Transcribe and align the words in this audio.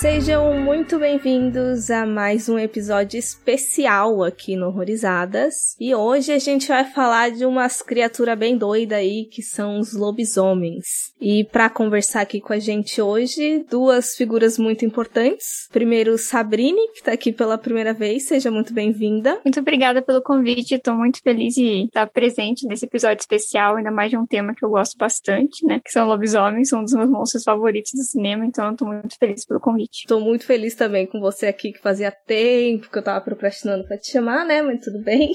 Sejam 0.00 0.58
muito 0.58 0.98
bem-vindos 0.98 1.90
a 1.90 2.06
mais 2.06 2.48
um 2.48 2.58
episódio 2.58 3.18
especial 3.18 4.24
aqui 4.24 4.56
no 4.56 4.68
Horrorizadas. 4.68 5.76
E 5.78 5.94
hoje 5.94 6.32
a 6.32 6.38
gente 6.38 6.68
vai 6.68 6.86
falar 6.86 7.30
de 7.30 7.44
umas 7.44 7.82
criaturas 7.82 8.38
bem 8.38 8.56
doidas 8.56 8.96
aí, 8.96 9.26
que 9.26 9.42
são 9.42 9.78
os 9.78 9.92
lobisomens. 9.92 11.12
E 11.20 11.44
para 11.44 11.68
conversar 11.68 12.22
aqui 12.22 12.40
com 12.40 12.54
a 12.54 12.58
gente 12.58 13.02
hoje, 13.02 13.62
duas 13.68 14.16
figuras 14.16 14.56
muito 14.56 14.86
importantes. 14.86 15.68
Primeiro, 15.70 16.16
Sabrine, 16.16 16.80
que 16.94 17.02
tá 17.02 17.12
aqui 17.12 17.30
pela 17.30 17.58
primeira 17.58 17.92
vez. 17.92 18.22
Seja 18.22 18.50
muito 18.50 18.72
bem-vinda. 18.72 19.38
Muito 19.44 19.60
obrigada 19.60 20.00
pelo 20.00 20.22
convite. 20.22 20.76
Estou 20.76 20.94
muito 20.94 21.20
feliz 21.22 21.52
de 21.52 21.84
estar 21.84 22.06
presente 22.06 22.66
nesse 22.66 22.86
episódio 22.86 23.20
especial, 23.20 23.76
ainda 23.76 23.90
mais 23.90 24.08
de 24.08 24.16
um 24.16 24.24
tema 24.24 24.54
que 24.54 24.64
eu 24.64 24.70
gosto 24.70 24.96
bastante, 24.96 25.62
né? 25.66 25.78
Que 25.78 25.92
são 25.92 26.08
lobisomens, 26.08 26.72
um 26.72 26.82
dos 26.82 26.94
meus 26.94 27.10
monstros 27.10 27.44
favoritos 27.44 27.92
do 27.92 28.02
cinema, 28.02 28.46
então 28.46 28.66
eu 28.70 28.74
tô 28.74 28.86
muito 28.86 29.14
feliz 29.18 29.44
pelo 29.44 29.60
convite. 29.60 29.89
Tô 30.06 30.20
muito 30.20 30.46
feliz 30.46 30.74
também 30.74 31.04
com 31.04 31.18
você 31.18 31.46
aqui, 31.46 31.72
que 31.72 31.80
fazia 31.80 32.12
tempo 32.12 32.88
que 32.88 32.96
eu 32.96 33.02
tava 33.02 33.20
procrastinando 33.20 33.84
pra 33.84 33.98
te 33.98 34.12
chamar, 34.12 34.44
né? 34.44 34.62
Mas 34.62 34.84
tudo 34.84 35.02
bem. 35.02 35.32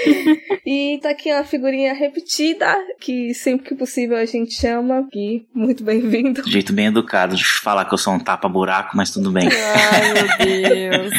e 0.66 0.98
tá 1.02 1.10
aqui 1.10 1.32
uma 1.32 1.44
figurinha 1.44 1.94
repetida, 1.94 2.76
que 3.00 3.32
sempre 3.32 3.66
que 3.68 3.74
possível 3.74 4.18
a 4.18 4.26
gente 4.26 4.52
chama. 4.52 5.08
E 5.14 5.46
muito 5.54 5.82
bem-vindo. 5.82 6.42
Jeito 6.46 6.74
bem 6.74 6.86
educado 6.86 7.34
de 7.36 7.44
falar 7.44 7.86
que 7.86 7.94
eu 7.94 7.98
sou 7.98 8.12
um 8.12 8.18
tapa-buraco, 8.18 8.94
mas 8.94 9.10
tudo 9.10 9.30
bem. 9.32 9.48
Ai, 9.48 10.12
meu 10.12 10.36
Deus. 11.00 11.12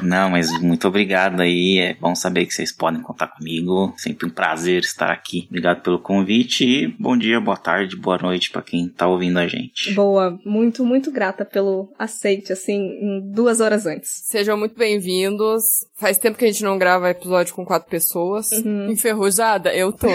Não, 0.00 0.30
mas 0.30 0.50
muito 0.60 0.86
obrigado 0.86 1.40
aí. 1.40 1.78
É 1.78 1.94
bom 1.94 2.14
saber 2.14 2.46
que 2.46 2.54
vocês 2.54 2.70
podem 2.70 3.02
contar 3.02 3.28
comigo. 3.28 3.92
Sempre 3.96 4.26
um 4.26 4.30
prazer 4.30 4.82
estar 4.82 5.10
aqui. 5.10 5.46
Obrigado 5.48 5.82
pelo 5.82 5.98
convite 5.98 6.64
e 6.64 6.86
bom 6.86 7.16
dia, 7.16 7.40
boa 7.40 7.56
tarde, 7.56 7.96
boa 7.96 8.18
noite 8.18 8.50
pra 8.50 8.62
quem 8.62 8.88
tá 8.88 9.08
ouvindo 9.08 9.38
a 9.38 9.48
gente. 9.48 9.92
Boa, 9.92 10.38
muito, 10.44 10.84
muito 10.84 11.10
grata 11.10 11.44
pelo 11.44 11.92
aceite, 11.98 12.52
assim, 12.52 13.20
duas 13.32 13.60
horas 13.60 13.86
antes. 13.86 14.10
Sejam 14.24 14.56
muito 14.56 14.76
bem-vindos. 14.76 15.62
Faz 15.94 16.18
tempo 16.18 16.36
que 16.36 16.44
a 16.44 16.48
gente 16.48 16.62
não 16.62 16.78
grava 16.78 17.10
episódio 17.10 17.54
com 17.54 17.64
quatro 17.64 17.88
pessoas. 17.88 18.50
Uhum. 18.52 18.90
Enferrujada? 18.90 19.74
Eu 19.74 19.92
tô. 19.92 20.08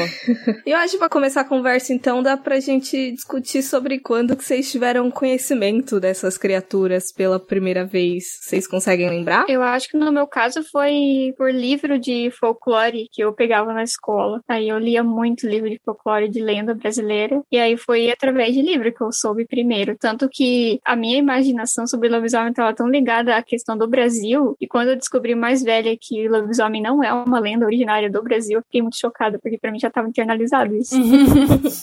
E 0.65 0.71
eu 0.71 0.77
acho 0.77 0.93
que 0.93 0.99
pra 0.99 1.09
começar 1.09 1.41
a 1.41 1.45
conversa, 1.45 1.93
então, 1.93 2.21
dá 2.21 2.37
pra 2.37 2.59
gente 2.59 3.11
discutir 3.11 3.63
sobre 3.63 3.99
quando 3.99 4.35
que 4.35 4.43
vocês 4.43 4.71
tiveram 4.71 5.09
conhecimento 5.09 5.99
dessas 5.99 6.37
criaturas 6.37 7.11
pela 7.11 7.39
primeira 7.39 7.85
vez. 7.85 8.23
Vocês 8.41 8.67
conseguem 8.67 9.09
lembrar? 9.09 9.45
Eu 9.49 9.61
acho 9.63 9.89
que 9.89 9.97
no 9.97 10.11
meu 10.11 10.27
caso 10.27 10.63
foi 10.71 11.33
por 11.37 11.51
livro 11.51 11.97
de 11.97 12.29
folclore 12.31 13.07
que 13.11 13.23
eu 13.23 13.33
pegava 13.33 13.73
na 13.73 13.83
escola. 13.83 14.41
Aí 14.47 14.69
eu 14.69 14.77
lia 14.77 15.03
muito 15.03 15.47
livro 15.47 15.69
de 15.69 15.79
folclore 15.83 16.29
de 16.29 16.41
lenda 16.41 16.75
brasileira. 16.75 17.41
E 17.51 17.57
aí 17.57 17.75
foi 17.75 18.11
através 18.11 18.53
de 18.53 18.61
livro 18.61 18.93
que 18.93 19.01
eu 19.01 19.11
soube 19.11 19.47
primeiro. 19.47 19.97
Tanto 19.97 20.29
que 20.29 20.79
a 20.85 20.95
minha 20.95 21.17
imaginação 21.17 21.70
sobre 21.87 22.09
lobisomem 22.09 22.49
estava 22.49 22.73
tão 22.73 22.87
ligada 22.87 23.35
à 23.35 23.41
questão 23.41 23.77
do 23.77 23.87
Brasil. 23.87 24.55
E 24.59 24.67
quando 24.67 24.89
eu 24.89 24.95
descobri 24.95 25.35
mais 25.35 25.63
velha 25.63 25.95
que 25.99 26.27
lobisomem 26.27 26.81
não 26.81 27.03
é 27.03 27.13
uma 27.13 27.39
lenda 27.39 27.65
originária 27.65 28.09
do 28.09 28.21
Brasil, 28.21 28.61
fiquei 28.63 28.81
muito 28.81 28.97
chocada, 28.97 29.39
porque 29.39 29.57
pra 29.57 29.71
mim 29.71 29.79
já 29.79 29.87
estava 29.87 30.07
internalizado 30.07 30.75
isso. 30.75 30.95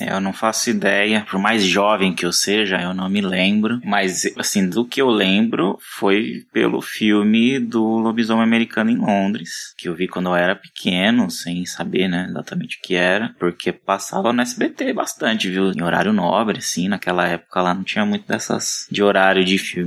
É, 0.00 0.12
eu 0.12 0.20
não 0.20 0.32
faço 0.32 0.70
ideia, 0.70 1.26
por 1.28 1.40
mais 1.40 1.64
jovem 1.64 2.14
que 2.14 2.24
eu 2.24 2.32
seja, 2.32 2.80
eu 2.80 2.94
não 2.94 3.08
me 3.08 3.20
lembro. 3.20 3.80
Mas, 3.84 4.24
assim, 4.36 4.68
do 4.68 4.84
que 4.84 5.00
eu 5.00 5.08
lembro 5.08 5.78
foi 5.80 6.44
pelo 6.52 6.80
filme 6.80 7.58
do 7.58 7.82
Lobisomem 7.82 8.44
Americano 8.44 8.90
em 8.90 8.96
Londres, 8.96 9.74
que 9.76 9.88
eu 9.88 9.94
vi 9.94 10.06
quando 10.06 10.28
eu 10.28 10.36
era 10.36 10.54
pequeno, 10.54 11.30
sem 11.30 11.64
saber, 11.66 12.08
né, 12.08 12.26
exatamente 12.28 12.76
o 12.76 12.80
que 12.82 12.94
era, 12.94 13.34
porque 13.38 13.72
passava 13.72 14.32
no 14.32 14.42
SBT 14.42 14.92
bastante, 14.92 15.48
viu? 15.48 15.72
Em 15.72 15.82
horário 15.82 16.12
nobre, 16.12 16.58
assim, 16.58 16.88
naquela 16.88 17.26
época 17.26 17.62
lá 17.62 17.74
não 17.74 17.84
tinha 17.84 18.04
muito 18.04 18.26
dessas 18.26 18.86
de 18.90 19.02
horário 19.02 19.44
de 19.44 19.58
filme 19.58 19.77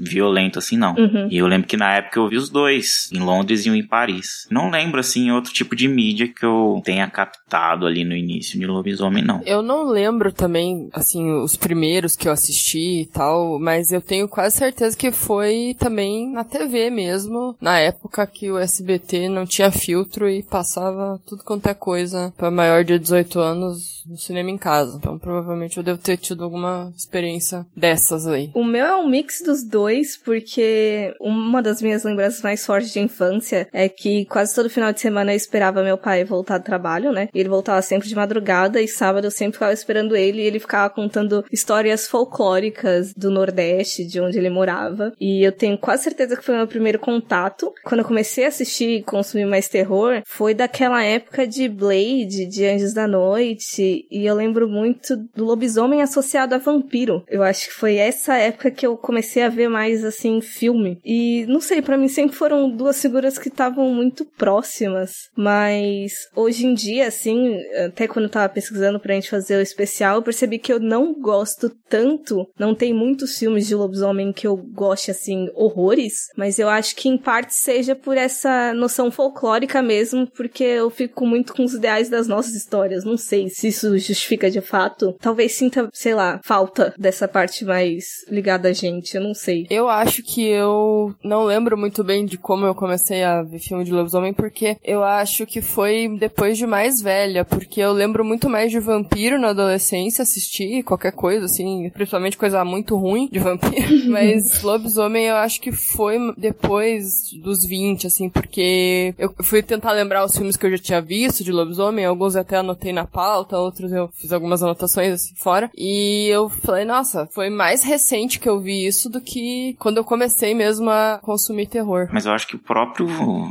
violento, 0.00 0.58
assim, 0.58 0.76
não. 0.76 0.94
Uhum. 0.94 1.28
E 1.30 1.38
eu 1.38 1.46
lembro 1.46 1.66
que 1.66 1.76
na 1.76 1.94
época 1.94 2.18
eu 2.18 2.28
vi 2.28 2.36
os 2.36 2.50
dois, 2.50 3.10
em 3.12 3.18
Londres 3.18 3.66
e 3.66 3.70
um 3.70 3.74
em 3.74 3.86
Paris. 3.86 4.46
Não 4.50 4.70
lembro, 4.70 5.00
assim, 5.00 5.30
outro 5.30 5.52
tipo 5.52 5.74
de 5.74 5.88
mídia 5.88 6.28
que 6.28 6.44
eu 6.44 6.80
tenha 6.84 7.08
captado 7.08 7.86
ali 7.86 8.04
no 8.04 8.14
início 8.14 8.58
de 8.58 8.66
Lobisomem, 8.66 9.24
não. 9.24 9.42
Eu 9.44 9.62
não 9.62 9.84
lembro 9.84 10.32
também, 10.32 10.88
assim, 10.92 11.30
os 11.32 11.56
primeiros 11.56 12.16
que 12.16 12.28
eu 12.28 12.32
assisti 12.32 13.02
e 13.02 13.06
tal, 13.06 13.58
mas 13.58 13.92
eu 13.92 14.00
tenho 14.00 14.28
quase 14.28 14.56
certeza 14.56 14.96
que 14.96 15.10
foi 15.10 15.76
também 15.78 16.30
na 16.30 16.44
TV 16.44 16.90
mesmo, 16.90 17.56
na 17.60 17.78
época 17.78 18.26
que 18.26 18.50
o 18.50 18.58
SBT 18.58 19.28
não 19.28 19.46
tinha 19.46 19.70
filtro 19.70 20.28
e 20.28 20.42
passava 20.42 21.20
tudo 21.26 21.44
quanto 21.44 21.68
é 21.68 21.74
coisa 21.74 22.32
pra 22.36 22.50
maior 22.50 22.84
de 22.84 22.98
18 22.98 23.38
anos 23.38 24.04
no 24.06 24.16
cinema 24.16 24.50
em 24.50 24.58
casa. 24.58 24.96
Então 24.96 25.18
provavelmente 25.18 25.76
eu 25.76 25.82
devo 25.82 25.98
ter 25.98 26.16
tido 26.16 26.44
alguma 26.44 26.92
experiência 26.96 27.66
dessas 27.76 28.26
aí. 28.26 28.50
O 28.54 28.64
meu 28.64 28.84
é 28.84 28.96
um 28.96 29.08
mix 29.08 29.39
dos 29.42 29.62
dois, 29.62 30.16
porque 30.16 31.14
uma 31.20 31.62
das 31.62 31.82
minhas 31.82 32.04
lembranças 32.04 32.42
mais 32.42 32.64
fortes 32.64 32.92
de 32.92 33.00
infância 33.00 33.68
é 33.72 33.88
que 33.88 34.24
quase 34.26 34.54
todo 34.54 34.70
final 34.70 34.92
de 34.92 35.00
semana 35.00 35.32
eu 35.32 35.36
esperava 35.36 35.82
meu 35.82 35.98
pai 35.98 36.24
voltar 36.24 36.58
do 36.58 36.64
trabalho, 36.64 37.12
né? 37.12 37.28
Ele 37.34 37.48
voltava 37.48 37.82
sempre 37.82 38.08
de 38.08 38.14
madrugada 38.14 38.80
e 38.80 38.88
sábado 38.88 39.26
eu 39.26 39.30
sempre 39.30 39.54
ficava 39.54 39.72
esperando 39.72 40.16
ele 40.16 40.42
e 40.42 40.46
ele 40.46 40.60
ficava 40.60 40.92
contando 40.92 41.44
histórias 41.50 42.06
folclóricas 42.06 43.12
do 43.14 43.30
Nordeste, 43.30 44.04
de 44.04 44.20
onde 44.20 44.38
ele 44.38 44.50
morava. 44.50 45.12
E 45.20 45.44
eu 45.44 45.52
tenho 45.52 45.78
quase 45.78 46.04
certeza 46.04 46.36
que 46.36 46.44
foi 46.44 46.56
meu 46.56 46.66
primeiro 46.66 46.98
contato. 46.98 47.72
Quando 47.84 48.00
eu 48.00 48.06
comecei 48.06 48.44
a 48.44 48.48
assistir 48.48 48.88
e 48.90 49.02
consumir 49.02 49.46
mais 49.46 49.68
terror, 49.68 50.22
foi 50.26 50.54
daquela 50.54 51.02
época 51.02 51.46
de 51.46 51.68
Blade, 51.68 52.46
de 52.46 52.66
Anjos 52.66 52.92
da 52.92 53.06
Noite, 53.06 54.06
e 54.10 54.26
eu 54.26 54.34
lembro 54.34 54.68
muito 54.68 55.16
do 55.34 55.44
lobisomem 55.44 56.02
associado 56.02 56.54
a 56.54 56.58
vampiro. 56.58 57.24
Eu 57.28 57.42
acho 57.42 57.68
que 57.68 57.74
foi 57.74 57.96
essa 57.96 58.36
época 58.36 58.70
que 58.70 58.86
eu 58.86 58.96
comecei 58.96 59.19
a 59.42 59.48
ver 59.48 59.68
mais 59.68 60.04
assim 60.04 60.40
filme. 60.40 60.98
E 61.04 61.44
não 61.46 61.60
sei, 61.60 61.82
pra 61.82 61.98
mim 61.98 62.08
sempre 62.08 62.36
foram 62.36 62.70
duas 62.70 63.00
figuras 63.00 63.38
que 63.38 63.48
estavam 63.48 63.92
muito 63.92 64.24
próximas, 64.24 65.12
mas 65.36 66.12
hoje 66.34 66.66
em 66.66 66.74
dia 66.74 67.08
assim, 67.08 67.56
até 67.86 68.06
quando 68.06 68.24
eu 68.26 68.30
tava 68.30 68.48
pesquisando 68.52 69.00
pra 69.00 69.14
gente 69.14 69.30
fazer 69.30 69.56
o 69.56 69.62
especial, 69.62 70.16
eu 70.16 70.22
percebi 70.22 70.58
que 70.58 70.72
eu 70.72 70.80
não 70.80 71.12
gosto 71.12 71.70
tanto, 71.88 72.46
não 72.58 72.74
tem 72.74 72.92
muitos 72.92 73.38
filmes 73.38 73.66
de 73.66 73.74
lobisomem 73.74 74.32
que 74.32 74.46
eu 74.46 74.56
goste 74.56 75.10
assim 75.10 75.48
horrores, 75.54 76.28
mas 76.36 76.58
eu 76.58 76.68
acho 76.68 76.94
que 76.96 77.08
em 77.08 77.18
parte 77.18 77.54
seja 77.54 77.94
por 77.94 78.16
essa 78.16 78.72
noção 78.74 79.10
folclórica 79.10 79.82
mesmo, 79.82 80.26
porque 80.30 80.64
eu 80.64 80.90
fico 80.90 81.26
muito 81.26 81.54
com 81.54 81.64
os 81.64 81.74
ideais 81.74 82.08
das 82.08 82.26
nossas 82.26 82.54
histórias. 82.54 83.04
Não 83.04 83.16
sei 83.16 83.48
se 83.48 83.68
isso 83.68 83.96
justifica 83.98 84.50
de 84.50 84.60
fato. 84.60 85.14
Talvez 85.20 85.52
sinta, 85.52 85.88
sei 85.92 86.14
lá, 86.14 86.40
falta 86.44 86.94
dessa 86.98 87.26
parte 87.26 87.64
mais 87.64 88.04
ligada 88.28 88.68
a 88.68 88.72
gente, 88.72 89.09
eu 89.16 89.22
não 89.22 89.34
sei. 89.34 89.66
Eu 89.70 89.88
acho 89.88 90.22
que 90.22 90.44
eu 90.44 91.14
não 91.22 91.44
lembro 91.44 91.76
muito 91.76 92.02
bem 92.04 92.24
de 92.24 92.36
como 92.36 92.66
eu 92.66 92.74
comecei 92.74 93.22
a 93.22 93.42
ver 93.42 93.58
filme 93.58 93.84
de 93.84 93.92
lobisomem, 93.92 94.32
porque 94.32 94.76
eu 94.84 95.02
acho 95.02 95.46
que 95.46 95.62
foi 95.62 96.08
depois 96.18 96.58
de 96.58 96.66
mais 96.66 97.00
velha, 97.00 97.44
porque 97.44 97.80
eu 97.80 97.92
lembro 97.92 98.24
muito 98.24 98.48
mais 98.48 98.70
de 98.70 98.78
vampiro 98.78 99.38
na 99.38 99.48
adolescência, 99.48 100.22
assistir 100.22 100.82
qualquer 100.82 101.12
coisa, 101.12 101.46
assim, 101.46 101.88
principalmente 101.90 102.36
coisa 102.36 102.64
muito 102.64 102.96
ruim 102.96 103.28
de 103.30 103.38
vampiro, 103.38 103.86
mas 104.10 104.62
lobisomem 104.62 105.26
eu 105.26 105.36
acho 105.36 105.60
que 105.60 105.72
foi 105.72 106.18
depois 106.36 107.30
dos 107.40 107.64
20, 107.64 108.06
assim, 108.06 108.28
porque 108.28 109.14
eu 109.18 109.32
fui 109.42 109.62
tentar 109.62 109.92
lembrar 109.92 110.24
os 110.24 110.36
filmes 110.36 110.56
que 110.56 110.66
eu 110.66 110.70
já 110.72 110.78
tinha 110.78 111.00
visto 111.00 111.44
de 111.44 111.52
lobisomem, 111.52 112.04
alguns 112.04 112.36
até 112.36 112.56
anotei 112.56 112.92
na 112.92 113.06
pauta, 113.06 113.58
outros 113.58 113.92
eu 113.92 114.08
fiz 114.14 114.32
algumas 114.32 114.62
anotações 114.62 115.12
assim 115.12 115.34
fora, 115.36 115.70
e 115.76 116.26
eu 116.28 116.48
falei, 116.48 116.84
nossa, 116.84 117.28
foi 117.32 117.48
mais 117.48 117.84
recente 117.84 118.38
que 118.38 118.48
eu 118.48 118.60
vi 118.60 118.86
isso 118.86 118.99
do 119.08 119.20
que 119.20 119.74
quando 119.78 119.98
eu 119.98 120.04
comecei 120.04 120.54
mesmo 120.54 120.90
a 120.90 121.18
consumir 121.22 121.66
terror. 121.66 122.08
Mas 122.12 122.26
eu 122.26 122.32
acho 122.32 122.46
que 122.46 122.56
o 122.56 122.58
próprio 122.58 123.06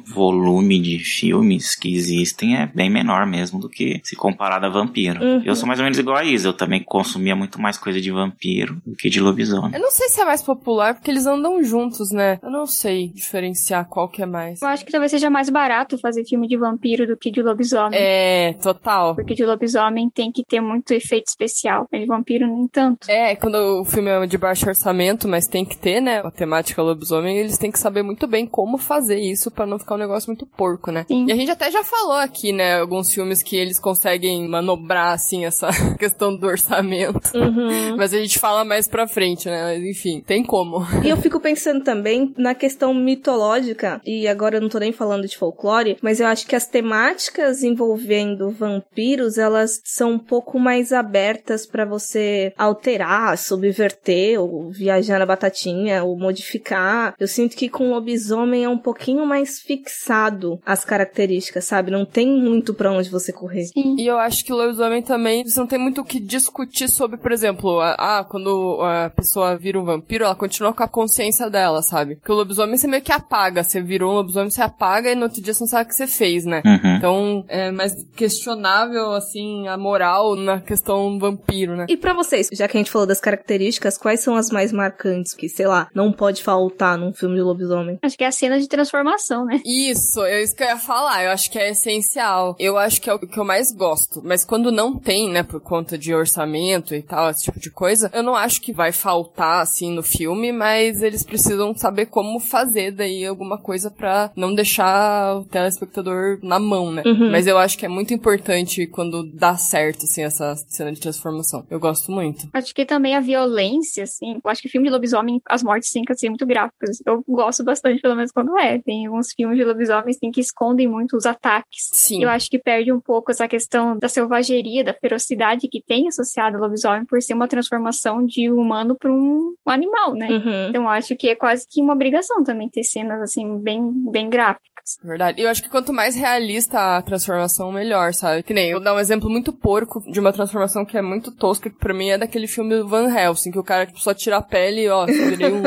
volume 0.06 0.80
de 0.80 1.00
filmes 1.00 1.76
que 1.76 1.96
existem 1.96 2.58
é 2.58 2.66
bem 2.68 2.90
menor 2.90 3.26
mesmo 3.26 3.60
do 3.60 3.70
que 3.70 4.02
se 4.04 4.16
comparado 4.16 4.66
a 4.66 4.70
vampiro. 4.70 5.24
Uhum. 5.24 5.42
Eu 5.46 5.56
sou 5.56 5.68
mais 5.68 5.80
ou 5.80 5.84
menos 5.84 5.98
igual 5.98 6.18
a 6.18 6.24
Isa, 6.24 6.50
eu 6.50 6.54
também 6.54 6.84
consumia 6.84 7.36
muito 7.36 7.60
mais 7.60 7.78
coisa 7.78 8.00
de 8.00 8.12
vampiro 8.12 8.82
do 8.86 8.96
que 8.96 9.10
de 9.10 9.20
lobisomem. 9.20 9.72
Eu 9.74 9.82
não 9.82 9.92
sei 9.92 10.10
se 10.10 10.22
é 10.22 10.26
mais 10.26 10.42
popular, 10.42 10.96
porque 10.96 11.10
eles 11.10 11.26
andam 11.26 11.64
juntos, 11.64 12.12
né? 12.12 12.40
Eu 12.44 12.52
não 12.52 12.66
sei 12.66 13.08
diferenciar 13.08 13.88
qual 13.88 14.08
que 14.10 14.22
é 14.22 14.26
mais. 14.26 14.62
Eu 14.62 14.68
acho 14.68 14.86
que 14.86 14.92
talvez 14.92 15.12
seja 15.12 15.30
mais 15.30 15.50
barato 15.50 15.98
fazer 15.98 16.26
filme 16.26 16.48
de 16.48 16.58
vampiro 16.58 17.08
do 17.08 17.18
que 17.18 17.32
de 17.32 17.42
lobisomem. 17.42 17.98
É, 18.00 18.54
total. 18.62 19.16
Porque 19.16 19.34
de 19.34 19.46
lobisomem 19.46 20.10
tem 20.10 20.32
que 20.32 20.44
ter 20.44 20.62
muito 20.62 20.92
efeito 20.92 21.28
especial. 21.28 21.88
De 21.92 22.06
vampiro, 22.06 22.48
nem 22.48 22.68
tanto. 22.68 23.10
É, 23.10 23.36
quando 23.36 23.82
o 23.82 23.86
filme 23.86 24.10
é 24.10 24.26
de 24.26 24.38
baixo 24.38 24.68
orçamento 24.68 25.00
mas 25.28 25.39
tem 25.48 25.66
que 25.66 25.78
ter, 25.78 26.02
né? 26.02 26.20
A 26.20 26.32
temática 26.32 26.82
lobisomem, 26.82 27.38
eles 27.38 27.58
têm 27.58 27.72
que 27.72 27.80
saber 27.80 28.04
muito 28.04 28.28
bem 28.28 28.46
como 28.46 28.78
fazer 28.78 29.20
isso 29.20 29.52
para 29.52 29.66
não 29.66 29.80
ficar 29.80 29.96
um 29.96 30.00
negócio 30.00 30.30
muito 30.30 30.46
porco, 30.46 30.92
né? 30.92 31.06
Sim. 31.08 31.26
E 31.28 31.32
a 31.32 31.36
gente 31.36 31.52
até 31.52 31.72
já 31.72 31.84
falou 31.84 32.18
aqui, 32.18 32.52
né? 32.52 32.80
Alguns 32.80 33.14
filmes 33.14 33.44
que 33.44 33.56
eles 33.56 33.80
conseguem 33.80 34.48
manobrar, 34.48 35.14
assim, 35.14 35.46
essa 35.46 35.70
questão 35.98 36.36
do 36.36 36.48
orçamento. 36.48 37.36
Uhum. 37.36 37.98
Mas 37.98 38.14
a 38.14 38.20
gente 38.20 38.40
fala 38.40 38.64
mais 38.64 38.88
pra 38.88 39.08
frente, 39.08 39.48
né? 39.48 39.64
Mas 39.64 39.84
enfim, 39.84 40.22
tem 40.26 40.44
como. 40.44 40.86
E 41.04 41.10
eu 41.10 41.18
fico 41.18 41.40
pensando 41.40 41.84
também 41.84 42.34
na 42.38 42.54
questão 42.56 42.94
mitológica, 42.94 44.02
e 44.06 44.28
agora 44.28 44.58
eu 44.58 44.62
não 44.62 44.70
tô 44.70 44.80
nem 44.80 44.92
falando 44.92 45.28
de 45.28 45.38
folclore, 45.38 45.98
mas 46.02 46.20
eu 46.20 46.28
acho 46.28 46.48
que 46.48 46.56
as 46.56 46.68
temáticas 46.68 47.64
envolvendo 47.64 48.50
vampiros, 48.52 49.38
elas 49.38 49.82
são 49.84 50.14
um 50.14 50.20
pouco 50.20 50.60
mais 50.60 50.92
abertas 50.92 51.66
pra 51.66 51.86
você 51.86 52.54
alterar, 52.58 53.38
subverter, 53.38 54.40
ou 54.40 54.72
viajar 54.72 55.20
na 55.20 55.26
batatinha, 55.30 56.04
ou 56.04 56.18
modificar. 56.18 57.14
Eu 57.20 57.28
sinto 57.28 57.56
que 57.56 57.70
com 57.70 57.90
lobisomem 57.92 58.64
é 58.64 58.70
um 58.70 58.78
pouquinho 58.78 59.26
mais 59.26 59.60
fixado 59.60 60.60
as 60.66 60.84
características, 60.84 61.66
sabe? 61.66 61.92
Não 61.92 62.06
tem 62.06 62.28
muito 62.28 62.74
pra 62.74 62.92
onde 62.92 63.10
você 63.10 63.32
correr. 63.32 63.66
Sim. 63.66 63.96
E 63.98 64.06
eu 64.08 64.18
acho 64.18 64.44
que 64.44 64.52
o 64.52 64.56
lobisomem 64.56 65.02
também, 65.02 65.44
você 65.44 65.60
não 65.60 65.68
tem 65.68 65.80
muito 65.80 66.02
o 66.02 66.06
que 66.06 66.20
discutir 66.20 66.90
sobre, 66.90 67.18
por 67.18 67.32
exemplo, 67.32 67.80
a- 67.80 67.96
ah, 68.20 68.24
quando 68.24 68.80
a 68.82 69.10
pessoa 69.10 69.56
vira 69.58 69.80
um 69.80 69.86
vampiro, 69.86 70.24
ela 70.26 70.36
continua 70.36 70.74
com 70.74 70.84
a 70.84 70.88
consciência 70.88 71.50
dela, 71.50 71.82
sabe? 71.82 72.16
Porque 72.16 72.32
o 72.32 72.36
lobisomem 72.36 72.78
você 72.78 72.88
meio 72.88 73.04
que 73.04 73.12
apaga, 73.12 73.64
você 73.64 73.82
virou 73.82 74.12
um 74.12 74.16
lobisomem, 74.16 74.50
você 74.50 74.62
apaga 74.62 75.12
e 75.12 75.16
no 75.16 75.24
outro 75.24 75.42
dia 75.42 75.54
você 75.54 75.64
não 75.64 75.68
sabe 75.68 75.86
o 75.86 75.88
que 75.88 75.96
você 75.96 76.08
fez, 76.08 76.46
né? 76.46 76.62
Uhum. 76.66 76.96
Então, 76.98 77.46
é 77.48 77.72
mais 77.72 77.94
questionável, 78.16 79.12
assim, 79.14 79.68
a 79.68 79.78
moral 79.78 80.36
na 80.36 80.60
questão 80.60 81.20
vampiro, 81.20 81.76
né? 81.76 81.86
E 81.90 81.98
pra 81.98 82.14
vocês, 82.14 82.50
já 82.52 82.68
que 82.68 82.78
a 82.78 82.80
gente 82.80 82.92
falou 82.92 83.08
das 83.08 83.20
características, 83.22 83.98
quais 83.98 84.22
são 84.22 84.36
as 84.36 84.50
mais 84.50 84.72
marcantes 84.72 85.19
que, 85.24 85.50
sei 85.50 85.68
lá, 85.68 85.90
não 85.94 86.12
pode 86.12 86.44
faltar 86.44 86.98
num 86.98 87.14
filme 87.14 87.36
de 87.36 87.42
lobisomem? 87.42 88.00
Acho 88.02 88.18
que 88.18 88.24
é 88.24 88.28
a 88.28 88.32
cena 88.32 88.60
de 88.60 88.68
transformação, 88.68 89.46
né? 89.46 89.62
Isso, 89.66 90.24
é 90.24 90.42
isso 90.42 90.56
que 90.56 90.64
eu 90.64 90.68
ia 90.68 90.78
falar. 90.78 91.24
Eu 91.24 91.32
acho 91.32 91.52
que 91.52 91.60
é 91.60 91.72
essencial. 91.72 92.56
Eu 92.60 92.78
acho 92.78 93.02
que 93.02 93.10
é 93.10 93.14
o 93.14 93.20
que 93.20 93.38
eu 93.38 93.46
mais 93.46 93.72
gosto. 93.72 94.22
Mas 94.24 94.46
quando 94.46 94.72
não 94.72 94.98
tem, 94.98 95.30
né, 95.30 95.44
por 95.44 95.60
conta 95.62 95.98
de 95.98 96.14
orçamento 96.14 96.94
e 96.96 97.02
tal, 97.02 97.30
esse 97.30 97.44
tipo 97.44 97.60
de 97.60 97.70
coisa, 97.70 98.10
eu 98.14 98.24
não 98.24 98.36
acho 98.36 98.62
que 98.62 98.74
vai 98.74 98.92
faltar, 98.92 99.62
assim, 99.62 99.92
no 99.92 100.04
filme, 100.04 100.52
mas 100.52 101.02
eles 101.02 101.24
precisam 101.24 101.76
saber 101.76 102.08
como 102.08 102.40
fazer 102.40 102.92
daí 102.92 103.26
alguma 103.26 103.58
coisa 103.58 103.90
pra 103.92 104.32
não 104.36 104.54
deixar 104.54 105.38
o 105.38 105.46
telespectador 105.46 106.40
na 106.42 106.60
mão, 106.60 106.92
né? 106.92 107.04
Uhum. 107.06 107.32
Mas 107.32 107.48
eu 107.48 107.58
acho 107.58 107.78
que 107.78 107.86
é 107.86 107.90
muito 107.90 108.14
importante 108.14 108.88
quando 108.88 109.24
dá 109.34 109.56
certo, 109.58 110.04
assim, 110.04 110.24
essa 110.24 110.56
cena 110.68 110.92
de 110.92 111.00
transformação. 111.00 111.66
Eu 111.70 111.80
gosto 111.80 112.12
muito. 112.12 112.48
Acho 112.54 112.74
que 112.74 112.86
também 112.86 113.16
a 113.16 113.20
violência, 113.20 114.04
assim. 114.04 114.40
Eu 114.44 114.50
acho 114.50 114.62
que 114.62 114.70
filme 114.70 114.88
de 114.88 114.94
lobisomem, 114.94 115.09
as 115.48 115.64
mortes 115.64 115.92
têm 115.92 116.04
que 116.04 116.16
ser 116.16 116.30
muito 116.30 116.46
gráficas. 116.46 117.02
Eu 117.06 117.24
gosto 117.28 117.64
bastante, 117.64 118.02
pelo 118.02 118.16
menos 118.16 118.32
quando 118.32 118.58
é. 118.58 118.80
Tem 118.80 119.06
alguns 119.06 119.32
filmes 119.34 119.58
de 119.58 119.64
lobisomens 119.64 120.18
assim, 120.18 120.32
que 120.32 120.42
escondem 120.42 120.88
muito 120.88 121.16
os 121.16 121.26
ataques. 121.26 121.90
Sim. 121.92 122.24
Eu 122.24 122.30
acho 122.30 122.50
que 122.50 122.60
perde 122.60 122.92
um 122.92 123.00
pouco 123.00 123.32
essa 123.32 123.48
questão 123.48 123.98
da 123.98 124.08
selvageria, 124.08 124.84
da 124.84 124.94
ferocidade 124.94 125.68
que 125.68 125.82
tem 125.82 126.08
associado 126.08 126.58
ao 126.58 126.64
lobisomem 126.64 127.06
por 127.06 127.22
ser 127.22 127.34
uma 127.34 127.48
transformação 127.48 128.26
de 128.26 128.52
um 128.52 128.60
humano 128.60 128.96
para 128.96 129.12
um, 129.12 129.54
animal, 129.66 130.14
né? 130.14 130.30
Uhum. 130.30 130.70
Então 130.70 130.90
acho 130.90 131.16
que 131.16 131.30
é 131.30 131.36
quase 131.36 131.66
que 131.70 131.82
uma 131.82 131.94
obrigação 131.94 132.44
também 132.44 132.70
ter 132.70 132.84
cenas 132.84 133.22
assim 133.22 133.58
bem 133.60 133.80
bem 134.12 134.30
gráficas. 134.30 134.70
Verdade. 135.04 135.42
E 135.42 135.44
eu 135.44 135.50
acho 135.50 135.62
que 135.62 135.70
quanto 135.70 135.94
mais 135.94 136.16
realista 136.16 136.98
a 136.98 137.02
transformação, 137.02 137.72
melhor, 137.72 138.14
sabe? 138.14 138.42
Que 138.42 138.54
nem, 138.54 138.70
eu 138.70 138.78
vou 138.78 138.84
dar 138.84 138.96
um 138.96 139.00
exemplo 139.00 139.30
muito 139.30 139.54
porco 139.54 140.02
de 140.12 140.20
uma 140.20 140.34
transformação 140.34 140.86
que 140.86 140.98
é 140.98 141.02
muito 141.02 141.32
tosca, 141.32 141.70
que 141.70 141.78
pra 141.78 141.94
mim 141.94 142.10
é 142.10 142.18
daquele 142.18 142.48
filme 142.48 142.82
Van 142.84 143.14
Helsing, 143.14 143.52
que 143.52 143.60
o 143.60 143.64
cara 143.64 143.86
tipo, 143.86 144.00
só 144.00 144.14
tira 144.14 144.38
a 144.38 144.42
pele 144.42 144.82
e, 144.82 144.90
só 145.08 145.30
virei 145.30 145.52
um. 145.52 145.62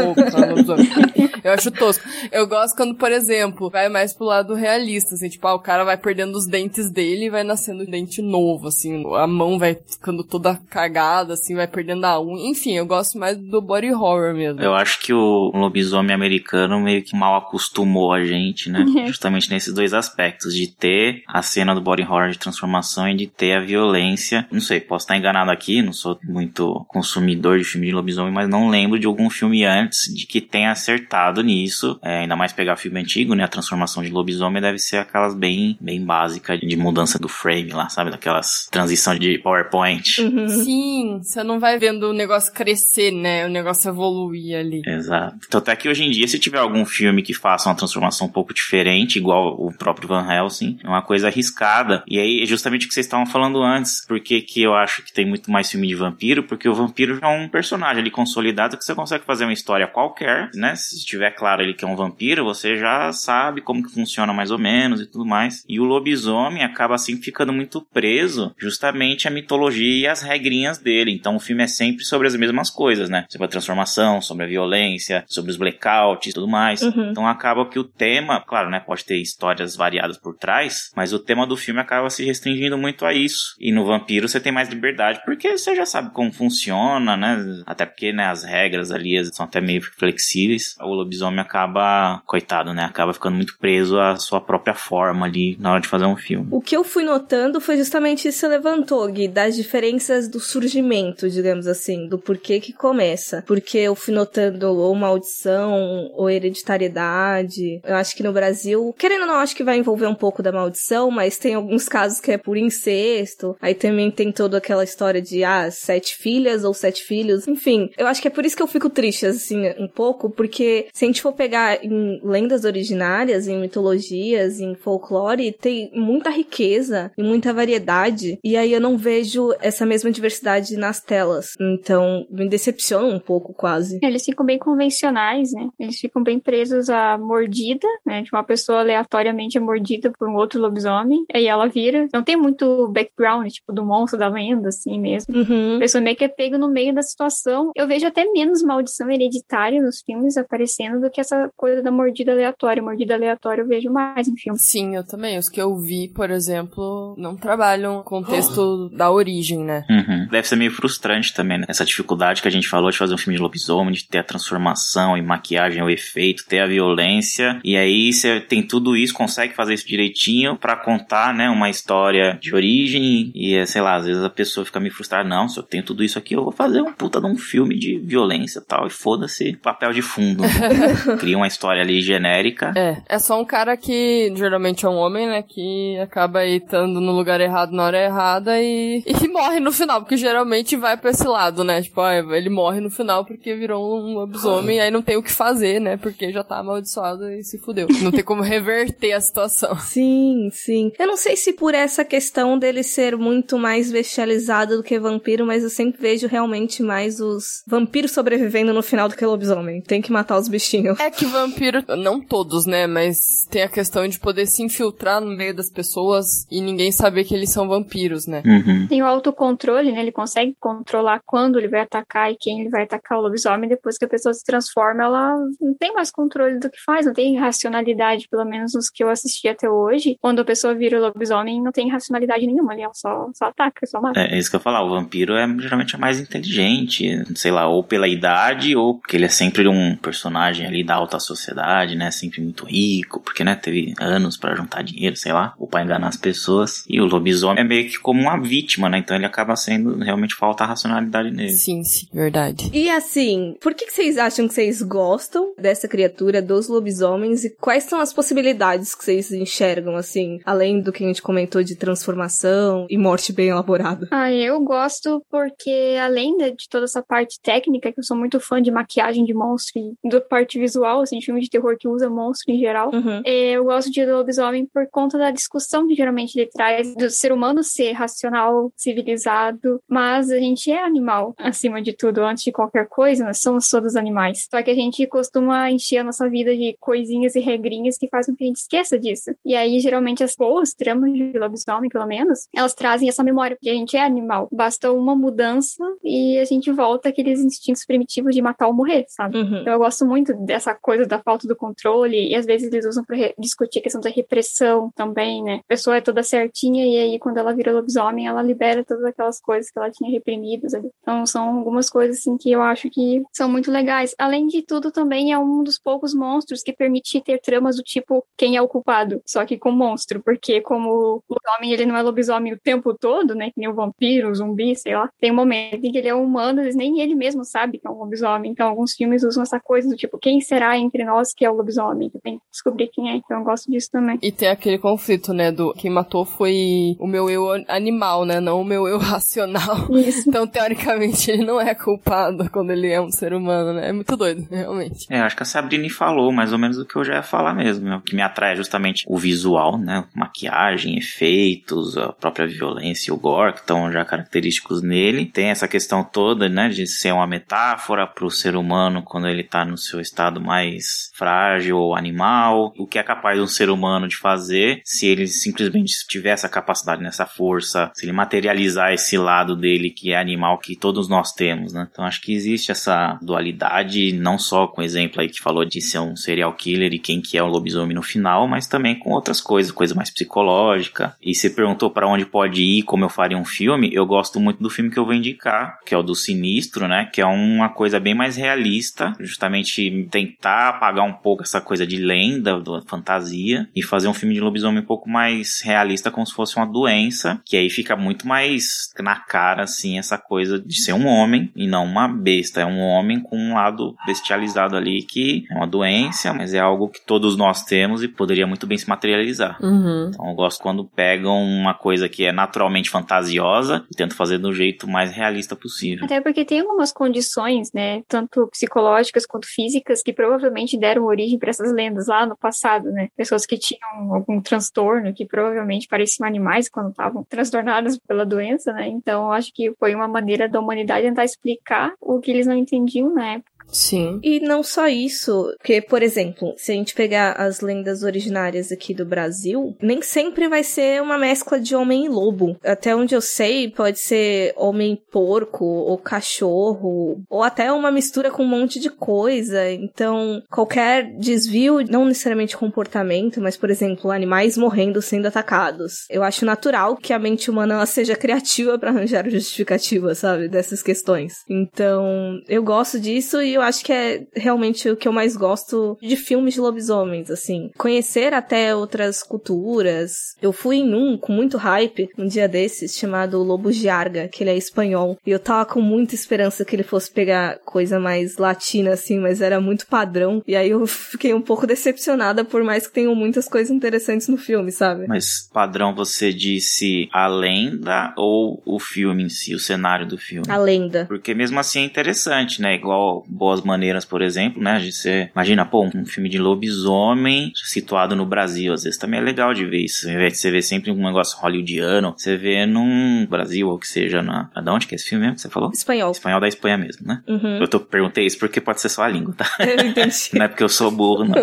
Eu 1.45 1.53
acho 1.53 1.71
tosco. 1.71 2.05
Eu 2.31 2.47
gosto 2.47 2.77
quando, 2.77 2.95
por 2.95 3.11
exemplo, 3.11 3.69
vai 3.69 3.89
mais 3.89 4.13
pro 4.13 4.27
lado 4.27 4.55
realista, 4.55 5.15
assim, 5.15 5.29
tipo, 5.29 5.47
ah, 5.47 5.55
o 5.55 5.61
cara 5.61 5.85
vai 5.85 5.97
perdendo 5.97 6.37
os 6.37 6.47
dentes 6.47 6.91
dele 6.91 7.27
e 7.27 7.31
vai 7.31 7.43
nascendo 7.43 7.83
um 7.83 7.91
dente 7.91 8.23
novo, 8.23 8.69
assim, 8.69 9.03
a 9.17 9.27
mão 9.27 9.59
vai 9.59 9.75
ficando 9.75 10.23
toda 10.23 10.61
cagada, 10.71 11.35
assim, 11.35 11.55
vai 11.55 11.67
perdendo 11.67 12.05
a 12.05 12.21
unha. 12.21 12.49
Enfim, 12.49 12.77
eu 12.77 12.87
gosto 12.87 13.19
mais 13.19 13.37
do 13.37 13.61
body 13.61 13.93
horror 13.93 14.35
mesmo. 14.35 14.61
Eu 14.61 14.75
acho 14.75 15.01
que 15.01 15.13
o 15.13 15.51
lobisomem 15.55 16.15
americano 16.15 16.81
meio 16.81 17.03
que 17.03 17.17
mal 17.17 17.37
acostumou 17.37 18.13
a 18.13 18.25
gente, 18.25 18.71
né? 18.71 18.85
Justamente 19.07 19.51
nesses 19.51 19.75
dois 19.75 19.93
aspectos, 19.93 20.55
de 20.55 20.69
ter 20.69 21.23
a 21.27 21.43
cena 21.43 21.75
do 21.75 21.81
body 21.81 22.03
horror 22.03 22.31
de 22.31 22.39
transformação 22.39 23.09
e 23.09 23.17
de 23.17 23.27
ter 23.27 23.55
a 23.55 23.61
violência. 23.61 24.47
Não 24.51 24.61
sei, 24.61 24.81
posso 24.81 25.05
estar 25.05 25.17
enganado 25.17 25.51
aqui, 25.51 25.83
não 25.83 25.93
sou 25.93 26.19
muito 26.23 26.85
consumidor 26.89 27.59
de 27.59 27.65
filme 27.65 27.87
de 27.87 27.93
lobisomem, 27.93 28.33
mas 28.33 28.49
não 28.49 28.69
lembro 28.69 28.99
de 28.99 29.07
algum 29.13 29.31
filme 29.31 29.65
antes 29.65 30.13
de 30.15 30.27
que 30.27 30.41
tenha 30.41 30.71
acertado 30.71 31.43
nisso. 31.43 31.99
É, 32.03 32.21
ainda 32.21 32.37
mais 32.37 32.53
pegar 32.53 32.77
filme 32.77 33.01
antigo, 33.01 33.35
né? 33.35 33.45
A 33.45 33.49
transformação 33.49 34.03
de 34.03 34.11
lobisomem 34.11 34.61
deve 34.61 34.79
ser 34.79 34.99
aquelas 34.99 35.35
bem, 35.35 35.77
bem 35.81 36.05
básicas 36.05 36.59
de 36.61 36.77
mudança 36.77 37.19
do 37.19 37.29
frame 37.29 37.71
lá, 37.71 37.89
sabe? 37.89 38.11
Daquelas 38.11 38.69
transição 38.71 39.17
de 39.17 39.39
PowerPoint. 39.39 40.21
Uhum. 40.21 40.49
Sim, 40.49 41.21
você 41.23 41.43
não 41.43 41.59
vai 41.61 41.79
vendo 41.79 42.11
o 42.11 42.13
negócio 42.13 42.53
crescer, 42.53 43.13
né? 43.13 43.47
O 43.47 43.49
negócio 43.49 43.89
evoluir 43.89 44.57
ali. 44.57 44.83
Exato. 44.87 45.37
Então, 45.47 45.59
até 45.59 45.77
que 45.77 45.89
hoje 45.89 46.05
em 46.05 46.11
dia, 46.11 46.27
se 46.27 46.39
tiver 46.39 46.59
algum 46.59 46.85
filme 46.85 47.23
que 47.23 47.35
faça 47.35 47.69
uma 47.69 47.75
transformação 47.75 48.27
um 48.27 48.31
pouco 48.31 48.55
diferente, 48.55 49.17
igual 49.17 49.55
o 49.59 49.73
próprio 49.73 50.09
Van 50.09 50.27
Helsing, 50.31 50.79
é 50.83 50.89
uma 50.89 51.03
coisa 51.03 51.29
arriscada. 51.29 52.03
E 52.07 52.19
aí, 52.19 52.43
é 52.43 52.47
justamente 52.47 52.87
o 52.87 52.89
que 52.89 52.95
vocês 52.95 53.07
estavam 53.07 53.27
falando 53.27 53.63
antes. 53.63 54.05
Por 54.07 54.21
que 54.21 54.41
que 54.41 54.63
eu 54.63 54.75
acho 54.75 55.03
que 55.03 55.13
tem 55.13 55.27
muito 55.27 55.51
mais 55.51 55.71
filme 55.71 55.87
de 55.87 55.95
vampiro? 55.95 56.43
Porque 56.43 56.69
o 56.69 56.75
vampiro 56.75 57.19
é 57.21 57.27
um 57.27 57.49
personagem 57.49 58.01
ali 58.01 58.11
consolidado 58.11 58.77
que 58.77 58.85
você 58.85 58.95
consegue 59.03 59.25
fazer 59.25 59.45
uma 59.45 59.53
história 59.53 59.89
qualquer, 59.89 60.49
né? 60.55 60.77
Se 60.77 60.97
estiver 60.97 61.33
claro 61.33 61.61
ele 61.61 61.75
que 61.75 61.85
é 61.85 61.89
um 61.89 61.97
vampiro, 61.97 62.45
você 62.45 62.77
já 62.77 63.13
sabe 63.13 63.61
como 63.61 63.83
que 63.83 63.93
funciona 63.93 64.33
mais 64.33 64.53
ou 64.53 64.59
menos 64.59 65.01
e 65.01 65.07
tudo 65.07 65.27
mais. 65.27 65.65
E 65.69 65.81
o 65.81 65.85
lobisomem 65.85 66.63
acaba 66.63 66.95
assim 66.95 67.21
ficando 67.21 67.53
muito 67.53 67.83
preso 67.93 68.55
justamente 68.57 69.27
à 69.27 69.31
mitologia 69.31 69.99
e 69.99 70.07
às 70.07 70.23
regrinhas 70.23 70.79
dele. 70.79 71.11
Então 71.11 71.35
o 71.35 71.41
filme 71.41 71.65
é 71.65 71.67
sempre 71.67 72.05
sobre 72.05 72.29
as 72.29 72.37
mesmas 72.37 72.71
coisas, 72.71 73.11
né? 73.11 73.27
Sobre 73.29 73.47
a 73.47 73.51
transformação, 73.51 74.21
sobre 74.21 74.45
a 74.45 74.49
violência, 74.49 75.25
sobre 75.27 75.51
os 75.51 75.57
blackouts 75.57 76.31
e 76.31 76.35
tudo 76.35 76.47
mais. 76.47 76.81
Uhum. 76.83 77.11
Então 77.11 77.27
acaba 77.27 77.69
que 77.69 77.81
o 77.81 77.85
tema, 77.85 78.41
claro, 78.41 78.71
né, 78.71 78.79
pode 78.79 79.05
ter 79.05 79.17
histórias 79.17 79.75
variadas 79.75 80.17
por 80.17 80.37
trás, 80.37 80.93
mas 80.95 81.13
o 81.13 81.19
tema 81.19 81.45
do 81.45 81.57
filme 81.57 81.81
acaba 81.81 82.09
se 82.09 82.25
restringindo 82.25 82.79
muito 82.79 83.05
a 83.05 83.13
isso. 83.13 83.57
E 83.59 83.73
no 83.73 83.85
Vampiro 83.85 84.29
você 84.29 84.39
tem 84.39 84.53
mais 84.53 84.69
liberdade, 84.69 85.21
porque 85.25 85.59
você 85.59 85.75
já 85.75 85.85
sabe 85.85 86.13
como 86.13 86.33
funciona, 86.33 87.17
né? 87.17 87.63
Até 87.67 87.85
porque, 87.85 88.13
né, 88.13 88.27
as 88.27 88.45
regras 88.45 88.92
ali 88.93 89.25
são 89.33 89.47
até 89.47 89.61
meio 89.61 89.83
flexíveis. 89.83 90.77
O 90.81 90.95
lobisomem 90.95 91.41
acaba, 91.41 92.23
coitado, 92.27 92.73
né, 92.73 92.85
acaba 92.85 93.13
ficando 93.13 93.37
muito 93.37 93.57
preso 93.59 93.99
à 93.99 94.17
sua 94.17 94.41
própria 94.41 94.75
forma 94.75 95.27
ali 95.27 95.57
na 95.59 95.73
hora 95.73 95.81
de 95.81 95.89
fazer 95.89 96.05
um 96.05 96.17
filme. 96.17 96.49
O 96.51 96.61
que 96.61 96.77
eu 96.77 96.85
fui 96.85 97.05
notando 97.05 97.61
foi 97.61 97.77
justamente 97.77 98.29
isso 98.29 98.39
que 98.39 98.47
você 98.47 98.49
levantou, 98.49 99.07
Gui, 99.11 99.29
das 99.29 99.55
diferenças 99.55 100.29
do 100.29 100.41
surgimento, 100.41 101.29
digamos 101.29 101.67
assim, 101.67 102.09
do 102.09 102.19
porquê 102.19 102.61
que 102.61 102.73
começa. 102.73 103.43
Porque 103.47 103.79
eu 103.79 103.95
fui 103.95 104.15
notando 104.15 104.67
ou 104.67 104.95
maldição, 104.95 106.11
ou 106.15 106.29
hereditariedade. 106.31 107.81
Eu 107.85 107.97
acho 107.97 108.17
que 108.17 108.23
no 108.23 108.33
Brasil, 108.33 108.95
querendo 108.99 109.23
ou 109.23 109.27
não, 109.29 109.37
acho 109.37 109.57
que 109.57 109.65
vai 109.65 109.79
envolver 109.79 110.07
um 110.07 110.15
pouco 110.15 110.43
da 110.43 110.53
maldição, 110.53 111.11
mas 111.11 111.39
tem 111.39 111.55
alguns 111.55 111.89
casos 111.89 112.21
que 112.21 112.33
é 112.33 112.39
por 112.39 112.57
incesto. 112.57 113.57
Aí 113.61 113.75
também 113.75 114.11
tem 114.11 114.33
toda 114.33 114.59
aquela 114.59 114.85
história 114.85 115.21
de, 115.21 115.45
ah, 115.45 115.71
sete 115.71 116.17
filhas 116.17 116.65
ou 116.65 116.75
sete 116.75 117.03
filhos. 117.03 117.47
Enfim, 117.47 117.91
eu 117.97 118.07
acho 118.07 118.21
que 118.21 118.29
é 118.29 118.31
por 118.31 118.45
isso 118.45 118.57
que 118.57 118.63
eu 118.63 118.69
fico 118.83 118.91
triste, 118.91 119.27
assim, 119.27 119.69
um 119.79 119.87
pouco, 119.87 120.29
porque 120.29 120.89
se 120.93 121.05
a 121.05 121.07
gente 121.07 121.23
for 121.23 121.33
pegar 121.33 121.85
em 121.85 122.21
lendas 122.25 122.65
originárias, 122.65 123.47
em 123.47 123.61
mitologias, 123.61 124.61
em 124.61 124.75
folclore, 124.75 125.53
tem 125.53 125.91
muita 125.95 126.31
riqueza 126.31 127.13
e 127.17 127.23
muita 127.23 127.53
variedade. 127.53 128.39
E 128.43 128.57
aí 128.57 128.73
eu 128.73 128.81
não 128.81 128.97
vejo 128.97 129.55
essa 129.61 129.87
mesma 129.87 130.11
diversidade 130.11 130.77
nas 130.77 131.01
telas. 131.01 131.55
Então, 131.61 132.27
me 132.29 132.49
decepciona 132.49 133.07
um 133.07 133.21
pouco, 133.21 133.55
quase. 133.55 134.01
Eles 134.03 134.25
ficam 134.25 134.45
bem 134.45 134.59
convencionais, 134.59 135.53
né? 135.53 135.69
Eles 135.79 136.01
ficam 136.01 136.23
bem 136.23 136.41
presos 136.41 136.91
à 136.91 137.17
mordida, 137.17 137.87
né? 138.05 138.23
De 138.23 138.31
uma 138.33 138.43
pessoa 138.43 138.81
aleatoriamente 138.81 139.57
é 139.57 139.61
mordida 139.61 140.11
por 140.19 140.29
um 140.29 140.35
outro 140.35 140.61
lobisomem, 140.61 141.25
aí 141.33 141.47
ela 141.47 141.69
vira. 141.69 142.09
Não 142.13 142.25
tem 142.25 142.37
muito 142.37 142.89
background, 142.89 143.49
tipo, 143.49 143.73
do 143.73 143.85
monstro 143.85 144.19
da 144.19 144.29
lenda, 144.29 144.69
assim 144.69 144.99
mesmo. 144.99 145.37
Uhum. 145.37 145.77
A 145.77 145.81
pessoa 145.81 146.03
meio 146.03 146.17
que 146.17 146.25
é 146.25 146.29
pego 146.29 146.59
no 146.59 146.69
meio 146.69 146.93
da 146.93 147.03
situação. 147.03 147.71
Eu 147.77 147.87
vejo 147.87 148.07
até 148.07 148.25
menos 148.25 148.63
maldição 148.73 149.11
hereditária 149.11 149.81
nos 149.83 150.01
filmes 150.01 150.37
aparecendo 150.37 151.01
do 151.01 151.11
que 151.11 151.21
essa 151.21 151.51
coisa 151.57 151.83
da 151.83 151.91
mordida 151.91 152.33
aleatória. 152.33 152.83
Mordida 152.83 153.15
aleatória 153.15 153.63
eu 153.63 153.69
vejo 153.69 153.91
mais 153.91 154.29
em 154.29 154.37
filmes. 154.37 154.63
Sim, 154.63 154.97
eu 154.97 155.07
também. 155.07 155.39
Os 155.39 155.49
que 155.49 155.61
eu 155.61 155.77
vi, 155.77 156.09
por 156.09 156.31
exemplo, 156.31 157.15
não 157.19 157.37
trabalham 157.37 157.99
o 157.99 158.03
contexto 158.03 158.89
da 158.91 159.11
origem, 159.11 159.65
né? 159.65 159.85
Uhum. 159.89 160.29
Deve 160.31 160.49
ser 160.49 160.57
meio 160.57 160.71
frustrante 160.71 161.35
também, 161.35 161.59
né? 161.59 161.67
Essa 161.69 161.85
dificuldade 161.85 162.43
que 162.43 162.49
a 162.49 162.51
gente 162.51 162.69
falou 162.69 162.91
de 162.91 162.99
fazer 162.99 163.15
um 163.15 163.19
filme 163.19 163.37
de 163.37 163.43
lobisomem, 163.43 163.93
de 163.93 164.09
ter 164.09 164.19
a 164.19 164.25
transformação 164.25 165.17
e 165.17 165.23
maquiagem, 165.23 165.83
o 165.83 165.91
efeito, 165.91 166.47
ter 166.47 166.61
a 166.61 166.67
violência. 166.67 167.61
E 167.65 167.77
aí 167.77 168.13
você 168.13 168.41
tem 168.41 168.63
tudo 168.63 168.97
isso, 168.97 169.15
consegue 169.15 169.55
fazer 169.55 169.75
isso 169.75 169.87
direitinho 169.87 170.57
para 170.57 170.77
contar, 170.77 171.35
né, 171.35 171.49
uma 171.51 171.69
história 171.69 172.39
de 172.41 172.55
origem 172.55 173.31
e, 173.35 173.65
sei 173.67 173.83
lá, 173.83 173.97
às 173.97 174.07
vezes 174.07 174.23
a 174.23 174.31
pessoa 174.31 174.65
fica 174.65 174.81
me 174.81 174.91
frustrada, 174.91 175.29
não, 175.29 175.49
se 175.49 175.59
eu 175.59 175.63
tenho 175.63 175.85
tudo 175.85 176.03
isso 176.03 176.19
aqui, 176.19 176.35
eu 176.35 176.45
vou 176.45 176.53
fazer 176.53 176.81
um 176.81 176.93
puta 176.93 177.21
de 177.21 177.27
um 177.27 177.37
filme 177.37 177.79
de 177.79 177.99
violência 177.99 178.62
e 178.63 178.67
tal, 178.67 178.87
e 178.87 178.91
foda-se 178.91 179.57
papel 179.57 179.93
de 179.93 180.03
fundo. 180.03 180.43
Cria 181.19 181.37
uma 181.37 181.47
história 181.47 181.83
ali 181.83 182.01
genérica. 182.01 182.73
É, 182.77 183.03
é 183.09 183.19
só 183.19 183.41
um 183.41 183.45
cara 183.45 183.77
que 183.77 184.33
geralmente 184.35 184.87
é 184.87 184.89
um 184.89 184.97
homem, 184.97 185.27
né, 185.27 185.43
que 185.43 185.99
acaba 185.99 186.41
aí 186.41 186.57
estando 186.57 187.01
no 187.01 187.13
lugar 187.13 187.41
errado 187.41 187.73
na 187.73 187.85
hora 187.85 187.99
errada 187.99 188.61
e, 188.61 189.03
e 189.07 189.29
morre 189.29 189.61
no 189.61 189.73
final, 189.73 190.01
porque 190.01 190.17
geralmente 190.17 190.77
vai 190.77 190.97
pra 190.97 191.11
esse 191.11 191.27
lado, 191.27 191.65
né, 191.65 191.83
tipo, 191.83 192.01
ah, 192.01 192.17
ele 192.37 192.51
morre 192.51 192.81
no 192.81 192.91
final 192.91 193.25
porque 193.25 193.55
virou 193.55 194.01
um 194.01 194.15
lobisomem 194.15 194.79
e 194.79 194.81
aí 194.81 194.91
não 194.91 195.03
tem 195.03 195.17
o 195.17 195.23
que 195.23 195.33
fazer, 195.33 195.81
né, 195.81 195.97
porque 195.97 196.33
já 196.33 196.45
tá 196.45 196.59
amaldiçoado 196.59 197.29
e 197.31 197.43
se 197.43 197.59
fudeu. 197.59 197.89
Não 198.03 198.11
tem 198.11 198.25
como 198.25 198.43
reverter 198.43 199.13
a 199.13 199.21
situação. 199.21 199.79
Sim, 199.81 200.49
sim. 200.53 200.93
Eu 200.99 201.07
não 201.07 201.17
sei 201.17 201.37
se 201.37 201.53
por 201.53 201.75
essa 201.75 202.05
questão 202.05 202.59
dele 202.59 202.83
ser 202.83 203.17
muito 203.17 203.59
mais 203.59 203.91
bestializado 203.91 204.77
do 204.77 204.83
que 204.83 204.99
vampiro, 204.99 205.47
mas 205.47 205.63
eu 205.63 205.71
sempre 205.71 206.01
vejo 206.01 206.27
realmente 206.27 206.83
mais 206.83 207.21
os 207.21 207.63
vampiros 207.67 208.13
sobrevivendo 208.53 208.75
no 208.75 208.83
final 208.83 209.09
do 209.09 209.17
que 209.17 209.25
lobisomem. 209.25 209.81
Tem 209.81 210.03
que 210.03 210.13
matar 210.13 210.39
os 210.39 210.47
bichinhos. 210.47 211.01
É 211.01 211.11
que 211.11 211.25
vampiro, 211.25 211.83
não 211.97 212.21
todos, 212.21 212.67
né, 212.67 212.87
mas 212.87 213.47
tem 213.51 213.63
a 213.63 213.69
questão 213.69 214.07
de 214.07 214.19
poder 214.21 214.47
se 214.47 214.63
infiltrar 214.63 215.21
no 215.21 215.35
meio 215.35 215.55
das 215.55 215.71
pessoas 215.71 216.47
e 216.51 216.61
ninguém 216.61 216.93
saber 216.93 217.25
que 217.25 217.35
eles 217.35 217.51
são 217.51 217.67
vampiros, 217.67 218.27
né? 218.27 218.43
Uhum. 218.45 218.87
Tem 218.89 219.03
o 219.03 219.07
autocontrole, 219.07 219.91
né? 219.91 220.01
Ele 220.01 220.13
consegue 220.13 220.55
controlar 220.61 221.21
quando 221.25 221.59
ele 221.59 221.69
vai 221.69 221.81
atacar 221.81 222.31
e 222.31 222.37
quem 222.39 222.61
ele 222.61 222.69
vai 222.69 222.83
atacar 222.83 223.19
o 223.19 223.23
lobisomem. 223.23 223.69
Depois 223.69 223.97
que 223.97 224.05
a 224.05 224.09
pessoa 224.09 224.35
se 224.35 224.45
transforma, 224.45 225.05
ela 225.05 225.35
não 225.61 225.75
tem 225.75 225.93
mais 225.95 226.11
controle 226.11 226.59
do 226.59 226.71
que 226.71 226.79
faz, 226.85 227.07
não 227.07 227.15
tem 227.15 227.37
racionalidade, 227.39 228.29
pelo 228.31 228.45
menos 228.45 228.75
nos 228.75 228.91
que 228.91 229.03
eu 229.03 229.09
assisti 229.09 229.49
até 229.49 229.69
hoje. 229.69 230.17
Quando 230.21 230.41
a 230.41 230.45
pessoa 230.45 230.75
vira 230.75 230.99
o 230.99 231.01
lobisomem, 231.01 231.63
não 231.63 231.73
tem 231.73 231.91
racionalidade 231.91 232.47
nenhuma, 232.47 232.75
ele 232.75 232.83
só, 232.93 233.29
só 233.35 233.47
ataca, 233.47 233.87
só 233.87 234.01
mata. 234.01 234.21
É, 234.21 234.35
é 234.35 234.39
isso 234.39 234.51
que 234.51 234.57
eu 234.57 234.61
falar, 234.61 234.85
o 234.85 234.91
vampiro 234.91 235.35
é 235.35 235.47
geralmente 235.59 235.95
é 235.95 235.99
mais 235.99 236.21
inteligente, 236.21 237.25
sei 237.35 237.51
lá, 237.51 237.69
ou 237.69 237.83
pela 237.83 238.09
idade, 238.09 238.42
ou 238.77 238.99
porque 238.99 239.17
ele 239.17 239.25
é 239.25 239.29
sempre 239.29 239.69
um 239.69 239.97
personagem 239.97 240.67
ali 240.67 240.83
da 240.85 240.95
alta 240.95 241.19
sociedade, 241.19 241.95
né? 241.95 242.11
Sempre 242.11 242.41
muito 242.41 242.65
rico, 242.65 243.21
porque, 243.21 243.45
né, 243.45 243.55
teve 243.55 243.95
anos 244.01 244.37
para 244.37 244.55
juntar 244.55 244.83
dinheiro, 244.83 245.17
sei 245.17 245.33
lá, 245.33 245.55
ou 245.59 245.67
pra 245.67 245.83
enganar 245.83 246.09
as 246.09 246.17
pessoas. 246.17 246.85
E 246.89 247.01
o 247.01 247.07
lobisomem 247.07 247.63
é 247.63 247.67
meio 247.67 247.89
que 247.89 247.99
como 247.99 248.21
uma 248.21 248.41
vítima, 248.41 248.89
né? 248.89 248.99
Então 248.99 249.17
ele 249.17 249.27
acaba 249.27 249.55
sendo, 249.57 249.99
realmente 249.99 250.35
falta 250.35 250.65
a 250.65 250.67
racionalidade 250.67 251.31
nele. 251.31 251.53
Sim, 251.53 251.85
sim, 251.85 252.07
verdade. 252.13 252.71
E 252.73 252.91
assim, 252.91 253.57
por 253.61 253.75
que, 253.75 253.87
que 253.87 253.93
vocês 253.93 254.19
acham 254.19 254.49
que 254.49 254.55
vocês 254.55 254.83
gostam 254.83 255.55
dessa 255.59 255.87
criatura, 255.87 256.43
dos 256.43 256.69
lobisomens, 256.69 257.45
e 257.45 257.51
quais 257.51 257.85
são 257.85 258.01
as 258.01 258.13
possibilidades 258.13 258.95
que 258.95 259.05
vocês 259.05 259.33
enxergam, 259.33 259.97
assim, 259.97 260.41
além 260.45 260.81
do 260.81 260.93
que 260.93 261.05
a 261.05 261.07
gente 261.07 261.23
comentou 261.23 261.63
de 261.63 261.77
transformação 261.77 262.87
e 262.91 262.99
morte 262.99 263.33
bem 263.33 263.49
elaborada? 263.49 264.09
Ah, 264.11 264.33
eu 264.33 264.61
gosto 264.61 265.25
porque, 265.31 265.97
além 266.01 266.37
de 266.37 266.69
toda 266.69 266.85
essa 266.85 267.03
parte 267.03 267.41
técnica, 267.41 267.93
que 267.93 268.01
eu 268.01 268.05
sou 268.05 268.17
muito 268.17 268.32
fã 268.41 268.61
de 268.61 268.71
maquiagem 268.71 269.25
de 269.25 269.35
monstro 269.35 269.81
e 270.05 270.09
da 270.09 270.21
parte 270.21 270.59
visual, 270.59 271.01
assim, 271.01 271.19
de 271.19 271.25
filme 271.25 271.41
de 271.41 271.51
terror 271.51 271.77
que 271.79 271.89
usa 271.89 272.09
monstro 272.09 272.53
em 272.53 272.59
geral, 272.59 272.91
Uhum. 272.93 273.23
é, 273.25 273.53
eu 273.53 273.65
gosto 273.65 273.91
de 273.91 274.05
lobisomem 274.05 274.67
por 274.67 274.87
conta 274.89 275.17
da 275.19 275.31
discussão 275.31 275.87
que 275.87 275.95
geralmente 275.95 276.37
ele 276.39 276.51
traz 276.53 276.95
do 276.95 277.09
ser 277.11 277.33
humano 277.33 277.63
ser 277.63 277.93
racional, 277.93 278.73
civilizado, 278.77 279.81
mas 279.89 280.31
a 280.31 280.39
gente 280.39 280.71
é 280.71 280.83
animal, 280.83 281.35
acima 281.39 281.81
de 281.83 281.93
tudo, 281.93 282.23
antes 282.23 282.45
de 282.45 282.53
qualquer 282.53 282.87
coisa, 282.89 283.25
nós 283.25 283.39
somos 283.41 283.69
todos 283.69 283.97
animais. 283.97 284.47
Só 284.51 284.63
que 284.63 284.71
a 284.71 284.75
gente 284.75 285.07
costuma 285.07 285.71
encher 285.71 285.99
a 285.99 286.05
nossa 286.05 286.29
vida 286.29 286.55
de 286.57 286.77
coisinhas 286.81 287.35
e 287.35 287.41
regrinhas 287.41 287.97
que 287.99 288.09
fazem 288.09 288.35
com 288.35 288.39
que 288.39 288.45
a 288.45 288.47
gente 288.49 288.57
esqueça 288.57 288.99
disso. 288.99 289.31
E 289.45 289.55
aí, 289.55 289.79
geralmente, 289.81 290.23
as 290.25 290.35
boas 290.37 290.75
tramas 290.75 291.13
de 291.13 291.33
lobisomem, 291.39 291.91
pelo 291.91 292.07
menos, 292.07 292.49
elas 292.55 292.75
trazem 292.75 293.09
essa 293.09 293.23
memória, 293.23 293.57
porque 293.57 293.71
a 293.71 293.75
gente 293.75 293.97
é 293.97 294.03
animal. 294.05 294.49
Basta 294.53 294.93
uma 294.93 295.15
mudança 295.15 295.83
e 296.03 296.39
a 296.39 296.45
gente 296.45 296.71
volta 296.71 297.09
àqueles 297.09 297.41
instintos 297.41 297.85
primitivos 297.85 298.12
de 298.21 298.43
matar 298.43 298.67
ou 298.67 298.75
morrer, 298.75 299.05
sabe? 299.09 299.39
Uhum. 299.39 299.61
Então 299.61 299.73
eu 299.73 299.79
gosto 299.79 300.05
muito 300.05 300.35
dessa 300.45 300.75
coisa 300.75 301.07
da 301.07 301.19
falta 301.19 301.47
do 301.47 301.57
controle 301.57 302.31
e 302.31 302.35
às 302.35 302.45
vezes 302.47 302.73
eles 302.73 302.87
usam 302.87 303.05
pra 303.05 303.17
re- 303.17 303.35
discutir 303.39 303.79
a 303.79 303.83
questão 303.83 304.01
da 304.01 304.11
repressão 304.11 304.91
também, 304.95 305.43
né? 305.43 305.61
A 305.65 305.69
pessoa 305.69 305.97
é 305.97 306.01
toda 306.01 306.23
certinha 306.23 306.85
e 306.87 306.97
aí 306.99 307.19
quando 307.19 307.39
ela 307.39 307.55
vira 307.55 307.73
lobisomem, 307.73 308.27
ela 308.27 308.43
libera 308.43 308.85
todas 308.85 309.05
aquelas 309.05 309.41
coisas 309.41 309.71
que 309.71 309.79
ela 309.79 309.91
tinha 309.91 310.11
reprimidas 310.11 310.75
ali. 310.75 310.91
Então 311.01 311.25
são 311.27 311.59
algumas 311.59 311.89
coisas 311.89 312.19
assim 312.19 312.37
que 312.37 312.51
eu 312.51 312.63
acho 312.63 312.91
que 312.91 313.23
são 313.33 313.49
muito 313.49 313.71
legais. 313.71 314.15
Além 314.19 314.47
de 314.47 314.63
tudo, 314.63 314.91
também 314.91 315.33
é 315.33 315.39
um 315.39 315.63
dos 315.63 315.79
poucos 315.79 316.15
monstros 316.15 316.63
que 316.63 316.73
permite 316.73 317.21
ter 317.21 317.39
tramas 317.41 317.77
do 317.77 317.83
tipo 317.83 318.25
quem 318.37 318.57
é 318.57 318.63
o 318.63 318.69
culpado, 318.69 319.21
só 319.27 319.45
que 319.45 319.59
com 319.59 319.71
monstro, 319.71 320.23
porque 320.23 320.61
como 320.61 321.23
o 321.29 321.37
homem 321.57 321.73
ele 321.73 321.87
não 321.87 321.97
é 321.97 322.03
lobisomem 322.03 322.53
o 322.53 322.59
tempo 322.59 322.95
todo, 322.95 323.35
né? 323.35 323.47
Que 323.51 323.61
nem 323.61 323.69
o 323.69 323.75
vampiro, 323.75 324.31
o 324.31 324.35
zumbi, 324.35 324.75
sei 324.77 324.95
lá. 324.95 325.09
Tem 325.21 325.31
um 325.31 325.35
momento 325.37 325.85
em 325.85 325.93
que 325.93 325.99
ele 325.99 326.09
é 326.09 326.15
humano, 326.15 326.61
às 326.61 326.67
vezes 326.67 326.77
nem 326.79 327.01
ele 327.01 327.15
mesmo 327.15 327.45
sabe 327.45 327.79
que 327.79 327.87
é 327.87 327.91
um 327.91 327.95
lobisomem. 328.03 328.51
Então 328.51 328.69
alguns 328.69 328.93
filmes 328.95 329.23
usam 329.23 329.43
essa 329.43 329.61
coisa 329.61 329.89
do 329.89 329.97
tipo, 329.97 330.19
quem 330.19 330.41
será 330.41 330.77
entre 330.77 331.05
nós 331.05 331.33
que 331.33 331.45
é 331.45 331.51
o 331.51 331.55
lobisomem? 331.55 332.11
Que 332.11 332.19
tem 332.19 332.39
que 332.39 332.45
descobrir 332.51 332.89
quem 332.89 333.11
é, 333.11 333.17
então 333.17 333.39
eu 333.39 333.45
gosto 333.45 333.71
disso 333.71 333.91
também. 333.91 334.19
E 334.23 334.31
tem 334.33 334.49
aquele 334.49 334.79
conflito, 334.79 335.33
né, 335.33 335.51
do 335.51 335.73
quem 335.75 335.91
matou 335.91 336.25
foi 336.25 336.97
o 336.99 337.07
meu 337.07 337.29
eu 337.29 337.49
animal, 337.69 338.25
né, 338.25 338.41
não 338.41 338.61
o 338.61 338.65
meu 338.65 338.87
eu 338.87 338.99
racional. 339.13 339.77
Isso. 339.91 340.29
Então, 340.29 340.47
teoricamente, 340.47 341.31
ele 341.31 341.45
não 341.45 341.61
é 341.61 341.75
culpado 341.75 342.49
quando 342.51 342.71
ele 342.71 342.89
é 342.89 343.01
um 343.01 343.11
ser 343.11 343.33
humano, 343.33 343.73
né? 343.75 343.89
É 343.89 343.93
muito 343.93 344.17
doido, 344.17 344.47
realmente. 344.51 345.07
É, 345.11 345.21
acho 345.21 345.37
que 345.37 345.43
a 345.43 345.47
Sabrina 345.47 345.89
falou 345.91 346.33
mais 346.33 346.53
ou 346.53 346.59
menos 346.59 346.79
o 346.79 346.87
que 346.87 346.97
eu 346.97 347.05
já 347.05 347.15
ia 347.15 347.23
falar 347.23 347.55
mesmo. 347.55 347.85
né? 347.89 347.97
O 347.97 348.01
que 348.01 348.15
me 348.15 348.23
atrai 348.23 348.53
é 348.53 348.57
justamente 348.57 349.05
o 349.07 349.19
visual, 349.19 349.79
né? 349.79 350.05
Maquiagem, 350.15 350.97
efeitos, 350.97 351.97
a 351.97 352.13
própria 352.13 352.47
violência 352.47 353.11
e 353.11 353.13
o 353.15 353.17
gore, 353.17 353.53
que 353.53 353.61
estão 353.61 353.91
já 353.91 354.05
característicos 354.05 354.83
nele. 354.83 355.27
Tem 355.27 355.49
essa 355.49 355.69
questão 355.69 356.03
toda, 356.03 356.49
né? 356.49 356.69
De 356.69 356.87
ser 356.87 357.13
uma 357.13 357.27
metáfora 357.27 357.92
para 358.07 358.25
o 358.25 358.31
ser 358.31 358.57
humano 358.57 359.03
quando 359.03 359.29
ele 359.29 359.43
tá 359.43 359.65
no 359.65 359.77
seu 359.77 360.01
estado 360.01 360.41
mais 360.41 361.11
frágil 361.15 361.79
ou 361.79 361.97
animal. 361.97 362.73
O 362.77 362.87
que 362.87 362.99
é 362.99 363.03
capaz 363.03 363.41
um 363.41 363.47
ser 363.47 363.71
humano 363.71 364.09
de 364.09 364.17
fazer 364.17 364.81
se 364.85 365.07
ele 365.07 365.27
simplesmente 365.27 365.95
tiver 366.09 366.31
essa 366.31 366.49
capacidade, 366.49 367.03
nessa 367.03 367.27
força, 367.27 367.91
se 367.95 368.05
ele 368.05 368.13
materializar 368.13 368.93
esse 368.93 369.17
lado 369.19 369.57
dele 369.57 369.91
que 369.91 370.13
é 370.13 370.19
animal 370.19 370.59
que 370.59 370.77
todos 370.77 371.09
nós 371.09 371.33
temos, 371.33 371.73
né? 371.73 371.89
Então 371.91 372.05
acho 372.05 372.21
que 372.21 372.33
existe 372.33 372.71
essa 372.71 373.19
dualidade, 373.23 374.13
não 374.13 374.39
só 374.39 374.67
com 374.67 374.81
o 374.81 374.85
exemplo 374.85 375.21
aí 375.21 375.29
que 375.29 375.41
falou 375.41 375.65
de 375.65 375.81
ser 375.81 375.99
um 375.99 376.17
serial 376.17 376.53
killer 376.55 376.93
e 376.93 376.99
quem 376.99 377.21
que 377.21 377.37
é 377.37 377.43
o 377.43 377.47
lobisomem 377.47 377.95
no 377.95 378.03
final, 378.03 378.47
mas 378.49 378.67
também 378.67 378.99
com 378.99 379.11
outras 379.11 379.41
coisas, 379.41 379.73
coisa 379.73 379.95
mais 379.95 380.11
psicológica. 380.11 381.17
E 381.21 381.35
você 381.35 381.51
perguntou 381.51 381.91
para 381.91 382.09
onde 382.09 382.25
pode 382.25 382.63
ir, 382.63 382.83
como 382.83 383.05
eu 383.05 383.09
faria 383.09 383.37
um 383.37 383.45
filme, 383.45 383.91
eu 383.93 384.07
gosto 384.07 384.41
muito 384.41 384.63
do 384.63 384.71
filme 384.71 384.91
que 384.91 384.99
eu 384.99 385.05
vou 385.05 385.15
indicar, 385.15 385.79
que 385.85 385.95
é 385.95 385.99
o 385.99 386.03
do 386.03 386.15
Sinistro, 386.15 386.87
né? 386.89 387.09
Que 387.13 387.21
é 387.21 387.27
uma 387.27 387.69
coisa 387.69 387.82
bem 388.01 388.15
mais 388.15 388.37
realista, 388.37 389.13
justamente 389.21 390.09
tentar 390.11 390.71
apagar 390.71 391.05
um 391.05 391.13
pouco 391.13 391.43
essa 391.43 391.61
coisa 391.61 391.87
de 391.87 391.97
lenda, 391.97 392.61
da 392.61 392.83
fantasia, 392.83 393.69
e 393.75 393.83
fazer 393.83 394.09
um 394.09 394.15
filme 394.15 394.35
de 394.35 394.41
lobisomem 394.41 394.83
um 394.83 394.87
pouco 394.87 395.09
mais 395.09 395.61
realista, 395.63 396.11
como 396.11 396.27
se 396.27 396.35
fosse 396.35 396.57
uma 396.57 396.67
doença, 396.67 397.41
que 397.45 397.57
aí 397.57 397.69
fica 397.71 397.97
muito 397.97 398.27
mais 398.27 398.91
na 398.99 399.17
cara, 399.17 399.65
assim, 399.65 399.99
essa 399.99 400.19
coisa 400.19 400.59
de 400.59 400.81
ser 400.81 400.93
um 400.93 401.07
homem 401.07 401.51
e 401.55 401.67
não 401.67 401.85
uma 401.85 402.09
besta. 402.09 402.61
É 402.61 402.67
um 402.67 402.81
homem 402.81 403.21
com 403.21 403.37
um 403.37 403.55
lado 403.55 403.95
bestializado 404.07 404.77
ali 404.77 405.03
que 405.03 405.45
é 405.51 405.55
uma 405.55 405.67
doença, 405.67 406.33
mas 406.33 406.55
é 406.55 406.59
algo 406.59 406.89
que 406.89 407.01
todos 407.05 407.37
nós 407.37 407.65
temos 407.65 408.03
e 408.03 408.09
poderia 408.09 408.47
muito 408.47 408.67
bem 408.67 408.79
se 408.79 408.89
materializar. 408.89 409.59
Uhum. 409.63 410.09
Então 410.09 410.29
eu 410.29 410.35
gosto 410.35 410.63
quando 410.63 410.85
pegam 410.85 411.43
uma 411.43 411.75
coisa 411.75 412.09
que 412.09 412.25
é 412.25 412.33
naturalmente 412.33 412.91
fantasiosa 412.91 413.85
e 413.91 413.97
tentam 413.97 414.17
fazer 414.17 414.39
do 414.39 414.53
jeito 414.53 414.89
mais 414.89 415.13
realista 415.13 415.57
possível. 415.57 416.05
Até 416.05 416.21
porque 416.21 416.45
tem 416.45 416.61
algumas 416.61 416.93
condições, 416.93 417.72
né, 417.73 418.03
tanto 418.09 418.49
psicológicas 418.49 419.25
quanto 419.25 419.47
físicas, 419.47 420.03
que 420.03 420.13
provavelmente 420.13 420.79
deram 420.79 421.05
origem 421.05 421.39
para 421.39 421.51
essas 421.51 421.73
lendas 421.73 422.09
lá 422.09 422.27
no 422.27 422.37
passado, 422.37 422.91
né? 422.91 423.09
Pessoas 423.17 423.47
que 423.47 423.57
tinham 423.57 424.15
algum 424.15 424.41
transtorno, 424.41 425.15
que 425.15 425.25
provavelmente 425.25 425.87
pareciam 425.89 426.27
animais 426.27 426.69
quando 426.69 426.91
estavam 426.91 427.25
transtornadas 427.25 427.99
pela 427.99 428.27
doença, 428.27 428.73
né? 428.73 428.89
Então, 428.89 429.33
acho 429.33 429.53
que 429.55 429.73
foi 429.79 429.95
uma 429.95 430.09
maneira 430.09 430.49
da 430.49 430.61
humanidade 430.61 431.07
tentar 431.13 431.25
explicar 431.25 431.95
o 432.01 432.21
que 432.21 432.31
eles 432.31 432.47
não 432.47 432.57
entendiam 432.57 433.13
na 433.13 433.35
época. 433.35 433.52
Sim. 433.69 434.21
E 434.23 434.41
não 434.41 434.63
só 434.63 434.89
isso, 434.89 435.53
porque, 435.59 435.81
por 435.81 436.03
exemplo, 436.03 436.55
se 436.57 436.73
a 436.73 436.75
gente 436.75 436.95
pegar 436.95 437.33
as 437.33 437.61
lendas 437.61 438.03
originárias 438.03 438.71
aqui 438.71 438.95
do 438.95 439.05
Brasil, 439.05 439.77
nem 439.81 440.03
sempre 440.03 440.49
vai 440.49 440.63
ser 440.63 441.01
uma 441.03 441.19
mescla 441.19 441.59
de 441.59 441.75
homem 441.75 442.07
e 442.07 442.09
lobo. 442.09 442.57
Até 442.65 442.95
onde 442.95 443.15
eu 443.15 443.21
sei, 443.21 443.71
pode 443.71 443.99
ser 443.99 444.53
homem 444.57 444.99
porco 445.11 445.65
ou 445.65 445.99
cachorro, 445.99 447.23
ou 447.29 447.43
até 447.43 447.73
uma 447.73 447.91
mistura 447.91 448.31
com 448.31 448.43
um 448.43 448.49
monte 448.49 448.79
de 448.79 448.91
coisa. 448.91 449.71
Então, 449.71 450.43
qualquer 450.51 451.17
desvio, 451.19 451.85
não 451.89 452.05
necessariamente 452.05 452.57
comportamento, 452.57 453.41
mas, 453.41 453.57
por 453.57 453.71
exemplo, 453.71 454.11
animais 454.11 454.57
morrendo 454.57 455.01
sendo 455.01 455.27
atacados. 455.27 456.07
Eu 456.11 456.23
acho 456.23 456.45
natural 456.45 456.97
que 456.97 457.13
a 457.13 457.19
mente 457.19 457.51
humana 457.51 457.85
seja 457.87 458.17
criativa 458.17 458.79
para 458.79 458.91
arranjar 458.91 459.29
justificativa, 459.29 460.15
sabe, 460.15 460.49
dessas 460.49 460.83
questões. 460.83 461.35
Então, 461.49 462.41
eu 462.49 462.63
gosto 462.63 462.99
disso 462.99 463.41
e 463.41 463.52
e 463.53 463.55
eu 463.55 463.63
acho 463.63 463.85
que 463.85 463.93
é 463.93 464.25
realmente 464.35 464.89
o 464.89 464.97
que 464.97 465.07
eu 465.07 465.13
mais 465.13 465.37
gosto 465.37 465.99
de 466.01 466.17
filmes 466.17 466.55
de 466.55 466.61
lobisomens, 466.61 467.31
assim. 467.31 467.71
Conhecer 467.77 468.33
até 468.33 468.75
outras 468.75 469.23
culturas. 469.23 470.35
Eu 470.41 470.53
fui 470.53 470.77
em 470.77 470.95
um 470.95 471.19
com 471.19 471.35
muito 471.35 471.59
hype 471.59 472.09
um 472.17 472.27
dia 472.27 472.49
desses 472.49 472.97
chamado 472.97 473.43
Lobo 473.43 473.71
de 473.71 473.91
Arga, 473.91 474.29
que 474.29 474.43
ele 474.43 474.51
é 474.51 474.57
espanhol. 474.57 475.19
E 475.27 475.31
eu 475.31 475.39
tava 475.39 475.67
com 475.67 475.83
muita 475.83 476.15
esperança 476.15 476.65
que 476.65 476.75
ele 476.75 476.83
fosse 476.83 477.11
pegar 477.11 477.59
coisa 477.59 478.01
mais 478.01 478.39
latina, 478.39 478.93
assim, 478.93 479.19
mas 479.19 479.43
era 479.43 479.61
muito 479.61 479.87
padrão. 479.87 480.43
E 480.47 480.57
aí 480.57 480.71
eu 480.71 480.87
fiquei 480.89 481.35
um 481.35 481.43
pouco 481.43 481.67
decepcionada, 481.67 482.45
por 482.45 482.65
mais 482.65 482.87
que 482.87 482.95
tenham 482.95 483.15
muitas 483.15 483.47
coisas 483.49 483.71
interessantes 483.71 484.29
no 484.29 484.39
filme, 484.39 484.73
sabe? 484.73 485.07
Mas 485.07 485.47
padrão 485.53 485.95
você 485.95 486.33
disse 486.33 487.07
a 487.13 487.27
lenda 487.27 488.15
ou 488.17 488.63
o 488.65 488.81
filme 488.81 489.25
em 489.25 489.29
si, 489.29 489.55
o 489.55 489.59
cenário 489.59 490.07
do 490.07 490.17
filme? 490.17 490.51
A 490.51 490.57
lenda. 490.57 491.05
Porque 491.07 491.35
mesmo 491.35 491.61
assim 491.61 491.81
é 491.81 491.85
interessante, 491.85 492.63
né? 492.63 492.75
Igual 492.75 493.27
Boas 493.43 493.61
Maneiras, 493.61 494.05
por 494.05 494.23
exemplo, 494.23 494.63
né? 494.63 494.79
Você 494.79 495.29
imagina, 495.35 495.67
pô, 495.67 495.85
um 495.85 496.07
filme 496.07 496.29
de 496.29 496.39
lobisomem 496.39 497.51
situado 497.57 498.15
no 498.15 498.25
Brasil. 498.25 498.73
Às 498.73 498.85
vezes 498.85 498.97
também 498.97 499.19
é 499.19 499.23
legal 499.23 499.53
de 499.53 499.67
ver 499.67 499.79
isso. 499.79 500.07
Você 500.09 500.49
vê 500.49 500.63
sempre 500.63 500.93
um 500.93 501.03
negócio 501.03 501.37
hollywoodiano, 501.41 502.15
você 502.17 502.37
vê 502.37 502.65
num 502.67 503.27
Brasil 503.27 503.69
ou 503.69 503.81
que 503.81 503.89
seja 503.89 504.23
na. 504.23 504.49
De 504.55 504.71
onde 504.71 504.87
que 504.87 504.95
é 504.95 504.97
esse 504.97 505.09
filme 505.09 505.25
mesmo 505.25 505.35
que 505.35 505.41
você 505.41 505.49
falou? 505.49 505.73
Espanhol. 505.75 506.13
Espanhol 506.13 506.41
da 506.41 506.47
Espanha 506.47 506.79
mesmo, 506.79 507.05
né? 507.05 507.21
Uhum. 507.27 507.59
Eu 507.59 507.67
tô, 507.67 507.81
perguntei 507.81 508.25
isso 508.25 508.39
porque 508.39 508.61
pode 508.61 508.81
ser 508.81 508.89
só 508.89 509.03
a 509.03 509.09
língua, 509.09 509.35
tá? 509.37 509.51
Eu 509.59 509.89
entendi. 509.89 510.31
não 510.35 510.45
é 510.45 510.49
porque 510.49 510.63
eu 510.63 510.69
sou 510.69 510.93
burro, 510.93 511.25
não. 511.25 511.35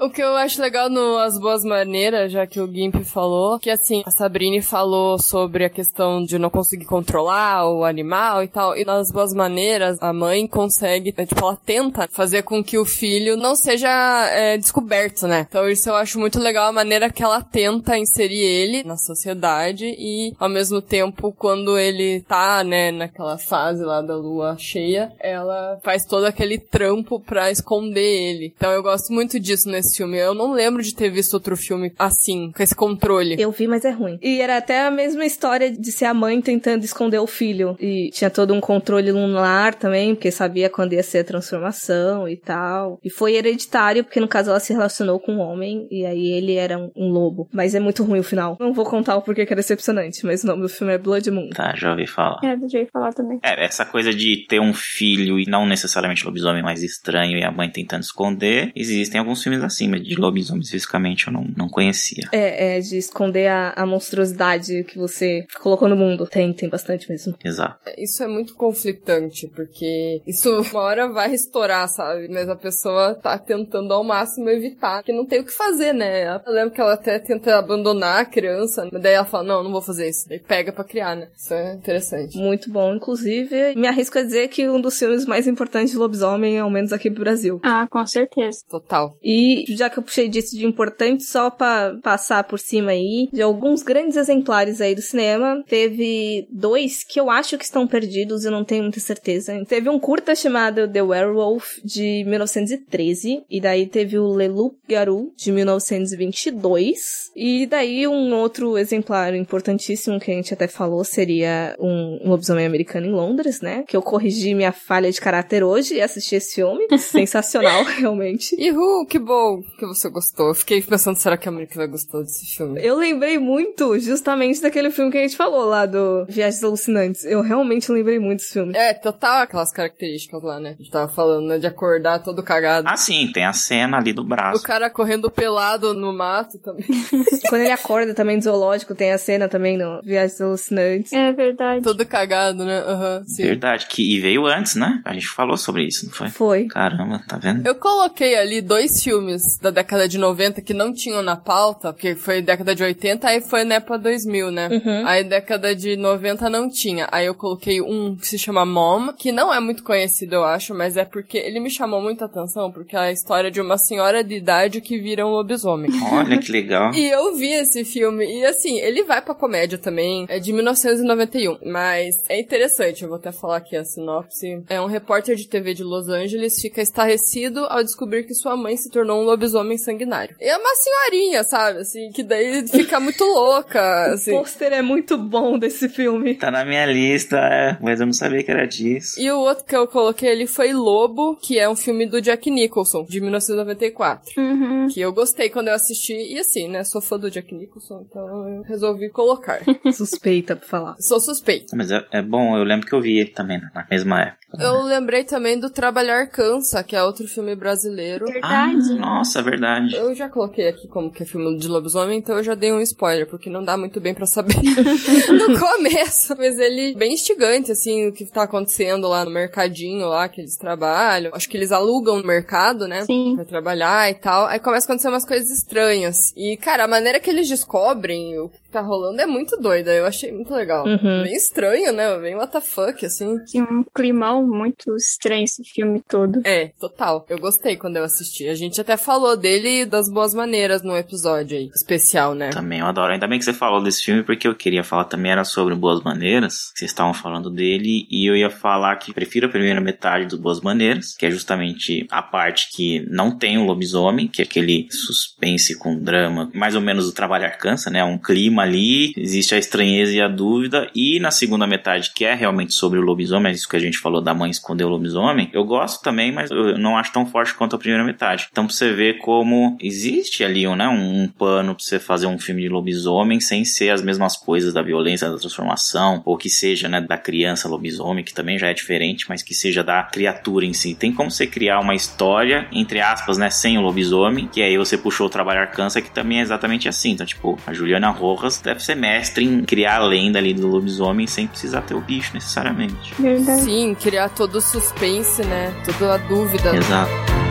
o 0.00 0.10
que 0.10 0.22
eu 0.22 0.34
acho 0.36 0.60
legal 0.60 0.90
no 0.90 1.16
As 1.18 1.38
Boas 1.38 1.64
Maneiras, 1.64 2.32
já 2.32 2.46
que 2.46 2.60
o 2.60 2.66
Gimp 2.66 2.96
falou, 3.04 3.58
que 3.58 3.70
assim, 3.70 4.02
a 4.04 4.10
Sabrine 4.10 4.60
falou 4.60 5.16
sobre 5.18 5.64
a 5.64 5.70
questão 5.70 6.24
de 6.24 6.38
não 6.38 6.50
conseguir 6.50 6.86
controlar 6.86 7.68
o 7.70 7.84
animal 7.84 8.42
e 8.42 8.48
tal, 8.48 8.76
e 8.76 8.84
nas 8.84 9.12
Boas 9.12 9.32
Maneiras, 9.32 9.96
a 10.00 10.12
mãe 10.12 10.46
consegue, 10.56 11.12
né, 11.14 11.26
tipo, 11.26 11.44
ela 11.44 11.54
tenta 11.54 12.08
fazer 12.10 12.42
com 12.42 12.64
que 12.64 12.78
o 12.78 12.86
filho 12.86 13.36
não 13.36 13.54
seja 13.54 13.90
é, 14.30 14.56
descoberto, 14.56 15.26
né? 15.26 15.46
Então 15.46 15.68
isso 15.68 15.90
eu 15.90 15.94
acho 15.94 16.18
muito 16.18 16.40
legal, 16.40 16.70
a 16.70 16.72
maneira 16.72 17.10
que 17.10 17.22
ela 17.22 17.42
tenta 17.42 17.98
inserir 17.98 18.40
ele 18.40 18.82
na 18.82 18.96
sociedade 18.96 19.84
e, 19.84 20.34
ao 20.38 20.48
mesmo 20.48 20.80
tempo, 20.80 21.30
quando 21.38 21.78
ele 21.78 22.22
tá, 22.22 22.64
né, 22.64 22.90
naquela 22.90 23.36
fase 23.36 23.84
lá 23.84 24.00
da 24.00 24.16
lua 24.16 24.56
cheia, 24.58 25.12
ela 25.20 25.78
faz 25.84 26.06
todo 26.06 26.24
aquele 26.24 26.56
trampo 26.56 27.20
pra 27.20 27.50
esconder 27.50 28.00
ele. 28.00 28.54
Então 28.56 28.72
eu 28.72 28.82
gosto 28.82 29.12
muito 29.12 29.38
disso 29.38 29.68
nesse 29.68 29.98
filme. 29.98 30.16
Eu 30.16 30.32
não 30.32 30.52
lembro 30.52 30.82
de 30.82 30.94
ter 30.94 31.10
visto 31.10 31.34
outro 31.34 31.54
filme 31.54 31.92
assim, 31.98 32.50
com 32.56 32.62
esse 32.62 32.74
controle. 32.74 33.36
Eu 33.38 33.50
vi, 33.50 33.66
mas 33.66 33.84
é 33.84 33.90
ruim. 33.90 34.18
E 34.22 34.40
era 34.40 34.56
até 34.56 34.86
a 34.86 34.90
mesma 34.90 35.26
história 35.26 35.70
de 35.70 35.92
ser 35.92 36.06
a 36.06 36.14
mãe 36.14 36.40
tentando 36.40 36.82
esconder 36.82 37.18
o 37.18 37.26
filho. 37.26 37.76
E 37.78 38.10
tinha 38.10 38.30
todo 38.30 38.54
um 38.54 38.60
controle 38.60 39.12
lunar 39.12 39.74
também, 39.74 40.14
porque 40.14 40.30
sabia 40.46 40.70
quando 40.70 40.92
ia 40.92 41.02
ser 41.02 41.18
a 41.18 41.24
transformação 41.24 42.28
e 42.28 42.36
tal. 42.36 42.98
E 43.02 43.10
foi 43.10 43.34
hereditário, 43.34 44.04
porque 44.04 44.20
no 44.20 44.28
caso 44.28 44.50
ela 44.50 44.60
se 44.60 44.72
relacionou 44.72 45.18
com 45.18 45.32
um 45.32 45.40
homem, 45.40 45.86
e 45.90 46.06
aí 46.06 46.32
ele 46.32 46.54
era 46.54 46.78
um, 46.78 46.90
um 46.96 47.08
lobo. 47.10 47.48
Mas 47.52 47.74
é 47.74 47.80
muito 47.80 48.04
ruim 48.04 48.20
o 48.20 48.24
final. 48.24 48.56
Não 48.60 48.72
vou 48.72 48.84
contar 48.84 49.16
o 49.16 49.22
porquê 49.22 49.44
que 49.44 49.52
é 49.52 49.56
decepcionante, 49.56 50.24
mas 50.24 50.44
o 50.44 50.46
nome 50.46 50.62
do 50.62 50.68
filme 50.68 50.92
é 50.92 50.98
Blood 50.98 51.30
Moon. 51.30 51.50
Tá, 51.50 51.74
já 51.76 51.90
ouvi 51.90 52.06
falar. 52.06 52.40
É, 52.44 52.56
já 52.68 52.78
ouvi 52.78 52.90
falar 52.90 53.12
também. 53.12 53.40
É, 53.42 53.64
essa 53.64 53.84
coisa 53.84 54.12
de 54.12 54.46
ter 54.48 54.60
um 54.60 54.72
filho 54.72 55.38
e 55.38 55.46
não 55.46 55.66
necessariamente 55.66 56.24
lobisomem 56.24 56.62
mais 56.62 56.82
estranho 56.82 57.38
e 57.38 57.44
a 57.44 57.50
mãe 57.50 57.68
tentando 57.68 58.02
esconder, 58.02 58.70
existem 58.74 59.18
alguns 59.18 59.42
filmes 59.42 59.62
assim, 59.62 59.88
mas 59.88 60.02
de 60.02 60.14
lobisomem 60.14 60.62
especificamente 60.62 61.26
eu 61.26 61.32
não, 61.32 61.46
não 61.56 61.68
conhecia. 61.68 62.28
É, 62.32 62.76
é 62.76 62.80
de 62.80 62.96
esconder 62.96 63.48
a, 63.48 63.72
a 63.76 63.86
monstruosidade 63.86 64.84
que 64.84 64.98
você 64.98 65.44
colocou 65.60 65.88
no 65.88 65.96
mundo. 65.96 66.26
Tem, 66.26 66.52
tem 66.52 66.68
bastante 66.68 67.10
mesmo. 67.10 67.34
Exato. 67.44 67.78
Isso 67.98 68.22
é 68.22 68.28
muito 68.28 68.54
conflitante, 68.54 69.48
porque 69.48 70.22
isso 70.36 70.60
uma 70.70 70.80
hora 70.80 71.08
vai 71.08 71.32
estourar, 71.32 71.88
sabe? 71.88 72.28
Mas 72.28 72.48
a 72.48 72.56
pessoa 72.56 73.14
tá 73.14 73.38
tentando 73.38 73.92
ao 73.92 74.04
máximo 74.04 74.48
evitar, 74.50 75.02
que 75.02 75.12
não 75.12 75.24
tem 75.24 75.40
o 75.40 75.44
que 75.44 75.52
fazer, 75.52 75.92
né? 75.92 76.36
Eu 76.46 76.52
lembro 76.52 76.72
que 76.72 76.80
ela 76.80 76.92
até 76.92 77.18
tenta 77.18 77.56
abandonar 77.56 78.20
a 78.20 78.24
criança, 78.24 78.88
mas 78.92 79.02
daí 79.02 79.14
ela 79.14 79.24
fala, 79.24 79.44
não, 79.44 79.64
não 79.64 79.72
vou 79.72 79.82
fazer 79.82 80.08
isso. 80.08 80.28
Daí 80.28 80.38
pega 80.38 80.72
pra 80.72 80.84
criar, 80.84 81.16
né? 81.16 81.28
Isso 81.36 81.54
é 81.54 81.74
interessante. 81.74 82.36
Muito 82.36 82.70
bom, 82.70 82.94
inclusive, 82.94 83.74
me 83.74 83.86
arrisco 83.86 84.18
a 84.18 84.22
dizer 84.22 84.48
que 84.48 84.68
um 84.68 84.80
dos 84.80 84.98
filmes 84.98 85.24
mais 85.26 85.46
importantes 85.46 85.92
de 85.92 85.98
lobisomem, 85.98 86.58
ao 86.58 86.70
menos 86.70 86.92
aqui 86.92 87.10
pro 87.10 87.24
Brasil. 87.24 87.60
Ah, 87.62 87.86
com 87.90 88.06
certeza. 88.06 88.60
Total. 88.68 89.16
E 89.22 89.64
já 89.70 89.88
que 89.88 89.98
eu 89.98 90.02
puxei 90.02 90.28
disso 90.28 90.56
de 90.56 90.66
importante, 90.66 91.24
só 91.24 91.50
pra 91.50 91.96
passar 92.02 92.44
por 92.44 92.58
cima 92.58 92.90
aí, 92.90 93.28
de 93.32 93.42
alguns 93.42 93.82
grandes 93.82 94.16
exemplares 94.16 94.80
aí 94.80 94.94
do 94.94 95.02
cinema, 95.02 95.62
teve 95.66 96.46
dois 96.50 97.04
que 97.04 97.18
eu 97.18 97.30
acho 97.30 97.56
que 97.56 97.64
estão 97.64 97.86
perdidos, 97.86 98.44
eu 98.44 98.50
não 98.50 98.64
tenho 98.64 98.82
muita 98.82 99.00
certeza. 99.00 99.64
Teve 99.66 99.88
um 99.88 99.98
curta 99.98 100.25
chamado 100.34 100.88
The 100.88 101.02
Werewolf, 101.02 101.78
de 101.84 102.24
1913, 102.26 103.44
e 103.48 103.60
daí 103.60 103.86
teve 103.86 104.18
o 104.18 104.36
Le 104.36 104.48
Loup 104.48 104.76
Garou, 104.88 105.32
de 105.36 105.52
1922, 105.52 107.30
e 107.34 107.66
daí 107.66 108.06
um 108.06 108.34
outro 108.34 108.76
exemplar 108.76 109.34
importantíssimo 109.34 110.18
que 110.18 110.30
a 110.30 110.34
gente 110.34 110.52
até 110.52 110.66
falou 110.66 111.04
seria 111.04 111.76
um, 111.78 112.20
um 112.24 112.30
lobisomem 112.30 112.66
americano 112.66 113.06
em 113.06 113.12
Londres, 113.12 113.60
né? 113.60 113.84
Que 113.86 113.96
eu 113.96 114.02
corrigi 114.02 114.54
minha 114.54 114.72
falha 114.72 115.10
de 115.10 115.20
caráter 115.20 115.62
hoje 115.62 115.94
e 115.94 116.02
assisti 116.02 116.34
esse 116.34 116.56
filme. 116.56 116.86
Sensacional, 116.98 117.84
realmente. 117.84 118.56
Ihu, 118.58 119.06
que 119.06 119.18
bom 119.18 119.62
que 119.78 119.86
você 119.86 120.08
gostou. 120.08 120.48
Eu 120.48 120.54
fiquei 120.54 120.82
pensando, 120.82 121.16
será 121.16 121.36
que 121.36 121.48
a 121.48 121.52
Mônica 121.52 121.74
vai 121.76 121.86
gostar 121.86 122.20
desse 122.22 122.46
filme? 122.56 122.80
Eu 122.82 122.96
lembrei 122.96 123.38
muito 123.38 123.98
justamente 123.98 124.60
daquele 124.60 124.90
filme 124.90 125.10
que 125.10 125.18
a 125.18 125.22
gente 125.22 125.36
falou 125.36 125.66
lá 125.66 125.86
do 125.86 126.24
Viagens 126.26 126.64
Alucinantes. 126.64 127.24
Eu 127.24 127.42
realmente 127.42 127.90
lembrei 127.92 128.18
muito 128.18 128.40
desse 128.40 128.52
filme. 128.52 128.76
É, 128.76 128.92
total 128.92 129.42
aquelas 129.42 129.72
características 129.72 130.15
lá, 130.42 130.60
né? 130.60 130.70
A 130.70 130.82
gente 130.82 130.90
tava 130.90 131.08
falando, 131.08 131.46
né? 131.46 131.58
De 131.58 131.66
acordar 131.66 132.20
todo 132.20 132.42
cagado. 132.42 132.88
Ah, 132.88 132.96
sim, 132.96 133.30
tem 133.32 133.44
a 133.44 133.52
cena 133.52 133.98
ali 133.98 134.12
do 134.12 134.24
braço. 134.24 134.58
O 134.58 134.62
cara 134.62 134.90
correndo 134.90 135.30
pelado 135.30 135.94
no 135.94 136.12
mato 136.12 136.58
também. 136.58 136.86
Quando 137.48 137.62
ele 137.62 137.72
acorda 137.72 138.14
também 138.14 138.38
do 138.38 138.44
zoológico, 138.44 138.94
tem 138.94 139.12
a 139.12 139.18
cena 139.18 139.48
também 139.48 139.76
no 139.76 140.00
Viagens 140.02 140.40
Alucinantes. 140.40 141.12
É 141.12 141.32
verdade. 141.32 141.82
todo 141.82 142.04
cagado, 142.06 142.64
né? 142.64 142.78
Aham, 142.80 143.24
sim. 143.26 143.42
Verdade, 143.42 143.86
que 143.86 144.16
e 144.16 144.20
veio 144.20 144.46
antes, 144.46 144.74
né? 144.74 145.00
A 145.04 145.12
gente 145.12 145.28
falou 145.28 145.56
sobre 145.56 145.84
isso, 145.84 146.06
não 146.06 146.12
foi? 146.12 146.28
Foi. 146.30 146.66
Caramba, 146.66 147.22
tá 147.28 147.36
vendo? 147.36 147.66
Eu 147.66 147.74
coloquei 147.74 148.36
ali 148.36 148.60
dois 148.60 149.02
filmes 149.02 149.58
da 149.60 149.70
década 149.70 150.08
de 150.08 150.18
90 150.18 150.60
que 150.62 150.74
não 150.74 150.92
tinham 150.92 151.22
na 151.22 151.36
pauta, 151.36 151.92
porque 151.92 152.14
foi 152.14 152.42
década 152.42 152.74
de 152.74 152.82
80, 152.82 153.28
aí 153.28 153.40
foi 153.40 153.64
na 153.64 153.76
época 153.76 153.98
2000, 153.98 154.50
né? 154.50 154.68
Uhum. 154.68 155.06
Aí 155.06 155.24
década 155.24 155.74
de 155.74 155.96
90 155.96 156.48
não 156.50 156.68
tinha. 156.68 157.08
Aí 157.10 157.26
eu 157.26 157.34
coloquei 157.34 157.80
um 157.80 158.16
que 158.16 158.26
se 158.26 158.38
chama 158.38 158.64
Mom, 158.64 159.12
que 159.12 159.32
não 159.32 159.52
é 159.52 159.60
muito 159.60 159.82
conhecido, 159.82 160.05
eu 160.32 160.44
acho, 160.44 160.74
mas 160.74 160.96
é 160.96 161.04
porque 161.04 161.38
ele 161.38 161.60
me 161.60 161.70
chamou 161.70 162.00
muita 162.00 162.24
atenção, 162.24 162.70
porque 162.70 162.96
é 162.96 162.98
a 162.98 163.12
história 163.12 163.50
de 163.50 163.60
uma 163.60 163.78
senhora 163.78 164.22
de 164.22 164.34
idade 164.34 164.80
que 164.80 164.98
vira 164.98 165.26
um 165.26 165.30
lobisomem. 165.30 165.90
Olha 166.12 166.38
que 166.38 166.50
legal. 166.50 166.92
E 166.94 167.06
eu 167.06 167.34
vi 167.34 167.52
esse 167.52 167.84
filme, 167.84 168.24
e 168.24 168.44
assim, 168.44 168.78
ele 168.78 169.04
vai 169.04 169.22
pra 169.22 169.34
comédia 169.34 169.78
também, 169.78 170.26
é 170.28 170.38
de 170.38 170.52
1991, 170.52 171.58
mas 171.64 172.16
é 172.28 172.38
interessante, 172.38 173.02
eu 173.02 173.08
vou 173.08 173.18
até 173.18 173.32
falar 173.32 173.58
aqui 173.58 173.76
a 173.76 173.84
sinopse. 173.84 174.62
É 174.68 174.80
um 174.80 174.86
repórter 174.86 175.36
de 175.36 175.48
TV 175.48 175.74
de 175.74 175.82
Los 175.82 176.08
Angeles 176.08 176.60
fica 176.60 176.80
estarrecido 176.80 177.66
ao 177.66 177.82
descobrir 177.82 178.24
que 178.24 178.34
sua 178.34 178.56
mãe 178.56 178.76
se 178.76 178.90
tornou 178.90 179.20
um 179.20 179.24
lobisomem 179.24 179.78
sanguinário. 179.78 180.36
E 180.40 180.48
é 180.48 180.56
uma 180.56 180.74
senhorinha, 180.74 181.44
sabe, 181.44 181.80
assim, 181.80 182.10
que 182.10 182.22
daí 182.22 182.66
fica 182.68 182.98
muito 183.00 183.22
louca, 183.24 184.12
assim. 184.12 184.32
O 184.32 184.38
pôster 184.38 184.72
é 184.72 184.82
muito 184.82 185.16
bom 185.16 185.58
desse 185.58 185.88
filme. 185.88 186.34
Tá 186.34 186.50
na 186.50 186.64
minha 186.64 186.86
lista, 186.86 187.36
é, 187.38 187.76
mas 187.80 188.00
eu 188.00 188.06
não 188.06 188.12
sabia 188.12 188.42
que 188.42 188.50
era 188.50 188.66
disso. 188.66 189.20
E 189.20 189.30
o 189.30 189.38
outro 189.38 189.64
que 189.64 189.76
eu 189.76 189.86
coloquei 189.96 190.30
ali 190.30 190.46
foi 190.46 190.74
Lobo, 190.74 191.36
que 191.36 191.58
é 191.58 191.66
um 191.66 191.74
filme 191.74 192.04
do 192.04 192.20
Jack 192.20 192.50
Nicholson, 192.50 193.06
de 193.08 193.18
1994. 193.18 194.30
Uhum. 194.36 194.88
Que 194.88 195.00
eu 195.00 195.10
gostei 195.10 195.48
quando 195.48 195.68
eu 195.68 195.74
assisti, 195.74 196.12
e 196.12 196.38
assim, 196.38 196.68
né, 196.68 196.84
sou 196.84 197.00
fã 197.00 197.18
do 197.18 197.30
Jack 197.30 197.54
Nicholson, 197.54 198.04
então 198.06 198.46
eu 198.46 198.62
resolvi 198.62 199.08
colocar. 199.08 199.62
Suspeita 199.90 200.54
pra 200.54 200.68
falar. 200.68 200.96
Sou 201.00 201.18
suspeito. 201.18 201.74
Mas 201.74 201.90
é, 201.90 202.04
é 202.10 202.20
bom, 202.20 202.58
eu 202.58 202.62
lembro 202.62 202.86
que 202.86 202.92
eu 202.92 203.00
vi 203.00 203.18
ele 203.18 203.30
também 203.30 203.58
na 203.58 203.86
mesma 203.90 204.20
época. 204.20 204.45
Eu 204.60 204.82
lembrei 204.82 205.24
também 205.24 205.58
do 205.58 205.70
Trabalhar 205.70 206.26
Cansa, 206.28 206.82
que 206.82 206.94
é 206.96 207.02
outro 207.02 207.26
filme 207.28 207.54
brasileiro. 207.54 208.26
Ah, 208.42 208.66
Verdade. 208.66 208.94
nossa, 208.98 209.42
verdade. 209.42 209.94
Eu 209.94 210.14
já 210.14 210.28
coloquei 210.28 210.68
aqui 210.68 210.88
como 210.88 211.10
que 211.10 211.22
é 211.22 211.26
filme 211.26 211.58
de 211.58 211.68
lobisomem, 211.68 212.18
então 212.18 212.36
eu 212.36 212.42
já 212.44 212.54
dei 212.54 212.72
um 212.72 212.80
spoiler, 212.80 213.26
porque 213.26 213.50
não 213.50 213.64
dá 213.64 213.76
muito 213.76 214.00
bem 214.00 214.14
pra 214.14 214.26
saber 214.26 214.54
no 215.32 215.58
começo. 215.58 216.34
Mas 216.36 216.58
ele 216.58 216.94
bem 216.94 217.14
instigante, 217.14 217.72
assim, 217.72 218.08
o 218.08 218.12
que 218.12 218.24
tá 218.26 218.42
acontecendo 218.42 219.08
lá 219.08 219.24
no 219.24 219.30
mercadinho 219.30 220.08
lá 220.08 220.28
que 220.28 220.40
eles 220.40 220.56
trabalham. 220.56 221.32
Acho 221.34 221.48
que 221.48 221.56
eles 221.56 221.72
alugam 221.72 222.18
no 222.18 222.26
mercado, 222.26 222.86
né? 222.88 223.04
Sim. 223.04 223.34
Pra 223.36 223.44
trabalhar 223.44 224.10
e 224.10 224.14
tal. 224.14 224.46
Aí 224.46 224.58
começa 224.58 224.86
a 224.86 224.88
acontecer 224.88 225.08
umas 225.08 225.24
coisas 225.26 225.50
estranhas. 225.50 226.32
E, 226.36 226.56
cara, 226.56 226.84
a 226.84 226.88
maneira 226.88 227.20
que 227.20 227.30
eles 227.30 227.48
descobrem 227.48 228.38
o 228.38 228.48
que 228.48 228.58
tá 228.76 228.82
tá 228.82 228.82
rolando 228.82 229.20
é 229.20 229.26
muito 229.26 229.56
doida. 229.56 229.92
Eu 229.92 230.04
achei 230.04 230.30
muito 230.30 230.52
legal. 230.52 230.86
Uhum. 230.86 231.22
Bem 231.22 231.34
estranho, 231.34 231.92
né? 231.92 232.18
Bem 232.18 232.34
what 232.34 232.52
the 232.52 232.60
fuck, 232.60 233.04
assim. 233.06 233.42
Tinha 233.46 233.64
um 233.64 233.82
climão 233.94 234.46
muito 234.46 234.94
estranho 234.96 235.44
esse 235.44 235.64
filme 235.64 236.02
todo. 236.06 236.42
É, 236.44 236.68
total. 236.78 237.24
Eu 237.28 237.38
gostei 237.38 237.76
quando 237.76 237.96
eu 237.96 238.04
assisti. 238.04 238.48
A 238.48 238.54
gente 238.54 238.80
até 238.80 238.96
falou 238.96 239.36
dele 239.36 239.86
das 239.86 240.10
boas 240.10 240.34
maneiras 240.34 240.82
no 240.82 240.96
episódio 240.96 241.56
aí, 241.56 241.70
especial, 241.74 242.34
né? 242.34 242.50
Também 242.50 242.80
eu 242.80 242.86
adoro. 242.86 243.12
Ainda 243.12 243.26
bem 243.26 243.38
que 243.38 243.44
você 243.44 243.54
falou 243.54 243.82
desse 243.82 244.02
filme, 244.02 244.22
porque 244.22 244.46
eu 244.46 244.54
queria 244.54 244.84
falar 244.84 245.04
também 245.04 245.32
era 245.32 245.44
sobre 245.44 245.74
Boas 245.74 246.02
Maneiras. 246.02 246.72
Vocês 246.74 246.90
estavam 246.90 247.14
falando 247.14 247.50
dele, 247.50 248.06
e 248.10 248.28
eu 248.28 248.36
ia 248.36 248.50
falar 248.50 248.96
que 248.96 249.14
prefiro 249.14 249.46
a 249.46 249.50
primeira 249.50 249.80
metade 249.80 250.26
do 250.26 250.38
Boas 250.38 250.60
Maneiras, 250.60 251.14
que 251.16 251.24
é 251.24 251.30
justamente 251.30 252.06
a 252.10 252.20
parte 252.20 252.68
que 252.74 253.06
não 253.08 253.30
tem 253.30 253.56
o 253.56 253.64
lobisomem, 253.64 254.28
que 254.28 254.42
é 254.42 254.44
aquele 254.44 254.86
suspense 254.90 255.78
com 255.78 255.98
drama, 255.98 256.50
mais 256.52 256.74
ou 256.74 256.80
menos 256.80 257.08
o 257.08 257.14
trabalhar 257.14 257.50
cansa, 257.52 257.90
né? 257.90 258.04
Um 258.04 258.18
clima 258.18 258.65
ali, 258.66 259.12
existe 259.16 259.54
a 259.54 259.58
estranheza 259.58 260.12
e 260.12 260.20
a 260.20 260.28
dúvida, 260.28 260.90
e 260.94 261.18
na 261.20 261.30
segunda 261.30 261.66
metade, 261.66 262.12
que 262.14 262.24
é 262.24 262.34
realmente 262.34 262.74
sobre 262.74 262.98
o 262.98 263.02
lobisomem, 263.02 263.50
é 263.50 263.54
isso 263.54 263.68
que 263.68 263.76
a 263.76 263.80
gente 263.80 263.98
falou 263.98 264.20
da 264.20 264.34
mãe 264.34 264.50
esconder 264.50 264.84
o 264.84 264.88
lobisomem, 264.88 265.50
eu 265.52 265.64
gosto 265.64 266.02
também, 266.02 266.32
mas 266.32 266.50
eu 266.50 266.78
não 266.78 266.96
acho 266.96 267.12
tão 267.12 267.26
forte 267.26 267.54
quanto 267.54 267.76
a 267.76 267.78
primeira 267.78 268.04
metade. 268.04 268.48
Então, 268.50 268.66
pra 268.66 268.74
você 268.74 268.92
ver 268.92 269.18
como 269.18 269.76
existe 269.80 270.44
ali 270.44 270.66
né, 270.74 270.88
um, 270.88 271.22
um 271.22 271.28
pano 271.28 271.74
pra 271.74 271.84
você 271.84 271.98
fazer 271.98 272.26
um 272.26 272.38
filme 272.38 272.62
de 272.62 272.68
lobisomem 272.68 273.40
sem 273.40 273.64
ser 273.64 273.90
as 273.90 274.02
mesmas 274.02 274.36
coisas 274.36 274.74
da 274.74 274.82
violência, 274.82 275.30
da 275.30 275.38
transformação, 275.38 276.22
ou 276.24 276.36
que 276.36 276.48
seja, 276.48 276.88
né, 276.88 277.00
da 277.00 277.16
criança 277.16 277.68
lobisomem, 277.68 278.24
que 278.24 278.34
também 278.34 278.58
já 278.58 278.68
é 278.68 278.74
diferente, 278.74 279.26
mas 279.28 279.42
que 279.42 279.54
seja 279.54 279.84
da 279.84 280.02
criatura 280.02 280.64
em 280.64 280.72
si. 280.72 280.94
Tem 280.94 281.12
como 281.12 281.30
você 281.30 281.46
criar 281.46 281.80
uma 281.80 281.94
história, 281.94 282.66
entre 282.72 283.00
aspas, 283.00 283.38
né, 283.38 283.50
sem 283.50 283.78
o 283.78 283.80
lobisomem, 283.80 284.48
que 284.48 284.62
aí 284.62 284.76
você 284.76 284.96
puxou 284.96 285.26
o 285.26 285.30
Trabalhar 285.30 285.66
Cansa, 285.68 286.00
que 286.00 286.10
também 286.10 286.38
é 286.38 286.42
exatamente 286.42 286.88
assim. 286.88 287.12
Então, 287.12 287.26
tipo, 287.26 287.58
a 287.66 287.72
Juliana 287.72 288.10
Rojas 288.10 288.45
deve 288.62 288.82
ser 288.82 288.94
mestre 288.94 289.44
em 289.44 289.62
criar 289.62 289.96
a 289.96 290.04
lenda 290.06 290.38
ali 290.38 290.54
do 290.54 290.66
lobisomem 290.66 291.26
sem 291.26 291.46
precisar 291.46 291.82
ter 291.82 291.94
o 291.94 292.00
bicho 292.00 292.32
necessariamente. 292.34 293.14
Verdade. 293.18 293.62
Sim, 293.62 293.96
criar 294.00 294.28
todo 294.28 294.56
o 294.56 294.60
suspense, 294.60 295.42
né? 295.44 295.72
Toda 295.84 296.14
a 296.14 296.16
dúvida. 296.18 296.76
Exato. 296.76 297.45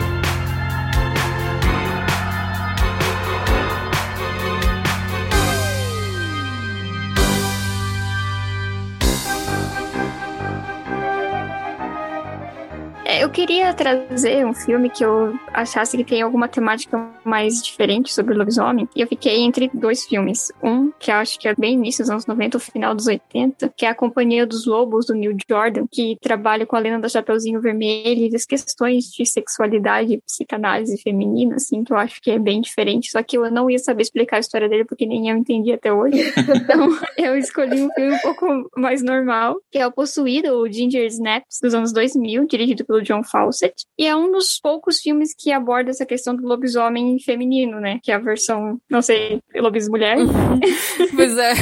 Eu 13.26 13.30
queria 13.30 13.74
trazer 13.74 14.46
um 14.46 14.54
filme 14.54 14.88
que 14.88 15.04
eu 15.04 15.36
achasse 15.52 15.96
que 15.96 16.04
tem 16.04 16.22
alguma 16.22 16.46
temática 16.46 17.10
mais 17.24 17.60
diferente 17.60 18.14
sobre 18.14 18.32
o 18.32 18.38
lobisomem. 18.38 18.88
E 18.94 19.00
eu 19.00 19.08
fiquei 19.08 19.40
entre 19.40 19.68
dois 19.74 20.04
filmes. 20.04 20.52
Um, 20.62 20.92
que 20.96 21.10
eu 21.10 21.16
acho 21.16 21.36
que 21.36 21.48
é 21.48 21.54
bem 21.56 21.74
início 21.74 22.04
dos 22.04 22.10
anos 22.10 22.24
90, 22.24 22.56
o 22.56 22.60
final 22.60 22.94
dos 22.94 23.08
80, 23.08 23.74
que 23.76 23.84
é 23.84 23.88
A 23.88 23.94
Companhia 23.96 24.46
dos 24.46 24.64
Lobos, 24.64 25.06
do 25.06 25.14
Neil 25.14 25.36
Jordan, 25.50 25.88
que 25.90 26.16
trabalha 26.22 26.64
com 26.64 26.76
a 26.76 26.78
lenda 26.78 27.00
da 27.00 27.08
Chapeuzinho 27.08 27.60
Vermelho 27.60 28.26
e 28.26 28.30
das 28.30 28.46
questões 28.46 29.06
de 29.06 29.26
sexualidade 29.26 30.14
e 30.14 30.20
psicanálise 30.20 30.96
feminina, 31.02 31.56
assim, 31.56 31.82
que 31.82 31.92
eu 31.92 31.96
acho 31.96 32.22
que 32.22 32.30
é 32.30 32.38
bem 32.38 32.60
diferente. 32.60 33.10
Só 33.10 33.24
que 33.24 33.36
eu 33.36 33.50
não 33.50 33.68
ia 33.68 33.80
saber 33.80 34.02
explicar 34.02 34.36
a 34.36 34.40
história 34.40 34.68
dele, 34.68 34.84
porque 34.84 35.04
nem 35.04 35.30
eu 35.30 35.36
entendi 35.36 35.72
até 35.72 35.92
hoje. 35.92 36.32
Então, 36.66 36.88
eu 37.18 37.36
escolhi 37.36 37.82
um 37.82 37.90
filme 37.92 38.14
um 38.14 38.18
pouco 38.18 38.70
mais 38.76 39.02
normal, 39.02 39.56
que 39.70 39.78
é 39.78 39.86
o 39.86 39.92
Possuído, 39.92 40.52
o 40.52 40.70
Ginger 40.70 41.06
Snaps, 41.06 41.58
dos 41.62 41.74
anos 41.74 41.92
2000, 41.92 42.46
dirigido 42.46 42.84
pelo 42.84 43.02
John 43.02 43.15
Fawcett. 43.22 43.74
E 43.98 44.06
é 44.06 44.14
um 44.14 44.30
dos 44.30 44.58
poucos 44.60 44.98
filmes 44.98 45.34
que 45.36 45.52
aborda 45.52 45.90
essa 45.90 46.06
questão 46.06 46.34
do 46.34 46.46
lobisomem 46.46 47.18
feminino, 47.20 47.80
né? 47.80 47.98
Que 48.02 48.12
é 48.12 48.14
a 48.14 48.18
versão, 48.18 48.78
não 48.90 49.02
sei, 49.02 49.40
lobis 49.54 49.88
mulher. 49.88 50.16
Pois 51.14 51.36
é, 51.38 51.52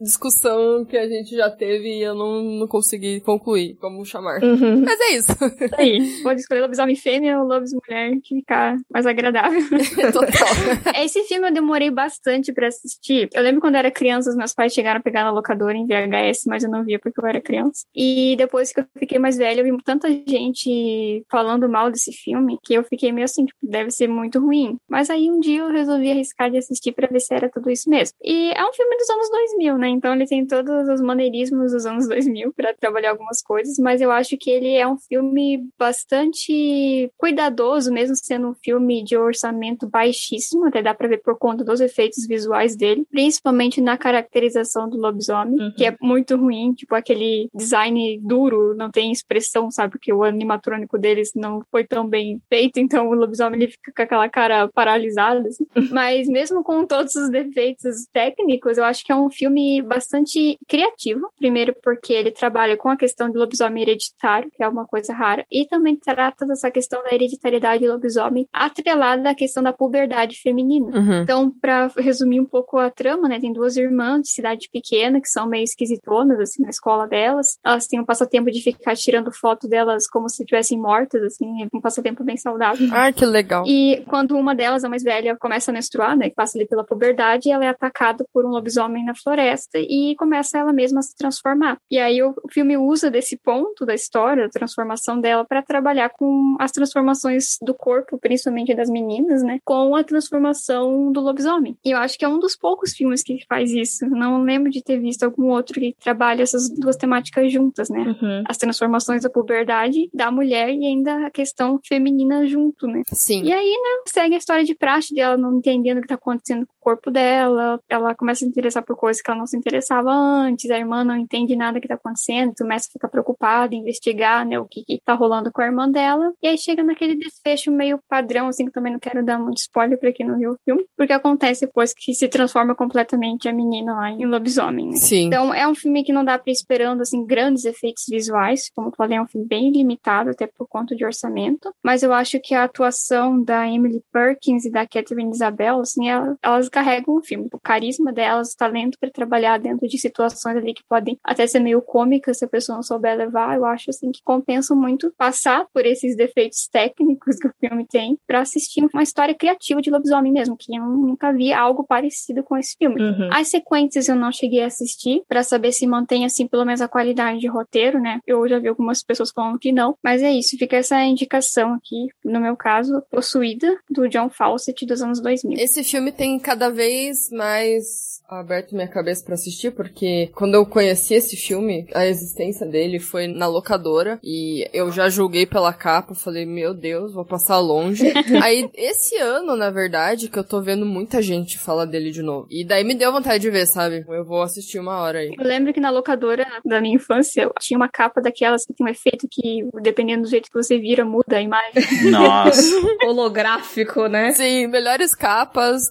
discussão 0.00 0.84
que 0.84 0.96
a 0.96 1.06
gente 1.06 1.36
já 1.36 1.50
teve 1.50 1.98
e 1.98 2.02
eu 2.02 2.14
não, 2.14 2.42
não 2.42 2.66
consegui 2.66 3.20
concluir 3.20 3.76
como 3.76 4.04
chamar. 4.04 4.42
Uhum. 4.42 4.82
Mas 4.82 4.98
é 5.00 5.16
isso. 5.16 5.32
Aí, 5.78 6.22
pode 6.22 6.40
escolher 6.40 6.62
lobisomem 6.62 6.96
fêmea 6.96 7.38
ou 7.38 7.46
lobis 7.46 7.72
mulher, 7.72 8.12
que 8.22 8.36
ficar 8.36 8.76
mais 8.92 9.06
agradável. 9.06 9.60
Total. 10.12 11.02
Esse 11.02 11.22
filme 11.24 11.48
eu 11.48 11.52
demorei 11.52 11.90
bastante 11.90 12.52
pra 12.52 12.68
assistir. 12.68 13.28
Eu 13.34 13.42
lembro 13.42 13.60
quando 13.60 13.74
eu 13.74 13.80
era 13.80 13.90
criança, 13.90 14.30
os 14.30 14.36
meus 14.36 14.54
pais 14.54 14.72
chegaram 14.72 15.00
a 15.00 15.02
pegar 15.02 15.24
na 15.24 15.30
locadora 15.30 15.76
em 15.76 15.86
VHS, 15.86 16.44
mas 16.46 16.64
eu 16.64 16.70
não 16.70 16.84
via 16.84 16.98
porque 16.98 17.20
eu 17.20 17.26
era 17.26 17.40
criança. 17.40 17.84
E 17.94 18.34
depois 18.36 18.72
que 18.72 18.80
eu 18.80 18.86
fiquei 18.98 19.18
mais 19.18 19.36
velha, 19.36 19.60
eu 19.60 19.64
vi 19.64 19.82
tanta 19.84 20.08
gente 20.10 21.24
falando 21.30 21.68
mal 21.68 21.90
desse 21.90 22.12
filme 22.12 22.58
que 22.64 22.74
eu 22.74 22.84
fiquei 22.84 23.12
meio 23.12 23.24
assim, 23.24 23.44
tipo, 23.44 23.58
deve 23.62 23.90
ser 23.90 24.08
muito 24.08 24.40
ruim. 24.40 24.78
Mas 24.88 25.10
aí 25.10 25.30
um 25.30 25.40
dia 25.40 25.60
eu 25.60 25.68
resolvi 25.68 26.10
arriscar 26.10 26.50
de 26.50 26.58
assistir 26.58 26.92
pra 26.92 27.08
ver 27.08 27.20
se 27.20 27.34
era 27.34 27.50
tudo 27.50 27.70
isso 27.70 27.88
mesmo. 27.88 28.16
E 28.22 28.50
é 28.52 28.64
um 28.64 28.72
filme 28.72 28.96
dos 28.96 29.10
anos 29.10 29.30
2000, 29.30 29.78
né? 29.78 29.89
Então 29.90 30.14
ele 30.14 30.26
tem 30.26 30.46
todos 30.46 30.88
os 30.88 31.00
maneirismos 31.00 31.72
dos 31.72 31.84
anos 31.86 32.08
2000 32.08 32.52
pra 32.52 32.72
trabalhar 32.74 33.10
algumas 33.10 33.42
coisas, 33.42 33.76
mas 33.78 34.00
eu 34.00 34.10
acho 34.10 34.36
que 34.36 34.50
ele 34.50 34.72
é 34.74 34.86
um 34.86 34.96
filme 34.98 35.68
bastante 35.78 37.10
cuidadoso, 37.16 37.92
mesmo 37.92 38.14
sendo 38.16 38.48
um 38.48 38.54
filme 38.54 39.02
de 39.02 39.16
orçamento 39.16 39.88
baixíssimo, 39.88 40.66
até 40.66 40.82
dá 40.82 40.94
pra 40.94 41.08
ver 41.08 41.18
por 41.22 41.38
conta 41.38 41.64
dos 41.64 41.80
efeitos 41.80 42.26
visuais 42.26 42.76
dele, 42.76 43.04
principalmente 43.10 43.80
na 43.80 43.96
caracterização 43.96 44.88
do 44.88 44.96
lobisomem, 44.96 45.60
Uhum. 45.60 45.72
que 45.76 45.84
é 45.84 45.96
muito 46.00 46.36
ruim, 46.36 46.72
tipo 46.72 46.94
aquele 46.94 47.48
design 47.54 48.18
duro, 48.22 48.74
não 48.74 48.90
tem 48.90 49.10
expressão, 49.12 49.70
sabe? 49.70 49.92
Porque 49.92 50.12
o 50.12 50.22
animatrônico 50.22 50.98
deles 50.98 51.32
não 51.34 51.62
foi 51.70 51.84
tão 51.84 52.06
bem 52.06 52.40
feito, 52.48 52.78
então 52.78 53.08
o 53.08 53.14
lobisomem 53.14 53.60
ele 53.62 53.70
fica 53.72 53.92
com 53.94 54.02
aquela 54.02 54.28
cara 54.28 54.68
paralisada, 54.68 55.48
assim. 55.48 55.66
Mas 55.90 56.28
mesmo 56.28 56.62
com 56.62 56.84
todos 56.86 57.14
os 57.14 57.30
defeitos 57.30 58.06
técnicos, 58.12 58.78
eu 58.78 58.84
acho 58.84 59.04
que 59.04 59.12
é 59.12 59.16
um 59.16 59.30
filme 59.30 59.79
bastante 59.82 60.58
criativo. 60.68 61.30
Primeiro 61.38 61.74
porque 61.82 62.12
ele 62.12 62.30
trabalha 62.30 62.76
com 62.76 62.88
a 62.88 62.96
questão 62.96 63.30
do 63.30 63.38
lobisomem 63.38 63.82
hereditário, 63.82 64.50
que 64.50 64.62
é 64.62 64.68
uma 64.68 64.86
coisa 64.86 65.12
rara, 65.12 65.44
e 65.50 65.66
também 65.66 65.96
trata 65.96 66.46
dessa 66.46 66.70
questão 66.70 67.02
da 67.02 67.12
hereditariedade 67.12 67.86
do 67.86 67.92
lobisomem 67.92 68.48
atrelada 68.52 69.30
à 69.30 69.34
questão 69.34 69.62
da 69.62 69.72
puberdade 69.72 70.40
feminina. 70.40 70.86
Uhum. 70.86 71.22
Então, 71.22 71.50
pra 71.50 71.90
resumir 71.96 72.40
um 72.40 72.44
pouco 72.44 72.78
a 72.78 72.90
trama, 72.90 73.28
né, 73.28 73.40
tem 73.40 73.52
duas 73.52 73.76
irmãs 73.76 74.22
de 74.22 74.30
cidade 74.30 74.68
pequena 74.72 75.20
que 75.20 75.28
são 75.28 75.46
meio 75.46 75.64
esquisitonas, 75.64 76.38
assim, 76.40 76.62
na 76.62 76.70
escola 76.70 77.06
delas. 77.06 77.58
Elas 77.64 77.86
têm 77.86 78.00
um 78.00 78.04
passatempo 78.04 78.50
de 78.50 78.62
ficar 78.62 78.96
tirando 78.96 79.32
foto 79.32 79.68
delas 79.68 80.06
como 80.08 80.28
se 80.28 80.42
estivessem 80.42 80.78
mortas, 80.78 81.22
assim, 81.22 81.62
é 81.62 81.68
um 81.72 81.80
passatempo 81.80 82.24
bem 82.24 82.36
saudável. 82.36 82.88
Ai, 82.92 83.12
que 83.12 83.24
legal. 83.24 83.64
E 83.66 84.02
quando 84.08 84.36
uma 84.36 84.54
delas, 84.54 84.84
a 84.84 84.88
mais 84.88 85.02
velha, 85.02 85.36
começa 85.36 85.70
a 85.70 85.74
menstruar, 85.74 86.16
né, 86.16 86.28
que 86.28 86.34
passa 86.34 86.58
ali 86.58 86.66
pela 86.66 86.84
puberdade, 86.84 87.50
ela 87.50 87.64
é 87.64 87.68
atacada 87.68 88.24
por 88.32 88.44
um 88.44 88.48
lobisomem 88.48 89.04
na 89.04 89.14
floresta 89.14 89.69
e 89.78 90.14
começa 90.16 90.58
ela 90.58 90.72
mesma 90.72 91.00
a 91.00 91.02
se 91.02 91.16
transformar. 91.16 91.78
E 91.90 91.98
aí 91.98 92.22
o, 92.22 92.34
filme 92.50 92.76
usa 92.76 93.10
desse 93.10 93.36
ponto 93.36 93.86
da 93.86 93.94
história, 93.94 94.44
da 94.44 94.50
transformação 94.50 95.20
dela, 95.20 95.44
para 95.44 95.62
trabalhar 95.62 96.10
com 96.10 96.56
as 96.58 96.72
transformações 96.72 97.58
do 97.62 97.74
corpo, 97.74 98.18
principalmente 98.18 98.74
das 98.74 98.90
meninas, 98.90 99.42
né, 99.42 99.58
com 99.64 99.94
a 99.94 100.04
transformação 100.04 101.12
do 101.12 101.20
lobisomem. 101.20 101.76
E 101.84 101.90
eu 101.90 101.98
acho 101.98 102.18
que 102.18 102.24
é 102.24 102.28
um 102.28 102.38
dos 102.38 102.56
poucos 102.56 102.92
filmes 102.92 103.22
que 103.22 103.44
faz 103.48 103.70
isso. 103.70 104.06
Não 104.06 104.42
lembro 104.42 104.70
de 104.70 104.82
ter 104.82 104.98
visto 104.98 105.22
algum 105.22 105.48
outro 105.48 105.80
que 105.80 105.94
trabalha 106.00 106.42
essas 106.42 106.68
duas 106.68 106.96
temáticas 106.96 107.52
juntas, 107.52 107.88
né? 107.88 108.00
Uhum. 108.00 108.44
As 108.46 108.56
transformações 108.56 109.22
da 109.22 109.30
puberdade 109.30 110.08
da 110.12 110.30
mulher 110.30 110.70
e 110.70 110.86
ainda 110.86 111.26
a 111.26 111.30
questão 111.30 111.80
feminina 111.86 112.46
junto, 112.46 112.86
né? 112.86 113.02
Sim. 113.12 113.42
E 113.44 113.52
aí, 113.52 113.70
né, 113.70 114.02
segue 114.06 114.34
a 114.34 114.38
história 114.38 114.64
de 114.64 114.74
praxe 114.74 115.14
dela 115.14 115.36
não 115.36 115.58
entendendo 115.58 115.98
o 115.98 116.02
que 116.02 116.08
tá 116.08 116.14
acontecendo 116.14 116.66
corpo 116.90 117.10
dela. 117.10 117.80
Ela 117.88 118.14
começa 118.14 118.38
a 118.38 118.44
se 118.44 118.48
interessar 118.48 118.82
por 118.84 118.96
coisas 118.96 119.22
que 119.22 119.30
ela 119.30 119.38
não 119.38 119.46
se 119.46 119.56
interessava 119.56 120.10
antes. 120.12 120.70
A 120.70 120.78
irmã 120.78 121.04
não 121.04 121.16
entende 121.16 121.54
nada 121.56 121.80
que 121.80 121.88
tá 121.88 121.94
acontecendo, 121.94 122.52
começa 122.58 122.88
a 122.88 122.92
ficar 122.92 123.08
preocupada, 123.08 123.74
investigar, 123.74 124.44
né, 124.46 124.58
o 124.58 124.64
que, 124.66 124.82
que 124.84 125.00
tá 125.04 125.14
rolando 125.14 125.50
com 125.52 125.62
a 125.62 125.66
irmã 125.66 125.88
dela. 125.90 126.32
E 126.42 126.48
aí 126.48 126.58
chega 126.58 126.82
naquele 126.82 127.14
desfecho 127.16 127.70
meio 127.70 127.98
padrão, 128.08 128.48
assim, 128.48 128.64
que 128.66 128.72
também 128.72 128.92
não 128.92 128.98
quero 129.00 129.24
dar 129.24 129.38
muito 129.38 129.58
spoiler 129.58 129.98
pra 129.98 130.12
quem 130.12 130.26
não 130.26 130.38
viu 130.38 130.52
o 130.52 130.56
filme, 130.64 130.84
porque 130.96 131.12
acontece 131.12 131.66
depois 131.66 131.92
que 131.94 132.12
se 132.14 132.28
transforma 132.28 132.74
completamente 132.74 133.48
a 133.48 133.52
menina 133.52 133.94
lá 133.94 134.10
em 134.10 134.26
lobisomem, 134.26 134.88
né? 134.90 134.96
Sim. 134.96 135.26
Então, 135.26 135.52
é 135.54 135.66
um 135.66 135.74
filme 135.74 136.02
que 136.04 136.12
não 136.12 136.24
dá 136.24 136.38
pra 136.38 136.50
ir 136.50 136.52
esperando, 136.54 137.02
assim, 137.02 137.24
grandes 137.24 137.64
efeitos 137.64 138.04
visuais. 138.08 138.70
Como 138.74 138.88
eu 138.88 138.92
falei, 138.96 139.18
é 139.18 139.22
um 139.22 139.26
filme 139.26 139.46
bem 139.46 139.70
limitado, 139.70 140.30
até 140.30 140.46
por 140.46 140.66
conta 140.68 140.94
de 140.96 141.04
orçamento. 141.04 141.72
Mas 141.84 142.02
eu 142.02 142.12
acho 142.12 142.40
que 142.42 142.54
a 142.54 142.64
atuação 142.64 143.42
da 143.42 143.68
Emily 143.68 144.02
Perkins 144.12 144.64
e 144.64 144.70
da 144.70 144.86
Catherine 144.86 145.30
Isabel, 145.30 145.80
assim, 145.80 146.08
ela- 146.08 146.36
elas 146.42 146.68
carregam 146.80 147.16
o 147.16 147.22
filme. 147.22 147.48
O 147.52 147.58
carisma 147.58 148.12
delas, 148.12 148.52
o 148.52 148.56
talento 148.56 148.98
pra 148.98 149.10
trabalhar 149.10 149.58
dentro 149.58 149.86
de 149.86 149.98
situações 149.98 150.56
ali 150.56 150.72
que 150.72 150.82
podem 150.88 151.18
até 151.22 151.46
ser 151.46 151.60
meio 151.60 151.82
cômicas 151.82 152.38
se 152.38 152.44
a 152.44 152.48
pessoa 152.48 152.76
não 152.76 152.82
souber 152.82 153.16
levar. 153.16 153.56
Eu 153.56 153.66
acho, 153.66 153.90
assim, 153.90 154.10
que 154.10 154.20
compensa 154.24 154.74
muito 154.74 155.12
passar 155.16 155.66
por 155.72 155.84
esses 155.84 156.16
defeitos 156.16 156.68
técnicos 156.68 157.36
que 157.36 157.48
o 157.48 157.54
filme 157.60 157.86
tem 157.86 158.18
pra 158.26 158.40
assistir 158.40 158.82
uma 158.92 159.02
história 159.02 159.34
criativa 159.34 159.82
de 159.82 159.90
lobisomem 159.90 160.32
mesmo, 160.32 160.56
que 160.56 160.74
eu 160.74 160.84
nunca 160.84 161.32
vi 161.32 161.52
algo 161.52 161.84
parecido 161.84 162.42
com 162.42 162.56
esse 162.56 162.76
filme. 162.78 163.00
Uhum. 163.00 163.28
As 163.32 163.48
sequências 163.48 164.08
eu 164.08 164.16
não 164.16 164.32
cheguei 164.32 164.62
a 164.62 164.66
assistir 164.66 165.22
pra 165.28 165.42
saber 165.42 165.72
se 165.72 165.86
mantém 165.86 166.24
assim 166.24 166.46
pelo 166.46 166.64
menos 166.64 166.80
a 166.80 166.88
qualidade 166.88 167.40
de 167.40 167.46
roteiro, 167.46 168.00
né? 168.00 168.20
Eu 168.26 168.48
já 168.48 168.58
vi 168.58 168.68
algumas 168.68 169.02
pessoas 169.02 169.30
falando 169.30 169.58
que 169.58 169.72
não, 169.72 169.96
mas 170.02 170.22
é 170.22 170.32
isso, 170.32 170.56
fica 170.56 170.76
essa 170.76 171.02
indicação 171.02 171.74
aqui, 171.74 172.08
no 172.24 172.40
meu 172.40 172.56
caso, 172.56 173.02
Possuída, 173.10 173.78
do 173.90 174.08
John 174.08 174.30
Fawcett 174.30 174.86
dos 174.86 175.02
anos 175.02 175.20
2000. 175.20 175.58
Esse 175.58 175.84
filme 175.84 176.12
tem 176.12 176.38
cada 176.38 176.59
vez 176.68 177.30
mais 177.30 178.10
aberto 178.28 178.74
minha 178.74 178.86
cabeça 178.88 179.24
para 179.24 179.34
assistir, 179.34 179.72
porque 179.72 180.30
quando 180.34 180.54
eu 180.54 180.64
conheci 180.64 181.14
esse 181.14 181.36
filme, 181.36 181.86
a 181.92 182.06
existência 182.06 182.64
dele 182.64 183.00
foi 183.00 183.26
na 183.26 183.46
locadora 183.46 184.20
e 184.22 184.68
eu 184.72 184.92
já 184.92 185.08
julguei 185.08 185.46
pela 185.46 185.72
capa, 185.72 186.14
falei, 186.14 186.46
meu 186.46 186.72
Deus, 186.72 187.12
vou 187.12 187.24
passar 187.24 187.58
longe. 187.58 188.04
Aí, 188.42 188.70
esse 188.74 189.16
ano, 189.16 189.56
na 189.56 189.70
verdade, 189.70 190.28
que 190.28 190.38
eu 190.38 190.44
tô 190.44 190.60
vendo 190.60 190.86
muita 190.86 191.20
gente 191.20 191.58
falar 191.58 191.84
dele 191.84 192.10
de 192.10 192.22
novo. 192.22 192.46
E 192.50 192.64
daí 192.64 192.84
me 192.84 192.94
deu 192.94 193.12
vontade 193.12 193.40
de 193.40 193.50
ver, 193.50 193.66
sabe? 193.66 194.04
Eu 194.08 194.24
vou 194.24 194.42
assistir 194.42 194.78
uma 194.78 195.00
hora 195.00 195.18
aí. 195.18 195.34
Eu 195.38 195.46
lembro 195.46 195.72
que 195.72 195.80
na 195.80 195.90
locadora 195.90 196.46
da 196.64 196.80
minha 196.80 196.94
infância 196.94 197.50
tinha 197.58 197.76
uma 197.76 197.88
capa 197.88 198.20
daquelas 198.20 198.64
que 198.64 198.72
tem 198.72 198.86
um 198.86 198.90
efeito 198.90 199.26
que, 199.30 199.66
dependendo 199.82 200.22
do 200.22 200.28
jeito 200.28 200.50
que 200.50 200.54
você 200.54 200.78
vira, 200.78 201.04
muda 201.04 201.36
a 201.36 201.42
imagem. 201.42 202.10
Nossa. 202.10 202.62
Holográfico, 203.04 204.06
né? 204.06 204.32
Sim, 204.32 204.66
melhores 204.68 205.14
capas, 205.14 205.90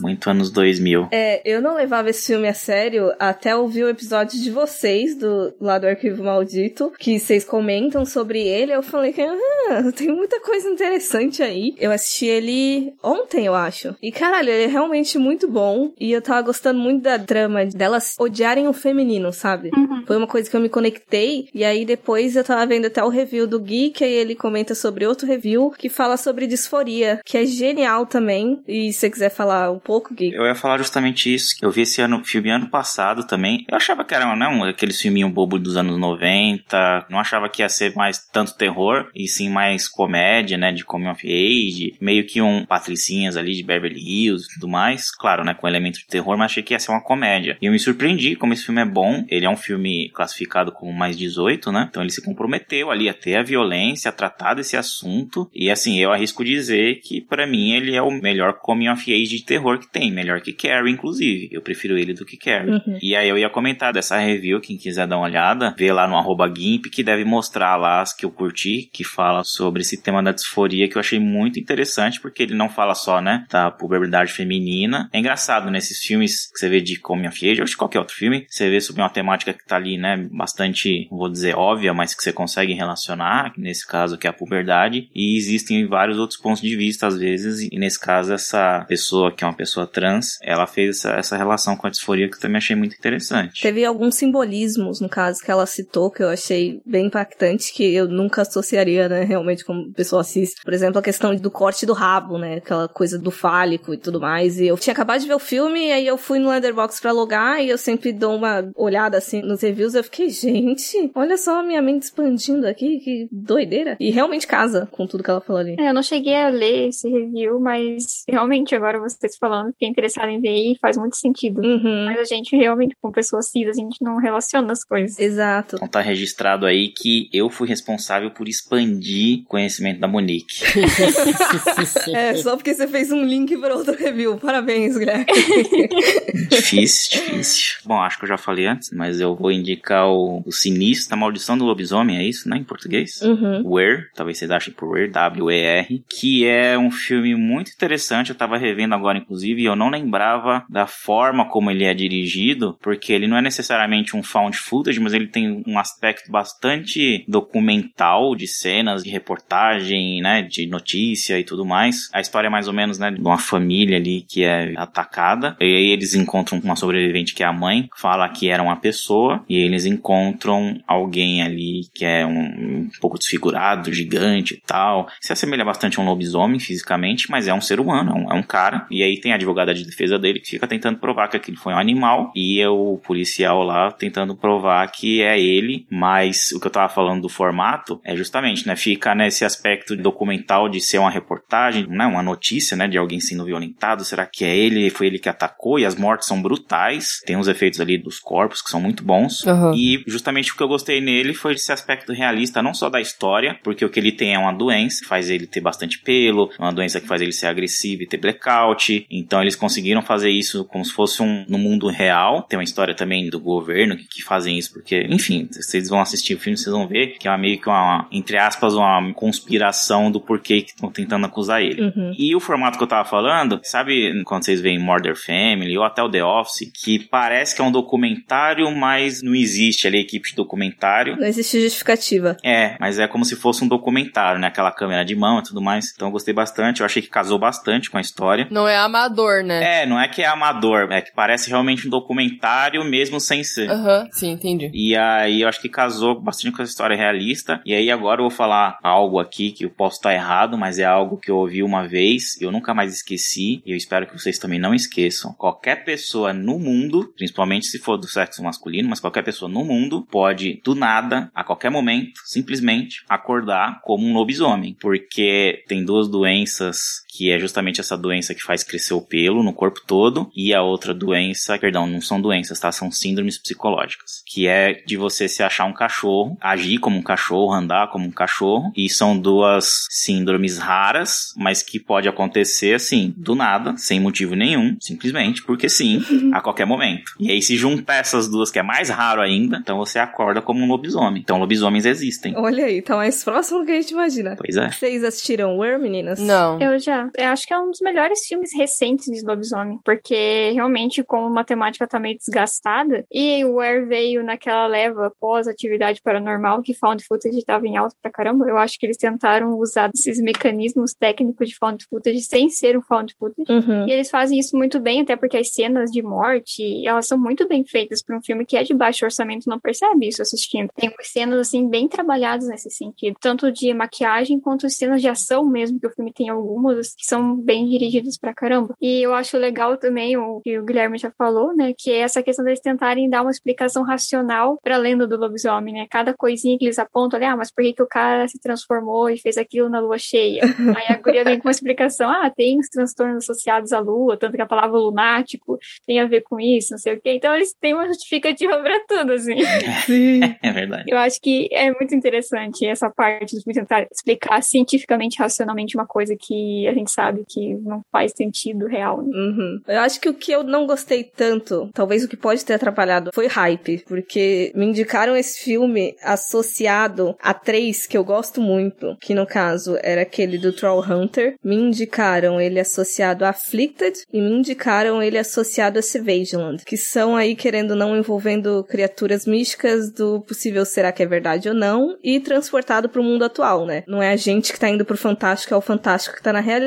Muito 0.00 0.28
anos 0.28 0.50
2000. 0.50 1.08
É, 1.12 1.40
eu 1.44 1.60
não 1.60 1.74
levava 1.74 2.10
esse 2.10 2.26
filme 2.26 2.48
a 2.48 2.54
sério 2.54 3.12
até 3.18 3.54
ouvir 3.54 3.84
o 3.84 3.88
episódio 3.88 4.40
de 4.40 4.50
vocês, 4.50 5.14
do 5.16 5.54
lá 5.60 5.78
do 5.78 5.86
Arquivo 5.86 6.22
Maldito, 6.22 6.92
que 6.98 7.18
vocês 7.18 7.44
comentam 7.44 8.04
sobre 8.04 8.40
ele. 8.40 8.72
Eu 8.72 8.82
falei 8.82 9.12
que 9.12 9.22
ah, 9.22 9.92
tem 9.94 10.08
muita 10.08 10.40
coisa 10.40 10.68
interessante 10.68 11.42
aí. 11.42 11.74
Eu 11.78 11.90
assisti 11.90 12.26
ele 12.26 12.94
ontem, 13.02 13.46
eu 13.46 13.54
acho. 13.54 13.94
E 14.02 14.10
caralho, 14.10 14.50
ele 14.50 14.64
é 14.64 14.66
realmente 14.66 15.18
muito 15.18 15.48
bom. 15.48 15.92
E 15.98 16.12
eu 16.12 16.22
tava 16.22 16.42
gostando 16.42 16.78
muito 16.78 17.02
da 17.02 17.18
trama 17.18 17.64
delas 17.66 18.16
odiarem 18.18 18.68
o 18.68 18.72
feminino, 18.72 19.32
sabe? 19.32 19.70
Uhum. 19.74 20.04
Foi 20.06 20.16
uma 20.16 20.26
coisa 20.26 20.48
que 20.48 20.56
eu 20.56 20.60
me 20.60 20.68
conectei. 20.68 21.48
E 21.54 21.64
aí 21.64 21.84
depois 21.84 22.36
eu 22.36 22.44
tava 22.44 22.66
vendo 22.66 22.86
até 22.86 23.02
o 23.02 23.08
review 23.08 23.46
do 23.46 23.60
Gui, 23.60 23.90
que 23.90 24.04
aí 24.04 24.12
ele 24.12 24.34
comenta 24.34 24.74
sobre 24.74 25.06
outro 25.06 25.26
review 25.26 25.72
que 25.76 25.88
fala 25.88 26.16
sobre 26.16 26.46
disforia, 26.46 27.20
que 27.24 27.36
é 27.36 27.44
genial 27.44 28.06
também. 28.06 28.62
E 28.66 28.92
se 28.92 29.00
você 29.00 29.10
quiser 29.10 29.30
falar 29.30 29.75
um 29.76 29.80
pouco, 29.80 30.14
Gui. 30.14 30.32
Eu 30.32 30.44
ia 30.44 30.54
falar 30.54 30.78
justamente 30.78 31.32
isso. 31.32 31.54
Eu 31.62 31.70
vi 31.70 31.82
esse 31.82 32.00
ano, 32.00 32.24
filme 32.24 32.50
ano 32.50 32.68
passado 32.68 33.26
também. 33.26 33.64
Eu 33.68 33.76
achava 33.76 34.04
que 34.04 34.14
era 34.14 34.34
não, 34.34 34.64
aquele 34.64 34.92
filminho 34.92 35.28
bobo 35.28 35.58
dos 35.58 35.76
anos 35.76 35.98
90. 35.98 37.06
Não 37.08 37.18
achava 37.18 37.48
que 37.48 37.62
ia 37.62 37.68
ser 37.68 37.94
mais 37.94 38.18
tanto 38.18 38.56
terror, 38.56 39.08
e 39.14 39.28
sim 39.28 39.48
mais 39.48 39.88
comédia, 39.88 40.56
né? 40.56 40.72
De 40.72 40.84
coming 40.84 41.08
of 41.08 41.26
age. 41.26 41.94
Meio 42.00 42.26
que 42.26 42.40
um 42.40 42.64
patricinhas 42.64 43.36
ali 43.36 43.54
de 43.54 43.62
Beverly 43.62 44.00
Hills 44.00 44.46
e 44.46 44.54
tudo 44.54 44.68
mais. 44.68 45.10
Claro, 45.10 45.44
né? 45.44 45.54
Com 45.54 45.68
elementos 45.68 46.00
de 46.00 46.06
terror, 46.06 46.36
mas 46.36 46.52
achei 46.52 46.62
que 46.62 46.74
ia 46.74 46.78
ser 46.78 46.90
uma 46.90 47.02
comédia. 47.02 47.56
E 47.60 47.66
eu 47.66 47.72
me 47.72 47.78
surpreendi 47.78 48.36
como 48.36 48.52
esse 48.52 48.64
filme 48.64 48.80
é 48.80 48.84
bom. 48.84 49.24
Ele 49.28 49.46
é 49.46 49.50
um 49.50 49.56
filme 49.56 50.10
classificado 50.10 50.72
como 50.72 50.92
mais 50.92 51.16
18, 51.16 51.70
né? 51.70 51.86
Então 51.88 52.02
ele 52.02 52.10
se 52.10 52.22
comprometeu 52.22 52.90
ali 52.90 53.08
a 53.08 53.14
ter 53.14 53.36
a 53.36 53.42
violência, 53.42 54.08
a 54.08 54.12
tratar 54.12 54.54
desse 54.54 54.76
assunto. 54.76 55.50
E 55.54 55.70
assim, 55.70 55.98
eu 55.98 56.12
arrisco 56.12 56.44
dizer 56.44 57.00
que 57.00 57.20
para 57.20 57.46
mim 57.46 57.72
ele 57.72 57.94
é 57.94 58.02
o 58.02 58.10
melhor 58.10 58.54
coming 58.54 58.88
of 58.88 59.12
age 59.12 59.36
de 59.36 59.44
terror 59.66 59.78
que 59.78 59.88
tem. 59.88 60.12
Melhor 60.12 60.40
que 60.40 60.52
Carrie, 60.52 60.92
inclusive. 60.92 61.48
Eu 61.50 61.60
prefiro 61.60 61.98
ele 61.98 62.14
do 62.14 62.24
que 62.24 62.36
Carrie. 62.36 62.70
Uhum. 62.70 62.98
E 63.02 63.16
aí 63.16 63.28
eu 63.28 63.36
ia 63.36 63.50
comentar 63.50 63.92
dessa 63.92 64.18
review, 64.18 64.60
quem 64.60 64.76
quiser 64.76 65.06
dar 65.06 65.16
uma 65.16 65.26
olhada, 65.26 65.74
vê 65.76 65.92
lá 65.92 66.06
no 66.06 66.16
arroba 66.16 66.52
GIMP, 66.54 66.86
que 66.90 67.02
deve 67.02 67.24
mostrar 67.24 67.76
lá 67.76 68.00
as 68.00 68.14
que 68.14 68.24
eu 68.24 68.30
curti, 68.30 68.88
que 68.92 69.04
fala 69.04 69.42
sobre 69.44 69.82
esse 69.82 70.00
tema 70.00 70.22
da 70.22 70.32
disforia, 70.32 70.88
que 70.88 70.96
eu 70.96 71.00
achei 71.00 71.18
muito 71.18 71.58
interessante, 71.58 72.20
porque 72.20 72.42
ele 72.42 72.54
não 72.54 72.68
fala 72.68 72.94
só, 72.94 73.20
né, 73.20 73.44
da 73.50 73.70
puberdade 73.70 74.32
feminina. 74.32 75.08
É 75.12 75.18
engraçado, 75.18 75.70
nesses 75.70 75.98
filmes 75.98 76.50
que 76.52 76.58
você 76.58 76.68
vê 76.68 76.80
de 76.80 76.98
Coming 76.98 77.26
of 77.26 77.50
Age, 77.50 77.60
ou 77.60 77.66
de 77.66 77.76
qualquer 77.76 77.98
outro 77.98 78.14
filme, 78.14 78.46
você 78.48 78.70
vê 78.70 78.80
sobre 78.80 79.02
uma 79.02 79.10
temática 79.10 79.52
que 79.52 79.64
tá 79.64 79.76
ali, 79.76 79.98
né, 79.98 80.16
bastante, 80.30 81.08
vou 81.10 81.28
dizer 81.28 81.56
óbvia, 81.56 81.92
mas 81.92 82.14
que 82.14 82.22
você 82.22 82.32
consegue 82.32 82.72
relacionar, 82.72 83.52
nesse 83.56 83.86
caso 83.86 84.18
que 84.18 84.26
é 84.26 84.30
a 84.30 84.32
puberdade, 84.32 85.08
e 85.14 85.36
existem 85.36 85.86
vários 85.86 86.18
outros 86.18 86.38
pontos 86.38 86.62
de 86.62 86.76
vista, 86.76 87.06
às 87.06 87.18
vezes, 87.18 87.68
e 87.70 87.78
nesse 87.78 87.98
caso 87.98 88.32
essa 88.32 88.84
pessoa, 88.88 89.32
que 89.32 89.44
é 89.44 89.46
uma 89.46 89.55
pessoa 89.56 89.86
trans, 89.86 90.38
ela 90.42 90.66
fez 90.66 90.98
essa, 90.98 91.10
essa 91.10 91.36
relação 91.36 91.76
com 91.76 91.86
a 91.86 91.90
disforia 91.90 92.28
que 92.28 92.36
eu 92.36 92.40
também 92.40 92.58
achei 92.58 92.76
muito 92.76 92.96
interessante. 92.96 93.62
Teve 93.62 93.84
alguns 93.84 94.14
simbolismos, 94.16 95.00
no 95.00 95.08
caso, 95.08 95.42
que 95.42 95.50
ela 95.50 95.66
citou, 95.66 96.10
que 96.10 96.22
eu 96.22 96.28
achei 96.28 96.80
bem 96.84 97.06
impactante, 97.06 97.72
que 97.72 97.94
eu 97.94 98.08
nunca 98.08 98.42
associaria, 98.42 99.08
né, 99.08 99.24
realmente, 99.24 99.64
como 99.64 99.92
pessoa 99.92 100.22
cis. 100.24 100.54
Por 100.62 100.72
exemplo, 100.72 100.98
a 100.98 101.02
questão 101.02 101.34
do 101.34 101.50
corte 101.50 101.86
do 101.86 101.92
rabo, 101.92 102.38
né, 102.38 102.56
aquela 102.56 102.88
coisa 102.88 103.18
do 103.18 103.30
fálico 103.30 103.94
e 103.94 103.96
tudo 103.98 104.20
mais. 104.20 104.60
E 104.60 104.66
eu 104.66 104.76
tinha 104.76 104.92
acabado 104.92 105.20
de 105.20 105.26
ver 105.26 105.34
o 105.34 105.38
filme, 105.38 105.88
e 105.88 105.92
aí 105.92 106.06
eu 106.06 106.18
fui 106.18 106.38
no 106.38 106.48
Letterboxd 106.50 107.00
pra 107.00 107.12
logar, 107.12 107.62
e 107.62 107.68
eu 107.68 107.78
sempre 107.78 108.12
dou 108.12 108.36
uma 108.36 108.70
olhada, 108.74 109.18
assim, 109.18 109.42
nos 109.42 109.62
reviews, 109.62 109.94
eu 109.94 110.04
fiquei, 110.04 110.28
gente, 110.30 111.10
olha 111.14 111.36
só 111.36 111.60
a 111.60 111.62
minha 111.62 111.82
mente 111.82 112.04
expandindo 112.04 112.66
aqui, 112.66 112.98
que 113.00 113.28
doideira. 113.30 113.96
E 113.98 114.10
realmente 114.10 114.46
casa 114.46 114.88
com 114.90 115.06
tudo 115.06 115.22
que 115.22 115.30
ela 115.30 115.40
falou 115.40 115.60
ali. 115.60 115.76
É, 115.78 115.88
eu 115.88 115.94
não 115.94 116.02
cheguei 116.02 116.34
a 116.34 116.48
ler 116.48 116.88
esse 116.88 117.08
review, 117.08 117.60
mas 117.60 118.24
realmente 118.28 118.74
agora 118.74 118.98
vocês 118.98 119.36
falando, 119.48 119.72
fiquei 119.72 119.88
interessada 119.88 120.30
em 120.30 120.40
ver 120.40 120.72
e 120.72 120.78
faz 120.80 120.96
muito 120.96 121.16
sentido. 121.16 121.60
Uhum. 121.60 122.06
Mas 122.06 122.18
a 122.18 122.24
gente 122.24 122.56
realmente, 122.56 122.96
com 123.00 123.10
pessoas 123.10 123.48
cis, 123.48 123.68
a 123.68 123.72
gente 123.72 124.02
não 124.02 124.16
relaciona 124.16 124.72
as 124.72 124.84
coisas. 124.84 125.18
Exato. 125.18 125.76
Então 125.76 125.88
tá 125.88 126.00
registrado 126.00 126.66
aí 126.66 126.88
que 126.88 127.28
eu 127.32 127.48
fui 127.50 127.68
responsável 127.68 128.30
por 128.30 128.48
expandir 128.48 129.40
o 129.40 129.44
conhecimento 129.44 130.00
da 130.00 130.08
Monique. 130.08 130.60
É, 132.08 132.34
só 132.36 132.56
porque 132.56 132.74
você 132.74 132.86
fez 132.86 133.10
um 133.10 133.24
link 133.24 133.56
para 133.58 133.74
outro 133.74 133.94
review. 133.96 134.36
Parabéns, 134.38 134.96
Guilherme. 134.96 135.26
difícil, 136.48 137.20
difícil. 137.20 137.78
Bom, 137.84 138.00
acho 138.00 138.18
que 138.18 138.24
eu 138.24 138.28
já 138.28 138.38
falei 138.38 138.66
antes, 138.66 138.90
mas 138.92 139.20
eu 139.20 139.34
vou 139.34 139.50
indicar 139.50 140.08
o, 140.08 140.42
o 140.46 140.52
Sinistro, 140.52 141.14
a 141.14 141.16
Maldição 141.16 141.56
do 141.56 141.64
Lobisomem, 141.64 142.16
é 142.16 142.24
isso, 142.24 142.48
né, 142.48 142.56
em 142.56 142.64
português? 142.64 143.20
Uhum. 143.22 143.62
Where, 143.64 144.06
talvez 144.14 144.38
vocês 144.38 144.50
achem 144.50 144.72
por 144.72 144.88
Where, 144.88 145.10
W-E-R, 145.10 146.04
que 146.08 146.46
é 146.46 146.78
um 146.78 146.90
filme 146.90 147.34
muito 147.34 147.70
interessante, 147.72 148.30
eu 148.30 148.36
tava 148.36 148.56
revendo 148.56 148.94
agora, 148.94 149.18
inclusive, 149.18 149.35
e 149.42 149.64
eu 149.64 149.76
não 149.76 149.88
lembrava 149.88 150.64
da 150.68 150.86
forma 150.86 151.48
como 151.48 151.70
ele 151.70 151.84
é 151.84 151.94
dirigido, 151.94 152.76
porque 152.80 153.12
ele 153.12 153.26
não 153.26 153.36
é 153.36 153.42
necessariamente 153.42 154.16
um 154.16 154.22
found 154.22 154.56
footage, 154.56 155.00
mas 155.00 155.12
ele 155.12 155.26
tem 155.26 155.62
um 155.66 155.78
aspecto 155.78 156.30
bastante 156.30 157.24
documental 157.28 158.34
de 158.34 158.46
cenas, 158.46 159.02
de 159.02 159.10
reportagem, 159.10 160.20
né, 160.20 160.42
de 160.42 160.66
notícia 160.66 161.38
e 161.38 161.44
tudo 161.44 161.64
mais. 161.64 162.08
A 162.12 162.20
história 162.20 162.48
é 162.48 162.50
mais 162.50 162.68
ou 162.68 162.74
menos, 162.74 162.98
né, 162.98 163.10
de 163.10 163.20
uma 163.20 163.38
família 163.38 163.96
ali 163.96 164.22
que 164.28 164.44
é 164.44 164.74
atacada, 164.76 165.56
e 165.60 165.64
aí 165.64 165.90
eles 165.90 166.14
encontram 166.14 166.60
uma 166.60 166.76
sobrevivente 166.76 167.34
que 167.34 167.42
é 167.42 167.46
a 167.46 167.52
mãe, 167.52 167.88
fala 167.96 168.28
que 168.28 168.48
era 168.48 168.62
uma 168.62 168.76
pessoa, 168.76 169.44
e 169.48 169.56
eles 169.56 169.86
encontram 169.86 170.80
alguém 170.86 171.42
ali 171.42 171.88
que 171.94 172.04
é 172.04 172.26
um, 172.26 172.86
um 172.86 172.90
pouco 173.00 173.18
desfigurado, 173.18 173.92
gigante 173.92 174.54
e 174.54 174.60
tal. 174.66 175.08
Se 175.20 175.32
assemelha 175.32 175.64
bastante 175.64 175.98
a 175.98 176.02
um 176.02 176.06
lobisomem 176.06 176.58
fisicamente, 176.58 177.30
mas 177.30 177.48
é 177.48 177.54
um 177.54 177.60
ser 177.60 177.80
humano, 177.80 178.10
é 178.10 178.14
um, 178.14 178.32
é 178.32 178.34
um 178.34 178.42
cara. 178.42 178.86
E 178.90 179.02
aí 179.02 179.18
tem 179.26 179.32
a 179.32 179.34
advogada 179.34 179.74
de 179.74 179.84
defesa 179.84 180.16
dele 180.20 180.38
que 180.38 180.50
fica 180.50 180.68
tentando 180.68 181.00
provar 181.00 181.26
que 181.26 181.36
aquilo 181.36 181.56
foi 181.56 181.74
um 181.74 181.78
animal, 181.78 182.30
e 182.32 182.60
é 182.60 182.68
o 182.68 182.96
policial 183.04 183.64
lá 183.64 183.90
tentando 183.90 184.36
provar 184.36 184.86
que 184.92 185.20
é 185.20 185.36
ele, 185.36 185.84
mas 185.90 186.52
o 186.52 186.60
que 186.60 186.68
eu 186.68 186.70
tava 186.70 186.88
falando 186.88 187.22
do 187.22 187.28
formato 187.28 188.00
é 188.04 188.14
justamente, 188.14 188.64
né, 188.68 188.76
fica 188.76 189.16
nesse 189.16 189.44
aspecto 189.44 189.96
documental 189.96 190.68
de 190.68 190.80
ser 190.80 190.98
uma 190.98 191.10
reportagem, 191.10 191.45
né, 191.88 192.06
uma 192.06 192.22
notícia, 192.22 192.76
né, 192.76 192.88
de 192.88 192.98
alguém 192.98 193.20
sendo 193.20 193.44
violentado, 193.44 194.04
será 194.04 194.26
que 194.26 194.44
é 194.44 194.56
ele, 194.56 194.90
foi 194.90 195.06
ele 195.06 195.18
que 195.18 195.28
atacou, 195.28 195.78
e 195.78 195.84
as 195.84 195.94
mortes 195.94 196.28
são 196.28 196.40
brutais, 196.40 197.20
tem 197.24 197.36
os 197.36 197.48
efeitos 197.48 197.80
ali 197.80 197.98
dos 197.98 198.18
corpos 198.18 198.62
que 198.62 198.70
são 198.70 198.80
muito 198.80 199.04
bons, 199.04 199.46
Aham. 199.46 199.72
e 199.74 200.02
justamente 200.06 200.52
o 200.52 200.56
que 200.56 200.62
eu 200.62 200.68
gostei 200.68 201.00
nele 201.00 201.34
foi 201.34 201.54
esse 201.54 201.72
aspecto 201.72 202.12
realista, 202.12 202.62
não 202.62 202.74
só 202.74 202.88
da 202.88 203.00
história, 203.00 203.58
porque 203.62 203.84
o 203.84 203.88
que 203.88 204.00
ele 204.00 204.12
tem 204.12 204.34
é 204.34 204.38
uma 204.38 204.52
doença, 204.52 205.02
que 205.02 205.08
faz 205.08 205.30
ele 205.30 205.46
ter 205.46 205.60
bastante 205.60 205.98
pelo, 205.98 206.50
uma 206.58 206.72
doença 206.72 207.00
que 207.00 207.06
faz 207.06 207.20
ele 207.22 207.32
ser 207.32 207.46
agressivo 207.46 208.02
e 208.02 208.06
ter 208.06 208.18
blackout, 208.18 209.06
então 209.10 209.40
eles 209.40 209.56
conseguiram 209.56 210.02
fazer 210.02 210.30
isso 210.30 210.64
como 210.64 210.84
se 210.84 210.92
fosse 210.92 211.22
um 211.22 211.44
no 211.48 211.58
mundo 211.58 211.88
real, 211.88 212.42
tem 212.42 212.58
uma 212.58 212.64
história 212.64 212.94
também 212.94 213.28
do 213.30 213.38
governo 213.38 213.96
que, 213.96 214.04
que 214.04 214.22
fazem 214.22 214.58
isso, 214.58 214.72
porque, 214.72 215.06
enfim, 215.10 215.48
vocês 215.50 215.88
vão 215.88 216.00
assistir 216.00 216.34
o 216.34 216.38
filme, 216.38 216.56
vocês 216.56 216.74
vão 216.74 216.86
ver 216.86 217.18
que 217.18 217.28
é 217.28 217.36
meio 217.36 217.60
que 217.60 217.68
uma, 217.68 218.06
entre 218.10 218.38
aspas, 218.38 218.74
uma 218.74 219.12
conspiração 219.14 220.10
do 220.10 220.20
porquê 220.20 220.62
que 220.62 220.70
estão 220.70 220.90
tentando 220.90 221.26
acusar 221.36 221.62
ele. 221.62 221.82
Uhum. 221.82 222.14
E 222.18 222.34
o 222.34 222.40
formato 222.40 222.78
que 222.78 222.84
eu 222.84 222.88
tava 222.88 223.06
falando, 223.06 223.60
sabe 223.62 224.22
quando 224.24 224.44
vocês 224.44 224.60
veem 224.60 224.78
Murder 224.78 225.14
Family 225.14 225.76
ou 225.76 225.84
até 225.84 226.02
o 226.02 226.08
The 226.08 226.24
Office, 226.24 226.70
que 226.72 226.98
parece 226.98 227.54
que 227.54 227.60
é 227.60 227.64
um 227.64 227.70
documentário, 227.70 228.74
mas 228.74 229.22
não 229.22 229.34
existe 229.34 229.86
ali 229.86 229.98
a 229.98 230.00
equipe 230.00 230.30
de 230.30 230.34
documentário. 230.34 231.16
Não 231.16 231.26
existe 231.26 231.60
justificativa. 231.60 232.36
É, 232.42 232.76
mas 232.80 232.98
é 232.98 233.06
como 233.06 233.24
se 233.24 233.36
fosse 233.36 233.62
um 233.62 233.68
documentário, 233.68 234.40
né? 234.40 234.46
Aquela 234.46 234.72
câmera 234.72 235.04
de 235.04 235.14
mão 235.14 235.40
e 235.40 235.42
tudo 235.42 235.60
mais. 235.60 235.92
Então 235.94 236.08
eu 236.08 236.12
gostei 236.12 236.32
bastante, 236.32 236.80
eu 236.80 236.86
achei 236.86 237.02
que 237.02 237.08
casou 237.08 237.38
bastante 237.38 237.90
com 237.90 237.98
a 237.98 238.00
história. 238.00 238.48
Não 238.50 238.66
é 238.66 238.76
amador, 238.76 239.42
né? 239.42 239.82
É, 239.82 239.86
não 239.86 240.00
é 240.00 240.08
que 240.08 240.22
é 240.22 240.26
amador, 240.26 240.88
é 240.90 241.02
que 241.02 241.12
parece 241.14 241.50
realmente 241.50 241.86
um 241.86 241.90
documentário 241.90 242.82
mesmo 242.84 243.20
sem 243.20 243.44
ser. 243.44 243.70
Aham, 243.70 244.08
sim, 244.12 244.30
entendi. 244.30 244.70
E 244.72 244.96
aí 244.96 245.42
eu 245.42 245.48
acho 245.48 245.60
que 245.60 245.68
casou 245.68 246.18
bastante 246.18 246.52
com 246.54 246.62
essa 246.62 246.70
história 246.70 246.96
realista. 246.96 247.60
E 247.64 247.74
aí 247.74 247.90
agora 247.90 248.20
eu 248.20 248.28
vou 248.28 248.30
falar 248.30 248.78
algo 248.82 249.18
aqui 249.18 249.50
que 249.50 249.64
eu 249.64 249.70
posso 249.70 249.96
estar 249.96 250.14
errado, 250.14 250.56
mas 250.56 250.78
é 250.78 250.84
algo 250.84 251.18
que 251.26 251.30
eu 251.32 251.38
ouvi 251.38 251.60
uma 251.60 251.88
vez, 251.88 252.40
eu 252.40 252.52
nunca 252.52 252.72
mais 252.72 252.94
esqueci, 252.94 253.60
e 253.66 253.72
eu 253.72 253.76
espero 253.76 254.06
que 254.06 254.16
vocês 254.16 254.38
também 254.38 254.60
não 254.60 254.72
esqueçam. 254.72 255.34
Qualquer 255.34 255.84
pessoa 255.84 256.32
no 256.32 256.56
mundo, 256.56 257.12
principalmente 257.16 257.66
se 257.66 257.80
for 257.80 257.96
do 257.96 258.06
sexo 258.06 258.44
masculino, 258.44 258.88
mas 258.88 259.00
qualquer 259.00 259.24
pessoa 259.24 259.50
no 259.50 259.64
mundo 259.64 260.06
pode, 260.08 260.60
do 260.62 260.76
nada, 260.76 261.28
a 261.34 261.42
qualquer 261.42 261.68
momento, 261.68 262.20
simplesmente 262.24 263.04
acordar 263.08 263.80
como 263.82 264.06
um 264.06 264.14
lobisomem. 264.14 264.76
Porque 264.80 265.64
tem 265.66 265.84
duas 265.84 266.08
doenças 266.08 267.04
que 267.16 267.32
é 267.32 267.38
justamente 267.38 267.80
essa 267.80 267.96
doença 267.96 268.34
que 268.34 268.42
faz 268.42 268.62
crescer 268.62 268.92
o 268.92 269.00
pelo 269.00 269.42
no 269.42 269.52
corpo 269.52 269.80
todo, 269.86 270.30
e 270.36 270.54
a 270.54 270.62
outra 270.62 270.92
doença, 270.92 271.58
perdão, 271.58 271.86
não 271.86 272.00
são 272.00 272.20
doenças, 272.20 272.60
tá? 272.60 272.70
São 272.70 272.90
síndromes 272.90 273.38
psicológicas, 273.38 274.22
que 274.26 274.46
é 274.46 274.74
de 274.86 274.96
você 274.96 275.28
se 275.28 275.42
achar 275.42 275.64
um 275.64 275.72
cachorro, 275.72 276.36
agir 276.40 276.78
como 276.78 276.98
um 276.98 277.02
cachorro, 277.02 277.52
andar 277.52 277.88
como 277.88 278.06
um 278.06 278.10
cachorro, 278.10 278.70
e 278.76 278.88
são 278.88 279.18
duas 279.18 279.86
síndromes 279.90 280.58
raras, 280.58 281.32
mas 281.36 281.62
que 281.62 281.80
pode 281.80 282.08
acontecer 282.08 282.74
assim, 282.74 283.14
do 283.16 283.34
nada, 283.34 283.76
sem 283.76 283.98
motivo 283.98 284.34
nenhum, 284.34 284.76
simplesmente 284.80 285.42
porque 285.42 285.68
sim, 285.68 286.02
a 286.32 286.40
qualquer 286.40 286.66
momento. 286.66 287.12
E 287.18 287.30
aí 287.30 287.40
se 287.40 287.56
juntar 287.56 287.96
essas 287.96 288.28
duas, 288.28 288.50
que 288.50 288.58
é 288.58 288.62
mais 288.62 288.90
raro 288.90 289.22
ainda, 289.22 289.58
então 289.58 289.78
você 289.78 289.98
acorda 289.98 290.42
como 290.42 290.60
um 290.60 290.68
lobisomem. 290.68 291.22
Então 291.22 291.38
lobisomens 291.38 291.86
existem. 291.86 292.34
Olha 292.36 292.66
aí, 292.66 292.82
tá 292.82 292.96
mais 292.96 293.24
próximo 293.24 293.60
do 293.60 293.66
que 293.66 293.72
a 293.72 293.80
gente 293.80 293.92
imagina. 293.92 294.36
Pois 294.36 294.56
é. 294.56 294.70
Vocês 294.70 295.02
assistiram 295.02 295.56
Where, 295.56 295.80
meninas? 295.80 296.18
Não. 296.18 296.60
Eu 296.60 296.78
já. 296.78 297.05
Eu 297.16 297.28
acho 297.28 297.46
que 297.46 297.52
é 297.52 297.58
um 297.58 297.70
dos 297.70 297.80
melhores 297.80 298.26
filmes 298.26 298.50
recentes 298.54 299.06
de 299.06 299.24
lobisomem, 299.24 299.78
porque 299.84 300.50
realmente, 300.52 301.02
como 301.02 301.26
a 301.26 301.30
matemática 301.30 301.86
tá 301.86 301.98
meio 301.98 302.16
desgastada, 302.16 303.04
e 303.12 303.44
o 303.44 303.60
Air 303.60 303.86
veio 303.86 304.24
naquela 304.24 304.66
leva 304.66 305.12
pós-atividade 305.20 306.00
paranormal, 306.02 306.62
que 306.62 306.74
Found 306.74 307.04
Footage 307.04 307.44
tava 307.44 307.66
em 307.66 307.76
alta 307.76 307.94
pra 308.00 308.10
caramba, 308.10 308.48
eu 308.48 308.56
acho 308.56 308.78
que 308.78 308.86
eles 308.86 308.96
tentaram 308.96 309.58
usar 309.58 309.90
esses 309.94 310.20
mecanismos 310.20 310.94
técnicos 310.94 311.48
de 311.48 311.56
Found 311.56 311.84
Footage 311.88 312.20
sem 312.22 312.48
ser 312.48 312.76
um 312.76 312.82
Found 312.82 313.14
Footage. 313.18 313.50
Uhum. 313.50 313.86
E 313.88 313.92
eles 313.92 314.10
fazem 314.10 314.38
isso 314.38 314.56
muito 314.56 314.80
bem, 314.80 315.02
até 315.02 315.16
porque 315.16 315.36
as 315.36 315.52
cenas 315.52 315.90
de 315.90 316.02
morte, 316.02 316.86
elas 316.86 317.06
são 317.06 317.18
muito 317.18 317.46
bem 317.48 317.64
feitas 317.64 318.02
para 318.02 318.16
um 318.16 318.22
filme 318.22 318.44
que 318.44 318.56
é 318.56 318.62
de 318.62 318.74
baixo 318.74 319.04
orçamento, 319.04 319.48
não 319.48 319.60
percebe 319.60 320.08
isso 320.08 320.22
assistindo. 320.22 320.68
Tem 320.74 320.92
cenas, 321.02 321.38
assim, 321.38 321.68
bem 321.68 321.88
trabalhadas 321.88 322.48
nesse 322.48 322.70
sentido, 322.70 323.16
tanto 323.20 323.50
de 323.52 323.72
maquiagem 323.72 324.40
quanto 324.40 324.68
cenas 324.68 325.00
de 325.00 325.08
ação 325.08 325.44
mesmo, 325.44 325.78
que 325.78 325.86
o 325.86 325.90
filme 325.90 326.12
tem 326.12 326.28
algumas 326.28 326.94
que 326.96 327.06
são 327.06 327.36
bem 327.36 327.68
dirigidas 327.68 328.18
pra 328.18 328.34
caramba. 328.34 328.74
E 328.80 329.02
eu 329.02 329.14
acho 329.14 329.36
legal 329.36 329.76
também 329.76 330.16
o 330.16 330.40
que 330.40 330.58
o 330.58 330.64
Guilherme 330.64 330.98
já 330.98 331.10
falou, 331.10 331.54
né, 331.54 331.72
que 331.76 331.90
é 331.90 331.98
essa 331.98 332.22
questão 332.22 332.44
deles 332.44 332.60
tentarem 332.60 333.08
dar 333.08 333.22
uma 333.22 333.30
explicação 333.30 333.82
racional 333.82 334.58
pra 334.62 334.76
lenda 334.76 335.06
do 335.06 335.16
lobisomem, 335.16 335.74
né? 335.74 335.86
Cada 335.90 336.14
coisinha 336.14 336.58
que 336.58 336.64
eles 336.64 336.78
apontam 336.78 337.18
ali, 337.18 337.26
ah, 337.26 337.36
mas 337.36 337.52
por 337.52 337.62
que, 337.62 337.72
que 337.72 337.82
o 337.82 337.86
cara 337.86 338.26
se 338.28 338.40
transformou 338.40 339.08
e 339.10 339.18
fez 339.18 339.36
aquilo 339.36 339.68
na 339.68 339.80
lua 339.80 339.98
cheia? 339.98 340.42
Aí 340.76 340.94
a 340.94 340.98
guria 340.98 341.24
vem 341.24 341.38
com 341.38 341.48
uma 341.48 341.52
explicação, 341.52 342.10
ah, 342.10 342.30
tem 342.30 342.58
os 342.58 342.68
transtornos 342.68 343.24
associados 343.24 343.72
à 343.72 343.78
lua, 343.78 344.16
tanto 344.16 344.34
que 344.34 344.42
a 344.42 344.46
palavra 344.46 344.78
lunático 344.78 345.58
tem 345.86 346.00
a 346.00 346.06
ver 346.06 346.22
com 346.22 346.40
isso, 346.40 346.72
não 346.72 346.78
sei 346.78 346.94
o 346.94 347.00
quê. 347.00 347.12
Então 347.12 347.34
eles 347.34 347.54
têm 347.60 347.74
uma 347.74 347.86
justificativa 347.86 348.58
pra 348.58 348.80
tudo, 348.88 349.12
assim. 349.12 349.36
Sim. 349.86 350.20
É 350.42 350.52
verdade. 350.52 350.84
Eu 350.86 350.98
acho 350.98 351.20
que 351.20 351.48
é 351.50 351.72
muito 351.72 351.94
interessante 351.94 352.66
essa 352.66 352.90
parte 352.90 353.36
de 353.36 353.42
tentar 353.52 353.86
explicar 353.90 354.42
cientificamente, 354.42 355.18
racionalmente 355.18 355.76
uma 355.76 355.86
coisa 355.86 356.16
que 356.18 356.66
a 356.68 356.72
gente 356.72 356.85
sabe 356.86 357.24
que 357.28 357.54
não 357.56 357.80
faz 357.90 358.12
sentido 358.16 358.66
real. 358.66 359.02
Né? 359.02 359.10
Uhum. 359.14 359.60
Eu 359.66 359.80
acho 359.80 360.00
que 360.00 360.08
o 360.08 360.14
que 360.14 360.32
eu 360.32 360.42
não 360.42 360.66
gostei 360.66 361.04
tanto, 361.04 361.68
talvez 361.72 362.04
o 362.04 362.08
que 362.08 362.16
pode 362.16 362.44
ter 362.44 362.54
atrapalhado, 362.54 363.10
foi 363.14 363.26
hype. 363.26 363.84
Porque 363.86 364.52
me 364.54 364.66
indicaram 364.66 365.16
esse 365.16 365.42
filme 365.42 365.94
associado 366.02 367.16
a 367.20 367.34
três 367.34 367.86
que 367.86 367.96
eu 367.96 368.04
gosto 368.04 368.40
muito, 368.40 368.96
que 369.00 369.14
no 369.14 369.26
caso 369.26 369.78
era 369.82 370.02
aquele 370.02 370.38
do 370.38 370.52
Troll 370.52 370.84
Hunter. 370.84 371.34
Me 371.42 371.56
indicaram 371.56 372.40
ele 372.40 372.60
associado 372.60 373.24
a 373.24 373.30
Afflicted 373.30 373.96
e 374.12 374.20
me 374.20 374.30
indicaram 374.30 375.02
ele 375.02 375.18
associado 375.18 375.78
a 375.78 375.82
Savageland, 375.82 376.64
que 376.64 376.76
são 376.76 377.16
aí, 377.16 377.34
querendo 377.34 377.72
ou 377.72 377.76
não, 377.76 377.96
envolvendo 377.96 378.64
criaturas 378.64 379.26
místicas 379.26 379.90
do 379.90 380.20
possível 380.20 380.64
será 380.64 380.92
que 380.92 381.02
é 381.02 381.06
verdade 381.06 381.48
ou 381.48 381.54
não, 381.54 381.96
e 382.02 382.20
transportado 382.20 382.88
pro 382.88 383.02
mundo 383.02 383.24
atual, 383.24 383.66
né? 383.66 383.82
Não 383.86 384.02
é 384.02 384.10
a 384.10 384.16
gente 384.16 384.52
que 384.52 384.60
tá 384.60 384.68
indo 384.68 384.84
pro 384.84 384.96
fantástico, 384.96 385.54
é 385.54 385.56
o 385.56 385.60
fantástico 385.60 386.16
que 386.16 386.22
tá 386.22 386.32
na 386.32 386.40
realidade. 386.40 386.65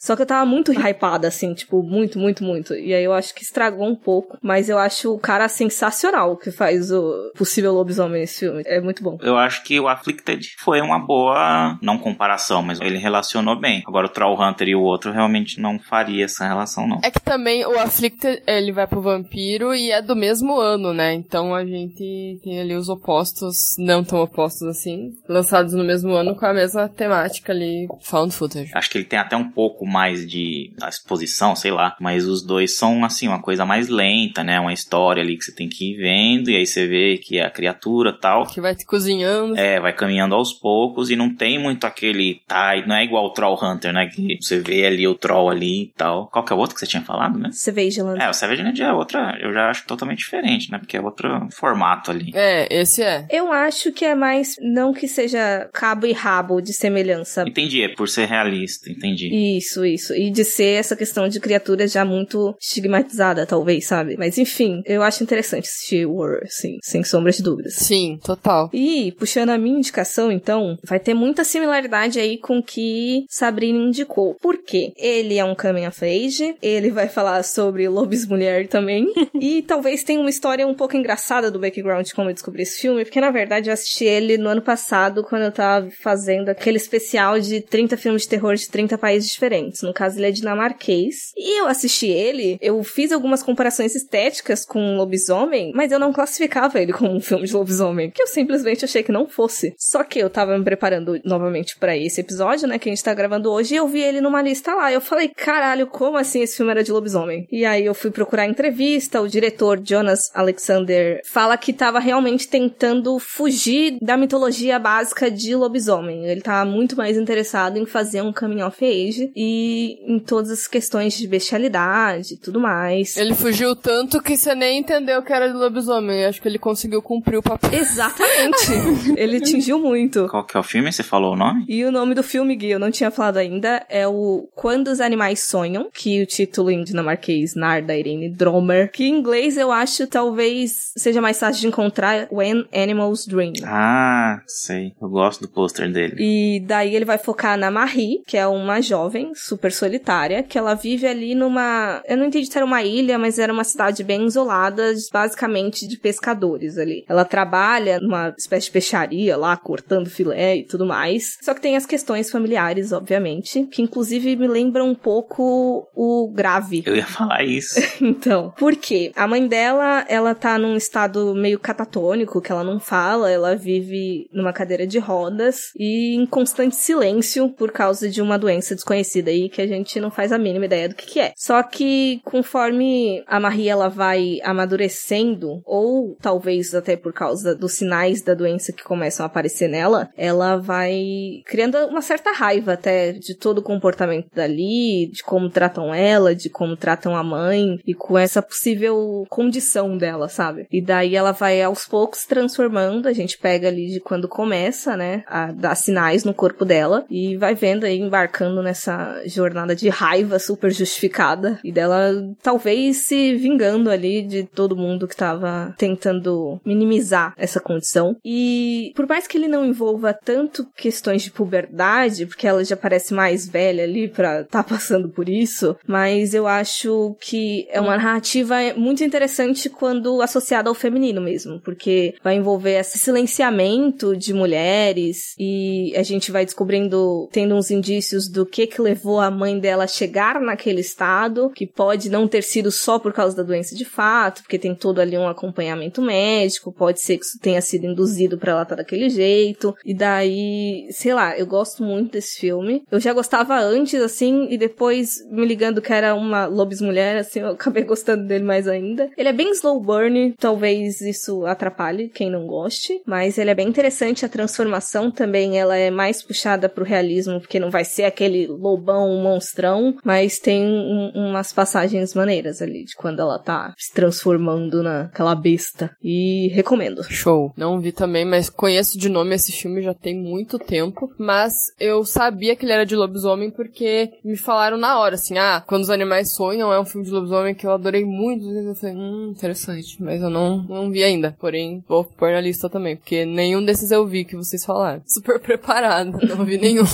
Só 0.00 0.16
que 0.16 0.22
eu 0.22 0.26
tava 0.26 0.46
muito 0.46 0.72
hypada, 0.72 1.28
assim, 1.28 1.54
tipo, 1.54 1.82
muito, 1.82 2.18
muito, 2.18 2.44
muito. 2.44 2.74
E 2.74 2.94
aí 2.94 3.04
eu 3.04 3.12
acho 3.12 3.34
que 3.34 3.42
estragou 3.42 3.86
um 3.86 3.96
pouco, 3.96 4.38
mas 4.42 4.68
eu 4.68 4.78
acho 4.78 5.14
o 5.14 5.18
cara 5.18 5.48
sensacional 5.48 6.36
que 6.36 6.50
faz 6.50 6.90
o 6.90 7.32
possível 7.36 7.72
lobisomem 7.72 8.20
nesse 8.20 8.40
filme. 8.40 8.62
É 8.66 8.80
muito 8.80 9.02
bom. 9.02 9.18
Eu 9.20 9.36
acho 9.36 9.62
que 9.64 9.78
o 9.78 9.88
Afflicted 9.88 10.54
foi 10.58 10.80
uma 10.80 10.98
boa, 10.98 11.78
não 11.82 11.98
comparação, 11.98 12.62
mas 12.62 12.80
ele 12.80 12.98
relacionou 12.98 13.58
bem. 13.58 13.82
Agora 13.86 14.06
o 14.06 14.10
Troll 14.10 14.40
Hunter 14.40 14.68
e 14.68 14.74
o 14.74 14.82
outro 14.82 15.12
realmente 15.12 15.60
não 15.60 15.78
faria 15.78 16.24
essa 16.24 16.46
relação, 16.46 16.86
não. 16.86 17.00
É 17.02 17.10
que 17.10 17.20
também 17.20 17.64
o 17.64 17.78
Afflicted, 17.78 18.42
ele 18.46 18.72
vai 18.72 18.86
pro 18.86 19.00
vampiro 19.00 19.74
e 19.74 19.90
é 19.90 20.02
do 20.02 20.16
mesmo 20.16 20.58
ano, 20.58 20.92
né? 20.92 21.14
Então 21.14 21.54
a 21.54 21.64
gente 21.64 22.40
tem 22.42 22.60
ali 22.60 22.74
os 22.74 22.88
opostos, 22.88 23.74
não 23.78 24.04
tão 24.04 24.20
opostos 24.20 24.62
assim, 24.68 25.10
lançados 25.28 25.72
no 25.72 25.84
mesmo 25.84 26.12
ano 26.12 26.34
com 26.34 26.46
a 26.46 26.52
mesma 26.52 26.88
temática 26.88 27.52
ali, 27.52 27.86
found 28.02 28.34
footage. 28.34 28.70
Acho 28.74 28.90
que 28.90 28.98
ele 28.98 29.04
tem 29.04 29.18
até 29.18 29.36
um 29.36 29.39
pouco 29.48 29.86
mais 29.86 30.26
de 30.26 30.72
exposição, 30.88 31.54
sei 31.54 31.70
lá, 31.70 31.96
mas 32.00 32.26
os 32.26 32.42
dois 32.42 32.76
são 32.76 33.04
assim 33.04 33.28
uma 33.28 33.40
coisa 33.40 33.64
mais 33.64 33.88
lenta, 33.88 34.42
né? 34.42 34.58
Uma 34.58 34.72
história 34.72 35.22
ali 35.22 35.36
que 35.36 35.44
você 35.44 35.54
tem 35.54 35.68
que 35.68 35.92
ir 35.92 35.96
vendo 35.96 36.50
e 36.50 36.56
aí 36.56 36.66
você 36.66 36.86
vê 36.86 37.18
que 37.18 37.38
é 37.38 37.44
a 37.44 37.50
criatura 37.50 38.12
tal. 38.12 38.46
Que 38.46 38.60
vai 38.60 38.74
te 38.74 38.84
cozinhando. 38.84 39.56
É, 39.56 39.80
vai 39.80 39.92
caminhando 39.92 40.34
aos 40.34 40.52
poucos 40.52 41.10
e 41.10 41.16
não 41.16 41.34
tem 41.34 41.58
muito 41.58 41.86
aquele 41.86 42.40
tá, 42.46 42.74
não 42.86 42.96
é 42.96 43.04
igual 43.04 43.26
o 43.26 43.30
Troll 43.30 43.58
Hunter, 43.62 43.92
né? 43.92 44.06
Que 44.06 44.38
você 44.40 44.58
vê 44.58 44.86
ali 44.86 45.06
o 45.06 45.14
troll 45.14 45.50
ali 45.50 45.84
e 45.84 45.92
tal. 45.96 46.26
Qual 46.28 46.44
que 46.44 46.52
é 46.52 46.56
o 46.56 46.58
outro 46.58 46.74
que 46.74 46.80
você 46.80 46.86
tinha 46.86 47.02
falado, 47.02 47.38
né? 47.38 47.50
Savageland. 47.52 48.20
É, 48.20 48.28
o 48.28 48.32
Savage 48.32 48.62
Land 48.62 48.82
é 48.82 48.92
outra, 48.92 49.38
eu 49.40 49.52
já 49.52 49.70
acho 49.70 49.86
totalmente 49.86 50.18
diferente, 50.18 50.70
né? 50.70 50.78
Porque 50.78 50.96
é 50.96 51.00
outro 51.00 51.48
formato 51.50 52.10
ali. 52.10 52.32
É, 52.34 52.80
esse 52.80 53.02
é. 53.02 53.26
Eu 53.30 53.52
acho 53.52 53.92
que 53.92 54.04
é 54.04 54.14
mais, 54.14 54.56
não 54.60 54.92
que 54.92 55.06
seja 55.08 55.68
cabo 55.72 56.06
e 56.06 56.12
rabo 56.12 56.60
de 56.60 56.72
semelhança. 56.72 57.44
Entendi, 57.46 57.82
é 57.82 57.88
por 57.88 58.08
ser 58.08 58.26
realista, 58.26 58.90
entendi. 58.90 59.29
Isso, 59.30 59.84
isso. 59.84 60.14
E 60.14 60.30
de 60.30 60.44
ser 60.44 60.78
essa 60.78 60.96
questão 60.96 61.28
de 61.28 61.40
criatura 61.40 61.86
já 61.86 62.04
muito 62.04 62.54
estigmatizada, 62.60 63.46
talvez, 63.46 63.86
sabe? 63.86 64.16
Mas 64.18 64.38
enfim, 64.38 64.82
eu 64.84 65.02
acho 65.02 65.22
interessante 65.22 65.68
assistir 65.68 66.06
War, 66.06 66.40
sim, 66.48 66.78
sem 66.82 67.04
sombra 67.04 67.32
de 67.32 67.42
dúvidas. 67.42 67.74
Sim, 67.74 68.18
total. 68.22 68.70
E, 68.72 69.12
puxando 69.12 69.50
a 69.50 69.58
minha 69.58 69.78
indicação, 69.78 70.30
então, 70.30 70.78
vai 70.84 70.98
ter 70.98 71.14
muita 71.14 71.44
similaridade 71.44 72.18
aí 72.18 72.38
com 72.38 72.58
o 72.58 72.62
que 72.62 73.24
Sabrina 73.28 73.78
indicou. 73.78 74.34
Por 74.40 74.58
quê? 74.58 74.92
Ele 74.96 75.38
é 75.38 75.44
um 75.44 75.54
coming 75.54 75.86
of 75.86 76.04
age, 76.04 76.54
ele 76.62 76.90
vai 76.90 77.08
falar 77.08 77.42
sobre 77.42 77.88
lobis 77.88 78.26
mulher 78.26 78.66
também, 78.68 79.06
e 79.40 79.62
talvez 79.62 80.02
tenha 80.02 80.20
uma 80.20 80.30
história 80.30 80.66
um 80.66 80.74
pouco 80.74 80.96
engraçada 80.96 81.50
do 81.50 81.58
background 81.58 82.06
de 82.06 82.14
como 82.14 82.30
eu 82.30 82.34
descobri 82.34 82.62
esse 82.62 82.80
filme, 82.80 83.04
porque 83.04 83.20
na 83.20 83.30
verdade 83.30 83.68
eu 83.68 83.74
assisti 83.74 84.04
ele 84.04 84.38
no 84.38 84.48
ano 84.48 84.62
passado, 84.62 85.22
quando 85.22 85.42
eu 85.42 85.52
tava 85.52 85.90
fazendo 85.90 86.48
aquele 86.48 86.76
especial 86.76 87.38
de 87.38 87.60
30 87.60 87.96
filmes 87.96 88.22
de 88.22 88.28
terror 88.28 88.54
de 88.54 88.68
30 88.68 88.98
países 88.98 89.19
diferentes. 89.26 89.82
No 89.82 89.92
caso, 89.92 90.18
ele 90.18 90.26
é 90.26 90.30
dinamarquês. 90.30 91.32
E 91.36 91.60
eu 91.60 91.66
assisti 91.66 92.06
ele, 92.06 92.58
eu 92.60 92.82
fiz 92.82 93.12
algumas 93.12 93.42
comparações 93.42 93.94
estéticas 93.94 94.64
com 94.64 94.96
lobisomem, 94.96 95.72
mas 95.74 95.92
eu 95.92 95.98
não 95.98 96.12
classificava 96.12 96.80
ele 96.80 96.92
como 96.92 97.10
um 97.10 97.20
filme 97.20 97.46
de 97.46 97.52
lobisomem, 97.52 98.10
que 98.10 98.22
eu 98.22 98.26
simplesmente 98.26 98.84
achei 98.84 99.02
que 99.02 99.12
não 99.12 99.26
fosse. 99.26 99.74
Só 99.78 100.02
que 100.04 100.18
eu 100.18 100.30
tava 100.30 100.56
me 100.56 100.64
preparando 100.64 101.20
novamente 101.24 101.76
para 101.78 101.96
esse 101.96 102.20
episódio, 102.20 102.68
né, 102.68 102.78
que 102.78 102.88
a 102.88 102.92
gente 102.92 103.04
tá 103.04 103.14
gravando 103.14 103.50
hoje, 103.50 103.74
e 103.74 103.76
eu 103.76 103.88
vi 103.88 104.00
ele 104.00 104.20
numa 104.20 104.42
lista 104.42 104.74
lá. 104.74 104.92
Eu 104.92 105.00
falei, 105.00 105.28
caralho, 105.28 105.86
como 105.86 106.16
assim 106.16 106.42
esse 106.42 106.56
filme 106.56 106.70
era 106.70 106.84
de 106.84 106.92
lobisomem? 106.92 107.46
E 107.50 107.64
aí 107.64 107.84
eu 107.84 107.94
fui 107.94 108.10
procurar 108.10 108.46
entrevista, 108.46 109.20
o 109.20 109.28
diretor 109.28 109.80
Jonas 109.82 110.30
Alexander 110.34 111.20
fala 111.24 111.56
que 111.56 111.72
tava 111.72 111.98
realmente 111.98 112.48
tentando 112.48 113.18
fugir 113.18 113.98
da 114.00 114.16
mitologia 114.16 114.78
básica 114.78 115.30
de 115.30 115.54
lobisomem. 115.54 116.26
Ele 116.26 116.40
tava 116.40 116.68
muito 116.70 116.96
mais 116.96 117.16
interessado 117.16 117.78
em 117.78 117.86
fazer 117.86 118.22
um 118.22 118.32
coming 118.32 118.62
of 118.62 118.84
age 118.84 119.09
e 119.18 119.98
em 120.06 120.18
todas 120.18 120.50
as 120.50 120.66
questões 120.66 121.16
de 121.16 121.26
bestialidade 121.26 122.34
e 122.34 122.36
tudo 122.36 122.60
mais. 122.60 123.16
Ele 123.16 123.34
fugiu 123.34 123.74
tanto 123.74 124.22
que 124.22 124.36
você 124.36 124.54
nem 124.54 124.80
entendeu 124.80 125.22
que 125.22 125.32
era 125.32 125.48
de 125.48 125.54
lobisomem. 125.54 126.24
Acho 126.24 126.40
que 126.40 126.48
ele 126.48 126.58
conseguiu 126.58 127.02
cumprir 127.02 127.38
o 127.38 127.42
papel. 127.42 127.70
Exatamente! 127.72 128.72
ele 129.16 129.38
atingiu 129.38 129.78
muito. 129.78 130.26
Qual 130.28 130.44
que 130.44 130.56
é 130.56 130.60
o 130.60 130.62
filme? 130.62 130.92
Você 130.92 131.02
falou 131.02 131.34
o 131.34 131.36
nome? 131.36 131.64
E 131.68 131.84
o 131.84 131.92
nome 131.92 132.14
do 132.14 132.22
filme, 132.22 132.56
Gui, 132.56 132.70
eu 132.70 132.78
não 132.78 132.90
tinha 132.90 133.10
falado 133.10 133.38
ainda, 133.38 133.84
é 133.88 134.06
o 134.06 134.48
Quando 134.54 134.88
os 134.88 135.00
Animais 135.00 135.40
Sonham, 135.40 135.88
que 135.92 136.22
o 136.22 136.26
título 136.26 136.70
em 136.70 136.84
dinamarquês, 136.84 137.54
Nar, 137.54 137.84
da 137.84 137.96
Irene 137.96 138.28
Dromer, 138.28 138.90
que 138.90 139.04
em 139.04 139.18
inglês 139.18 139.56
eu 139.56 139.72
acho 139.72 140.06
talvez 140.06 140.92
seja 140.96 141.20
mais 141.20 141.38
fácil 141.38 141.62
de 141.62 141.66
encontrar 141.68 142.28
When 142.30 142.66
Animals 142.74 143.26
Dream. 143.26 143.52
Ah, 143.64 144.40
sei. 144.46 144.92
Eu 145.00 145.08
gosto 145.08 145.42
do 145.42 145.48
pôster 145.48 145.90
dele. 145.90 146.16
E 146.18 146.60
daí 146.60 146.94
ele 146.94 147.04
vai 147.04 147.18
focar 147.18 147.56
na 147.58 147.70
Marie, 147.70 148.22
que 148.26 148.36
é 148.36 148.46
uma 148.46 148.80
jovem 148.80 148.99
super 149.34 149.72
solitária, 149.72 150.42
que 150.42 150.58
ela 150.58 150.74
vive 150.74 151.06
ali 151.06 151.34
numa. 151.34 152.02
Eu 152.06 152.16
não 152.16 152.26
entendi 152.26 152.46
se 152.46 152.56
era 152.56 152.64
uma 152.64 152.82
ilha, 152.82 153.18
mas 153.18 153.38
era 153.38 153.52
uma 153.52 153.64
cidade 153.64 154.04
bem 154.04 154.26
isolada, 154.26 154.92
basicamente 155.12 155.86
de 155.86 155.96
pescadores 155.96 156.76
ali. 156.76 157.04
Ela 157.08 157.24
trabalha 157.24 157.98
numa 158.00 158.34
espécie 158.36 158.66
de 158.66 158.72
peixaria 158.72 159.36
lá, 159.36 159.56
cortando 159.56 160.10
filé 160.10 160.56
e 160.56 160.64
tudo 160.64 160.86
mais. 160.86 161.38
Só 161.40 161.54
que 161.54 161.60
tem 161.60 161.76
as 161.76 161.86
questões 161.86 162.30
familiares, 162.30 162.92
obviamente, 162.92 163.66
que 163.66 163.82
inclusive 163.82 164.36
me 164.36 164.46
lembra 164.46 164.84
um 164.84 164.94
pouco 164.94 165.88
o 165.94 166.30
grave. 166.32 166.82
Eu 166.84 166.96
ia 166.96 167.06
falar 167.06 167.44
isso. 167.44 167.80
então, 168.00 168.52
por 168.58 168.76
quê? 168.76 169.12
A 169.16 169.26
mãe 169.26 169.46
dela, 169.46 170.04
ela 170.08 170.34
tá 170.34 170.58
num 170.58 170.76
estado 170.76 171.34
meio 171.34 171.58
catatônico, 171.58 172.40
que 172.40 172.52
ela 172.52 172.64
não 172.64 172.78
fala, 172.78 173.30
ela 173.30 173.56
vive 173.56 174.28
numa 174.32 174.52
cadeira 174.52 174.86
de 174.86 174.98
rodas 174.98 175.70
e 175.76 176.14
em 176.14 176.26
constante 176.26 176.76
silêncio 176.76 177.48
por 177.48 177.72
causa 177.72 178.08
de 178.08 178.20
uma 178.20 178.38
doença 178.38 178.74
desconhecida 178.74 178.89
aí 178.92 179.48
que 179.48 179.62
a 179.62 179.66
gente 179.66 180.00
não 180.00 180.10
faz 180.10 180.32
a 180.32 180.38
mínima 180.38 180.64
ideia 180.64 180.88
do 180.88 180.94
que, 180.94 181.06
que 181.06 181.20
é. 181.20 181.32
Só 181.36 181.62
que 181.62 182.20
conforme 182.24 183.22
a 183.26 183.40
Marie 183.40 183.68
ela 183.68 183.88
vai 183.88 184.38
amadurecendo, 184.42 185.60
ou 185.64 186.16
talvez 186.20 186.74
até 186.74 186.96
por 186.96 187.12
causa 187.12 187.54
dos 187.54 187.72
sinais 187.72 188.22
da 188.22 188.34
doença 188.34 188.72
que 188.72 188.84
começam 188.84 189.24
a 189.24 189.26
aparecer 189.26 189.68
nela, 189.68 190.10
ela 190.16 190.56
vai 190.56 191.42
criando 191.46 191.76
uma 191.86 192.02
certa 192.02 192.32
raiva 192.32 192.72
até 192.72 193.12
de 193.12 193.36
todo 193.36 193.58
o 193.58 193.62
comportamento 193.62 194.28
dali, 194.34 195.10
de 195.12 195.22
como 195.22 195.50
tratam 195.50 195.94
ela, 195.94 196.34
de 196.34 196.48
como 196.48 196.76
tratam 196.76 197.16
a 197.16 197.22
mãe 197.22 197.78
e 197.86 197.94
com 197.94 198.18
essa 198.18 198.42
possível 198.42 199.24
condição 199.28 199.96
dela, 199.96 200.28
sabe? 200.28 200.66
E 200.70 200.80
daí 200.80 201.14
ela 201.14 201.32
vai 201.32 201.62
aos 201.62 201.86
poucos 201.86 202.24
transformando, 202.24 203.08
a 203.08 203.12
gente 203.12 203.38
pega 203.38 203.68
ali 203.68 203.88
de 203.88 204.00
quando 204.00 204.28
começa, 204.28 204.96
né, 204.96 205.24
a 205.26 205.52
dar 205.52 205.74
sinais 205.74 206.24
no 206.24 206.34
corpo 206.34 206.64
dela 206.64 207.04
e 207.10 207.36
vai 207.36 207.54
vendo 207.54 207.84
aí 207.84 207.98
embarcando 207.98 208.62
nessa 208.62 208.79
jornada 209.26 209.74
de 209.74 209.88
raiva 209.88 210.38
super 210.38 210.72
justificada 210.72 211.58
e 211.64 211.72
dela 211.72 212.12
talvez 212.42 212.98
se 212.98 213.34
vingando 213.36 213.90
ali 213.90 214.22
de 214.22 214.44
todo 214.44 214.76
mundo 214.76 215.08
que 215.08 215.16
tava 215.16 215.74
tentando 215.76 216.60
minimizar 216.64 217.34
essa 217.36 217.60
condição. 217.60 218.16
E 218.24 218.92
por 218.94 219.06
mais 219.06 219.26
que 219.26 219.36
ele 219.36 219.48
não 219.48 219.64
envolva 219.64 220.12
tanto 220.12 220.66
questões 220.76 221.22
de 221.22 221.30
puberdade, 221.30 222.26
porque 222.26 222.46
ela 222.46 222.64
já 222.64 222.76
parece 222.76 223.14
mais 223.14 223.48
velha 223.48 223.84
ali 223.84 224.08
pra 224.08 224.44
tá 224.44 224.62
passando 224.62 225.08
por 225.08 225.28
isso, 225.28 225.76
mas 225.86 226.34
eu 226.34 226.46
acho 226.46 227.16
que 227.20 227.66
é 227.70 227.80
uma 227.80 227.96
narrativa 227.96 228.56
muito 228.76 229.04
interessante 229.04 229.68
quando 229.68 230.22
associada 230.22 230.68
ao 230.68 230.74
feminino 230.74 231.20
mesmo, 231.20 231.60
porque 231.60 232.14
vai 232.22 232.36
envolver 232.36 232.78
esse 232.78 232.98
silenciamento 232.98 234.16
de 234.16 234.32
mulheres 234.32 235.34
e 235.38 235.92
a 235.96 236.02
gente 236.02 236.30
vai 236.30 236.44
descobrindo, 236.44 237.28
tendo 237.32 237.54
uns 237.54 237.70
indícios 237.70 238.28
do 238.28 238.46
que 238.46 238.59
que 238.66 238.80
levou 238.80 239.20
a 239.20 239.30
mãe 239.30 239.58
dela 239.58 239.84
a 239.84 239.88
chegar 239.88 240.40
naquele 240.40 240.80
estado, 240.80 241.50
que 241.50 241.66
pode 241.66 242.10
não 242.10 242.26
ter 242.26 242.42
sido 242.42 242.70
só 242.70 242.98
por 242.98 243.12
causa 243.12 243.36
da 243.36 243.42
doença 243.42 243.74
de 243.74 243.84
fato, 243.84 244.42
porque 244.42 244.58
tem 244.58 244.74
todo 244.74 245.00
ali 245.00 245.16
um 245.16 245.28
acompanhamento 245.28 246.02
médico, 246.02 246.72
pode 246.72 247.00
ser 247.00 247.18
que 247.18 247.24
isso 247.24 247.38
tenha 247.40 247.60
sido 247.60 247.86
induzido 247.86 248.38
para 248.38 248.52
ela 248.52 248.62
estar 248.62 248.76
tá 248.76 248.82
daquele 248.82 249.08
jeito. 249.08 249.74
E 249.84 249.94
daí, 249.94 250.86
sei 250.90 251.14
lá, 251.14 251.36
eu 251.38 251.46
gosto 251.46 251.82
muito 251.82 252.12
desse 252.12 252.38
filme. 252.38 252.82
Eu 252.90 253.00
já 253.00 253.12
gostava 253.12 253.58
antes, 253.58 254.00
assim, 254.00 254.48
e 254.50 254.58
depois 254.58 255.24
me 255.30 255.44
ligando 255.44 255.82
que 255.82 255.92
era 255.92 256.14
uma 256.14 256.46
Lobis 256.46 256.80
Mulher, 256.80 257.18
assim, 257.18 257.40
eu 257.40 257.50
acabei 257.50 257.84
gostando 257.84 258.24
dele 258.26 258.44
mais 258.44 258.66
ainda. 258.68 259.10
Ele 259.16 259.28
é 259.28 259.32
bem 259.32 259.50
slow 259.52 259.80
burn, 259.80 260.34
talvez 260.38 261.00
isso 261.00 261.44
atrapalhe 261.46 262.08
quem 262.08 262.30
não 262.30 262.46
goste, 262.46 263.00
mas 263.06 263.38
ele 263.38 263.50
é 263.50 263.54
bem 263.54 263.68
interessante. 263.68 264.24
A 264.24 264.28
transformação 264.28 265.10
também, 265.10 265.58
ela 265.58 265.76
é 265.76 265.90
mais 265.90 266.22
puxada 266.22 266.68
pro 266.68 266.84
realismo, 266.84 267.40
porque 267.40 267.60
não 267.60 267.70
vai 267.70 267.84
ser 267.84 268.04
aquele 268.04 268.46
lobão 268.56 269.22
monstrão, 269.22 269.96
mas 270.04 270.38
tem 270.38 270.64
um, 270.64 271.10
umas 271.14 271.52
passagens 271.52 272.14
maneiras 272.14 272.62
ali, 272.62 272.84
de 272.84 272.94
quando 272.94 273.20
ela 273.20 273.38
tá 273.38 273.74
se 273.76 273.92
transformando 273.92 274.82
naquela 274.82 275.34
besta. 275.34 275.90
E 276.02 276.48
recomendo. 276.48 277.02
Show. 277.04 277.52
Não 277.56 277.80
vi 277.80 277.92
também, 277.92 278.24
mas 278.24 278.50
conheço 278.50 278.98
de 278.98 279.08
nome 279.08 279.34
esse 279.34 279.52
filme 279.52 279.82
já 279.82 279.94
tem 279.94 280.16
muito 280.16 280.58
tempo. 280.58 281.10
Mas 281.18 281.52
eu 281.78 282.04
sabia 282.04 282.56
que 282.56 282.64
ele 282.64 282.72
era 282.72 282.86
de 282.86 282.96
lobisomem 282.96 283.50
porque 283.50 284.10
me 284.24 284.36
falaram 284.36 284.76
na 284.76 284.98
hora, 284.98 285.14
assim, 285.14 285.38
ah, 285.38 285.62
quando 285.66 285.82
os 285.82 285.90
animais 285.90 286.34
sonham 286.34 286.72
é 286.72 286.80
um 286.80 286.84
filme 286.84 287.06
de 287.06 287.12
lobisomem 287.12 287.54
que 287.54 287.66
eu 287.66 287.72
adorei 287.72 288.04
muito. 288.04 288.48
Eu 288.50 288.74
falei, 288.74 288.96
hum, 288.96 289.32
interessante. 289.36 290.02
Mas 290.02 290.22
eu 290.22 290.30
não, 290.30 290.62
não 290.62 290.90
vi 290.90 291.02
ainda. 291.02 291.36
Porém, 291.38 291.82
vou 291.88 292.04
pôr 292.04 292.32
na 292.32 292.40
lista 292.40 292.68
também, 292.68 292.96
porque 292.96 293.24
nenhum 293.24 293.64
desses 293.64 293.90
eu 293.90 294.06
vi 294.06 294.24
que 294.24 294.36
vocês 294.36 294.64
falaram. 294.64 295.02
Super 295.06 295.40
preparado, 295.40 296.18
não 296.26 296.44
vi 296.44 296.58
nenhum. 296.58 296.84